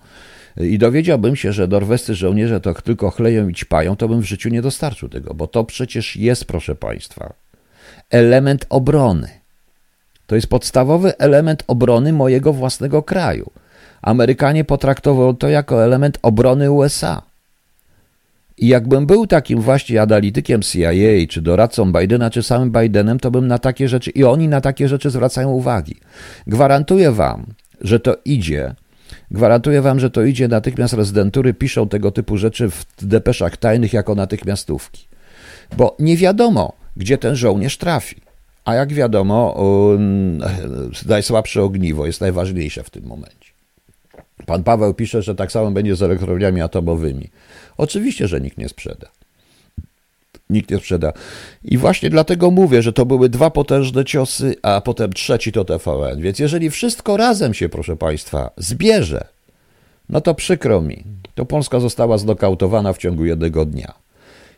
i 0.57 0.79
dowiedziałbym 0.79 1.37
się, 1.37 1.53
że 1.53 1.67
norwescy 1.67 2.15
żołnierze 2.15 2.61
to 2.61 2.75
tylko 2.75 3.11
chleją 3.11 3.49
i 3.49 3.55
ćpają, 3.55 3.97
to 3.97 4.09
bym 4.09 4.21
w 4.21 4.25
życiu 4.25 4.49
nie 4.49 4.63
dostarczył 4.63 5.09
tego, 5.09 5.35
bo 5.35 5.47
to 5.47 5.65
przecież 5.65 6.17
jest, 6.17 6.45
proszę 6.45 6.75
Państwa, 6.75 7.33
element 8.11 8.67
obrony. 8.69 9.29
To 10.27 10.35
jest 10.35 10.47
podstawowy 10.47 11.19
element 11.19 11.65
obrony 11.67 12.13
mojego 12.13 12.53
własnego 12.53 13.03
kraju. 13.03 13.51
Amerykanie 14.03 14.65
potraktował 14.65 15.35
to 15.35 15.49
jako 15.49 15.85
element 15.85 16.19
obrony 16.23 16.71
USA. 16.71 17.23
I 18.59 18.69
jakbym 18.69 19.07
był 19.07 19.27
takim 19.27 19.61
właśnie 19.61 20.03
analitykiem 20.03 20.63
CIA, 20.63 21.27
czy 21.29 21.43
doradcą 21.43 21.93
Bidena, 21.93 22.31
czy 22.31 22.43
samym 22.43 22.73
Bidenem, 22.73 23.21
to 23.21 23.31
bym 23.31 23.47
na 23.47 23.59
takie 23.59 23.89
rzeczy, 23.89 24.11
i 24.11 24.25
oni 24.25 24.49
na 24.49 24.61
takie 24.61 24.89
rzeczy 24.89 25.11
zwracają 25.11 25.51
uwagi. 25.51 25.97
Gwarantuję 26.47 27.13
wam, 27.13 27.47
że 27.81 28.01
to 28.01 28.17
idzie 28.25 28.75
Gwarantuję 29.35 29.82
wam, 29.82 30.01
że 30.01 30.11
to 30.11 30.22
idzie 30.22 30.49
natychmiast 30.49 30.95
rezydentury, 30.95 31.55
piszą 31.55 31.89
tego 31.89 32.11
typu 32.11 32.37
rzeczy 32.37 32.70
w 32.70 32.85
depeszach 33.03 33.57
tajnych 33.57 33.93
jako 33.93 34.14
natychmiastówki. 34.14 35.09
Bo 35.76 35.97
nie 35.99 36.16
wiadomo, 36.16 36.72
gdzie 36.97 37.18
ten 37.18 37.37
żołnierz 37.37 37.78
trafi. 37.78 38.16
A 38.64 38.74
jak 38.74 38.93
wiadomo, 38.93 39.53
um, 39.53 40.39
najsłabsze 41.07 41.62
ogniwo 41.62 42.07
jest 42.07 42.20
najważniejsze 42.20 42.82
w 42.82 42.91
tym 42.91 43.05
momencie. 43.07 43.53
Pan 44.47 44.64
Paweł 44.64 44.95
pisze, 44.95 45.22
że 45.22 45.35
tak 45.35 45.53
samo 45.53 45.70
będzie 45.70 45.97
z 45.97 46.03
elektrowniami 46.03 46.61
atomowymi. 46.61 47.30
Oczywiście, 47.76 48.28
że 48.28 48.41
nikt 48.41 48.59
nie 48.59 48.68
sprzeda 48.68 49.09
nikt 50.51 50.71
nie 50.71 50.79
sprzeda. 50.79 51.13
I 51.65 51.79
właśnie 51.79 52.11
dlatego 52.11 52.51
mówię, 52.51 52.83
że 52.83 52.93
to 52.93 53.07
były 53.07 53.29
dwa 53.29 53.51
potężne 53.51 54.05
ciosy, 54.05 54.57
a 54.63 54.81
potem 54.81 55.13
trzeci 55.13 55.53
to 55.53 55.65
TVN. 55.65 56.21
Więc 56.21 56.39
jeżeli 56.39 56.71
wszystko 56.71 57.17
razem 57.17 57.55
się, 57.55 57.69
proszę 57.69 57.97
Państwa, 57.97 58.51
zbierze, 58.57 59.27
no 60.09 60.21
to 60.21 60.35
przykro 60.35 60.81
mi, 60.81 61.05
to 61.35 61.45
Polska 61.45 61.81
została 61.81 62.19
znokautowana 62.19 62.93
w 62.93 62.99
ciągu 62.99 63.25
jednego 63.25 63.65
dnia. 63.65 63.95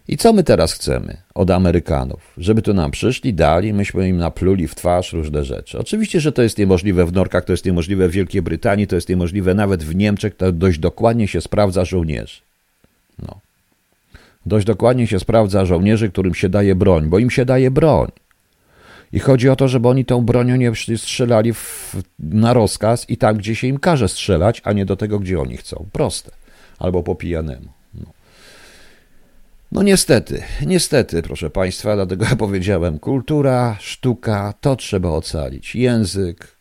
I 0.08 0.16
co 0.16 0.32
my 0.32 0.44
teraz 0.44 0.72
chcemy 0.72 1.16
od 1.34 1.50
Amerykanów? 1.50 2.32
Żeby 2.38 2.62
tu 2.62 2.74
nam 2.74 2.90
przyszli, 2.90 3.34
dali, 3.34 3.72
myśmy 3.72 4.08
im 4.08 4.16
napluli 4.16 4.68
w 4.68 4.74
twarz 4.74 5.12
różne 5.12 5.44
rzeczy. 5.44 5.78
Oczywiście, 5.78 6.20
że 6.20 6.32
to 6.32 6.42
jest 6.42 6.58
niemożliwe 6.58 7.06
w 7.06 7.12
Norkach, 7.12 7.44
to 7.44 7.52
jest 7.52 7.64
niemożliwe 7.64 8.08
w 8.08 8.12
Wielkiej 8.12 8.42
Brytanii, 8.42 8.86
to 8.86 8.94
jest 8.94 9.08
niemożliwe 9.08 9.54
nawet 9.54 9.84
w 9.84 9.94
Niemczech, 9.94 10.36
to 10.36 10.52
dość 10.52 10.78
dokładnie 10.78 11.28
się 11.28 11.40
sprawdza 11.40 11.84
żołnierzy. 11.84 12.40
No. 13.18 13.40
Dość 14.46 14.66
dokładnie 14.66 15.06
się 15.06 15.20
sprawdza 15.20 15.64
żołnierzy, 15.64 16.10
którym 16.10 16.34
się 16.34 16.48
daje 16.48 16.74
broń, 16.74 17.06
bo 17.08 17.18
im 17.18 17.30
się 17.30 17.44
daje 17.44 17.70
broń. 17.70 18.08
I 19.12 19.18
chodzi 19.18 19.48
o 19.48 19.56
to, 19.56 19.68
żeby 19.68 19.88
oni 19.88 20.04
tą 20.04 20.24
bronią 20.24 20.56
nie 20.56 20.72
strzelali 20.96 21.52
w, 21.52 21.96
na 22.18 22.52
rozkaz 22.52 23.10
i 23.10 23.16
tam, 23.16 23.36
gdzie 23.36 23.54
się 23.54 23.66
im 23.66 23.78
każe 23.78 24.08
strzelać, 24.08 24.62
a 24.64 24.72
nie 24.72 24.84
do 24.84 24.96
tego, 24.96 25.18
gdzie 25.18 25.40
oni 25.40 25.56
chcą. 25.56 25.86
Proste. 25.92 26.30
Albo 26.78 27.02
po 27.02 27.14
pijanemu. 27.14 27.68
No. 27.94 28.06
no 29.72 29.82
niestety, 29.82 30.42
niestety, 30.66 31.22
proszę 31.22 31.50
Państwa, 31.50 31.94
dlatego 31.94 32.24
ja 32.24 32.36
powiedziałem, 32.36 32.98
kultura, 32.98 33.76
sztuka, 33.80 34.54
to 34.60 34.76
trzeba 34.76 35.08
ocalić. 35.08 35.74
Język. 35.74 36.56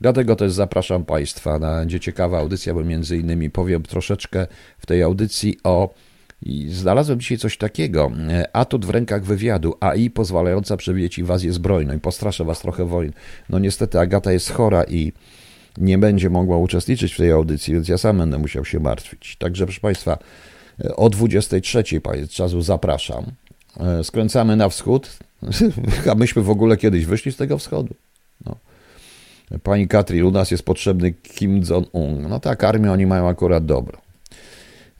Dlatego 0.00 0.36
też 0.36 0.52
zapraszam 0.52 1.04
Państwa 1.04 1.58
na, 1.58 1.76
będzie 1.76 2.00
ciekawa 2.00 2.38
audycja, 2.38 2.74
bo 2.74 2.84
między 2.84 3.16
innymi 3.16 3.50
powiem 3.50 3.82
troszeczkę 3.82 4.46
w 4.78 4.86
tej 4.86 5.02
audycji 5.02 5.58
o 5.64 5.94
i 6.42 6.68
znalazłem 6.68 7.20
dzisiaj 7.20 7.38
coś 7.38 7.56
takiego. 7.56 8.12
E, 8.28 8.56
atut 8.56 8.84
w 8.84 8.90
rękach 8.90 9.24
wywiadu, 9.24 9.74
AI 9.80 10.10
pozwalająca 10.10 10.76
przewidzieć 10.76 11.18
inwazję 11.18 11.52
zbrojną. 11.52 11.94
I 11.94 12.00
postraszę 12.00 12.44
was 12.44 12.60
trochę 12.60 12.84
wojen. 12.84 13.12
No 13.48 13.58
niestety 13.58 13.98
Agata 13.98 14.32
jest 14.32 14.52
chora 14.52 14.84
i 14.84 15.12
nie 15.78 15.98
będzie 15.98 16.30
mogła 16.30 16.56
uczestniczyć 16.56 17.14
w 17.14 17.16
tej 17.16 17.30
audycji, 17.30 17.74
więc 17.74 17.88
ja 17.88 17.98
sam 17.98 18.18
będę 18.18 18.38
musiał 18.38 18.64
się 18.64 18.80
martwić. 18.80 19.36
Także 19.38 19.64
proszę 19.64 19.80
Państwa, 19.80 20.18
e, 20.84 20.96
o 20.96 21.10
23 21.10 21.84
czasu 22.30 22.62
zapraszam. 22.62 23.24
E, 23.80 24.04
skręcamy 24.04 24.56
na 24.56 24.68
wschód, 24.68 25.18
a 26.12 26.14
myśmy 26.14 26.42
w 26.42 26.50
ogóle 26.50 26.76
kiedyś 26.76 27.06
wyszli 27.06 27.32
z 27.32 27.36
tego 27.36 27.58
wschodu. 27.58 27.94
No. 28.46 28.56
Pani 29.62 29.88
Katrin, 29.88 30.24
u 30.24 30.30
nas 30.30 30.50
jest 30.50 30.62
potrzebny 30.62 31.12
Kim 31.12 31.62
Jong-un. 31.70 32.28
No 32.28 32.40
tak, 32.40 32.64
armię 32.64 32.92
oni 32.92 33.06
mają 33.06 33.28
akurat 33.28 33.66
dobro. 33.66 34.09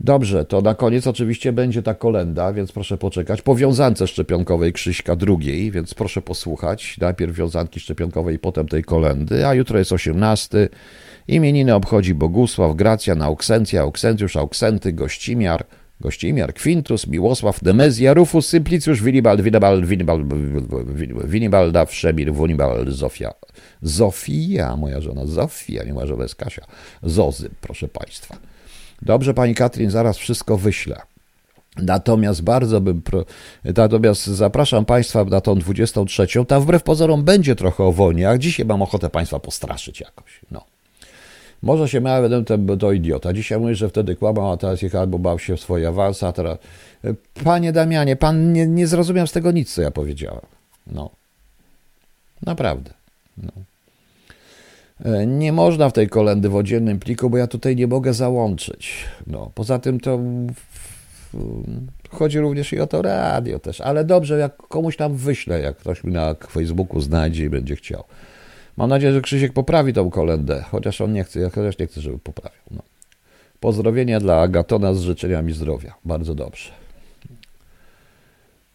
Dobrze, 0.02 0.44
to 0.44 0.60
na 0.60 0.74
koniec 0.74 1.06
oczywiście 1.06 1.52
będzie 1.52 1.82
ta 1.82 1.94
kolenda, 1.94 2.52
więc 2.52 2.72
proszę 2.72 2.98
poczekać. 2.98 3.42
Po 3.42 3.56
wiązance 3.56 4.06
szczepionkowej 4.06 4.72
Krzyśka 4.72 5.16
drugiej, 5.16 5.70
więc 5.70 5.94
proszę 5.94 6.22
posłuchać. 6.22 6.96
Najpierw 7.00 7.36
wiązanki 7.36 7.80
szczepionkowej, 7.80 8.38
potem 8.38 8.68
tej 8.68 8.84
kolendy, 8.84 9.46
a 9.46 9.54
jutro 9.54 9.78
jest 9.78 9.92
18. 9.92 10.68
Imieniny 11.28 11.74
obchodzi 11.74 12.14
Bogusław, 12.14 12.76
Gracjan, 12.76 13.22
Auksencja, 13.22 13.82
Auksencjusz, 13.82 14.36
Auksenty, 14.36 14.92
Gościmiar, 14.92 15.64
Gościmiar, 16.00 16.54
Quintus, 16.54 17.06
Miłosław, 17.06 17.60
Demezja, 17.62 18.14
Rufus, 18.14 18.48
Simplicjusz, 18.48 19.02
Winibald, 19.02 19.40
Winibald, 19.40 19.86
Winibald, 19.86 20.22
Winibalda, 21.24 21.86
Wszemir, 21.86 22.34
Wunibald, 22.34 22.88
Zofia. 22.88 23.34
Zofia, 23.82 24.76
moja 24.76 25.00
żona, 25.00 25.26
Zofia, 25.26 25.84
nie 25.84 25.94
moja 25.94 26.06
żona 26.06 26.22
jest 26.22 26.34
Kasia. 26.34 26.66
Zozy, 27.02 27.50
proszę 27.60 27.88
Państwa. 27.88 28.49
Dobrze, 29.02 29.34
pani 29.34 29.54
Katrin, 29.54 29.90
zaraz 29.90 30.18
wszystko 30.18 30.56
wyślę. 30.56 31.00
Natomiast 31.76 32.42
bardzo 32.42 32.80
bym. 32.80 33.02
Pro... 33.02 33.24
Natomiast 33.64 34.26
zapraszam 34.26 34.84
Państwa 34.84 35.24
na 35.24 35.40
tą 35.40 35.58
23. 35.58 36.26
Ta 36.48 36.60
wbrew 36.60 36.82
pozorom 36.82 37.22
będzie 37.24 37.56
trochę 37.56 37.84
o 37.84 37.92
wojnie, 37.92 38.28
a 38.28 38.38
dzisiaj 38.38 38.66
mam 38.66 38.82
ochotę 38.82 39.10
Państwa 39.10 39.40
postraszyć 39.40 40.00
jakoś. 40.00 40.40
No. 40.50 40.64
Może 41.62 41.88
się 41.88 42.00
miałem 42.00 42.44
ten 42.44 42.78
to 42.78 42.92
idiota. 42.92 43.32
Dzisiaj 43.32 43.60
mówię, 43.60 43.74
że 43.74 43.88
wtedy 43.88 44.16
kłamał, 44.16 44.52
a 44.52 44.56
teraz 44.56 44.82
jechał, 44.82 45.00
albo 45.00 45.18
bał 45.18 45.38
się 45.38 45.56
w 45.56 45.60
swoje 45.60 45.88
awanse, 45.88 46.28
a 46.28 46.32
teraz. 46.32 46.58
Panie 47.44 47.72
Damianie, 47.72 48.16
pan 48.16 48.52
nie, 48.52 48.66
nie 48.66 48.86
zrozumiał 48.86 49.26
z 49.26 49.32
tego 49.32 49.50
nic, 49.50 49.74
co 49.74 49.82
ja 49.82 49.90
powiedziałem. 49.90 50.46
No. 50.86 51.10
Naprawdę. 52.46 52.90
No. 53.36 53.52
E, 55.04 55.26
nie 55.26 55.52
można 55.52 55.88
w 55.88 55.92
tej 55.92 56.08
kolendy 56.08 56.48
w 56.48 56.56
oddzielnym 56.56 56.98
pliku, 56.98 57.30
bo 57.30 57.36
ja 57.36 57.46
tutaj 57.46 57.76
nie 57.76 57.86
mogę 57.86 58.14
załączyć. 58.14 59.04
No, 59.26 59.50
poza 59.54 59.78
tym 59.78 60.00
to 60.00 60.18
chodzi 62.10 62.38
również 62.40 62.72
i 62.72 62.80
o 62.80 62.86
to 62.86 63.02
radio 63.02 63.58
też, 63.58 63.80
ale 63.80 64.04
dobrze, 64.04 64.38
jak 64.38 64.56
komuś 64.56 64.96
tam 64.96 65.16
wyślę, 65.16 65.60
jak 65.60 65.76
ktoś 65.76 66.04
mi 66.04 66.12
na 66.12 66.34
Facebooku 66.34 67.00
znajdzie 67.00 67.44
i 67.44 67.50
będzie 67.50 67.76
chciał. 67.76 68.04
Mam 68.76 68.90
nadzieję, 68.90 69.12
że 69.12 69.20
Krzysiek 69.20 69.52
poprawi 69.52 69.92
tą 69.92 70.10
kolendę, 70.10 70.64
chociaż 70.70 71.00
on 71.00 71.12
nie 71.12 71.24
chce, 71.24 71.50
chociaż 71.50 71.78
nie 71.78 71.86
chcę, 71.86 72.00
żeby 72.00 72.18
poprawił. 72.18 72.60
No. 72.70 72.82
Pozdrowienia 73.60 74.20
dla 74.20 74.40
Agatona 74.40 74.94
z 74.94 75.00
życzeniami 75.00 75.52
zdrowia. 75.52 75.94
Bardzo 76.04 76.34
dobrze. 76.34 76.79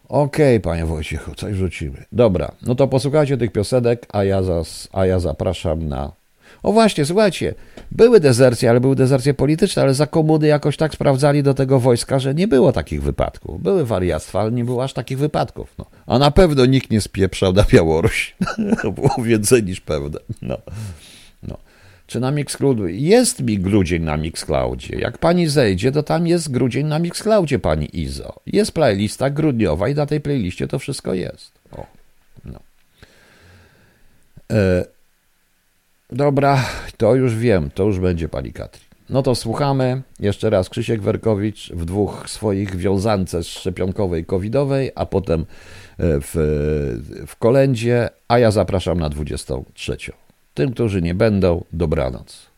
Okej, 0.08 0.56
okay, 0.56 0.60
panie 0.60 0.86
Wojciechu, 0.86 1.34
coś 1.34 1.56
rzucimy. 1.56 2.04
Dobra, 2.12 2.52
no 2.62 2.74
to 2.74 2.88
posłuchajcie 2.88 3.36
tych 3.36 3.52
piosenek, 3.52 4.06
a 4.12 4.24
ja, 4.24 4.42
zas, 4.42 4.88
a 4.92 5.06
ja 5.06 5.20
zapraszam 5.20 5.88
na... 5.88 6.12
O 6.62 6.72
właśnie, 6.72 7.04
słuchajcie, 7.04 7.54
były 7.90 8.20
dezercje, 8.20 8.70
ale 8.70 8.80
były 8.80 8.96
dezercje 8.96 9.34
polityczne, 9.34 9.82
ale 9.82 9.94
za 9.94 10.06
komuny 10.06 10.46
jakoś 10.46 10.76
tak 10.76 10.94
sprawdzali 10.94 11.42
do 11.42 11.54
tego 11.54 11.80
wojska, 11.80 12.18
że 12.18 12.34
nie 12.34 12.48
było 12.48 12.72
takich 12.72 13.02
wypadków. 13.02 13.62
Były 13.62 13.84
wariactwa, 13.84 14.40
ale 14.40 14.52
nie 14.52 14.64
było 14.64 14.84
aż 14.84 14.92
takich 14.92 15.18
wypadków. 15.18 15.74
No. 15.78 15.86
A 16.06 16.18
na 16.18 16.30
pewno 16.30 16.66
nikt 16.66 16.90
nie 16.90 17.00
spieprzał 17.00 17.52
na 17.52 17.64
Białoruś. 17.72 18.36
było 18.94 19.14
więcej 19.22 19.62
niż 19.62 19.80
pewne. 19.80 20.18
No. 20.42 20.58
Czy 22.06 22.20
na 22.20 22.30
Mixcloudzie? 22.30 22.90
Jest 22.90 23.42
mi 23.42 23.58
grudzień 23.58 24.02
na 24.02 24.16
Mixcloudzie. 24.16 24.96
Jak 24.98 25.18
pani 25.18 25.48
zejdzie, 25.48 25.92
to 25.92 26.02
tam 26.02 26.26
jest 26.26 26.50
grudzień 26.50 26.86
na 26.86 26.98
Mixcloudzie, 26.98 27.58
pani 27.58 28.00
Izo. 28.00 28.40
Jest 28.46 28.72
playlista 28.72 29.30
grudniowa 29.30 29.88
i 29.88 29.94
na 29.94 30.06
tej 30.06 30.20
playliście 30.20 30.68
to 30.68 30.78
wszystko 30.78 31.14
jest. 31.14 31.52
O, 31.72 31.86
no. 32.44 32.60
E, 34.52 34.84
dobra, 36.10 36.64
to 36.96 37.14
już 37.14 37.34
wiem, 37.34 37.70
to 37.74 37.84
już 37.84 37.98
będzie 37.98 38.28
pani 38.28 38.52
Katrin. 38.52 38.86
No 39.10 39.22
to 39.22 39.34
słuchamy. 39.34 40.02
Jeszcze 40.20 40.50
raz 40.50 40.68
Krzysiek 40.68 41.02
Werkowicz 41.02 41.72
w 41.72 41.84
dwóch 41.84 42.30
swoich 42.30 42.76
wiązance 42.76 43.44
szczepionkowej 43.44 44.24
covidowej, 44.24 44.90
a 44.94 45.06
potem 45.06 45.40
e, 45.40 45.44
w, 45.98 46.34
w 47.26 47.36
kolędzie, 47.36 48.08
a 48.28 48.38
ja 48.38 48.50
zapraszam 48.50 49.00
na 49.00 49.08
23. 49.08 49.96
Tym, 50.56 50.72
którzy 50.72 51.02
nie 51.02 51.14
będą, 51.14 51.64
dobranoc. 51.72 52.50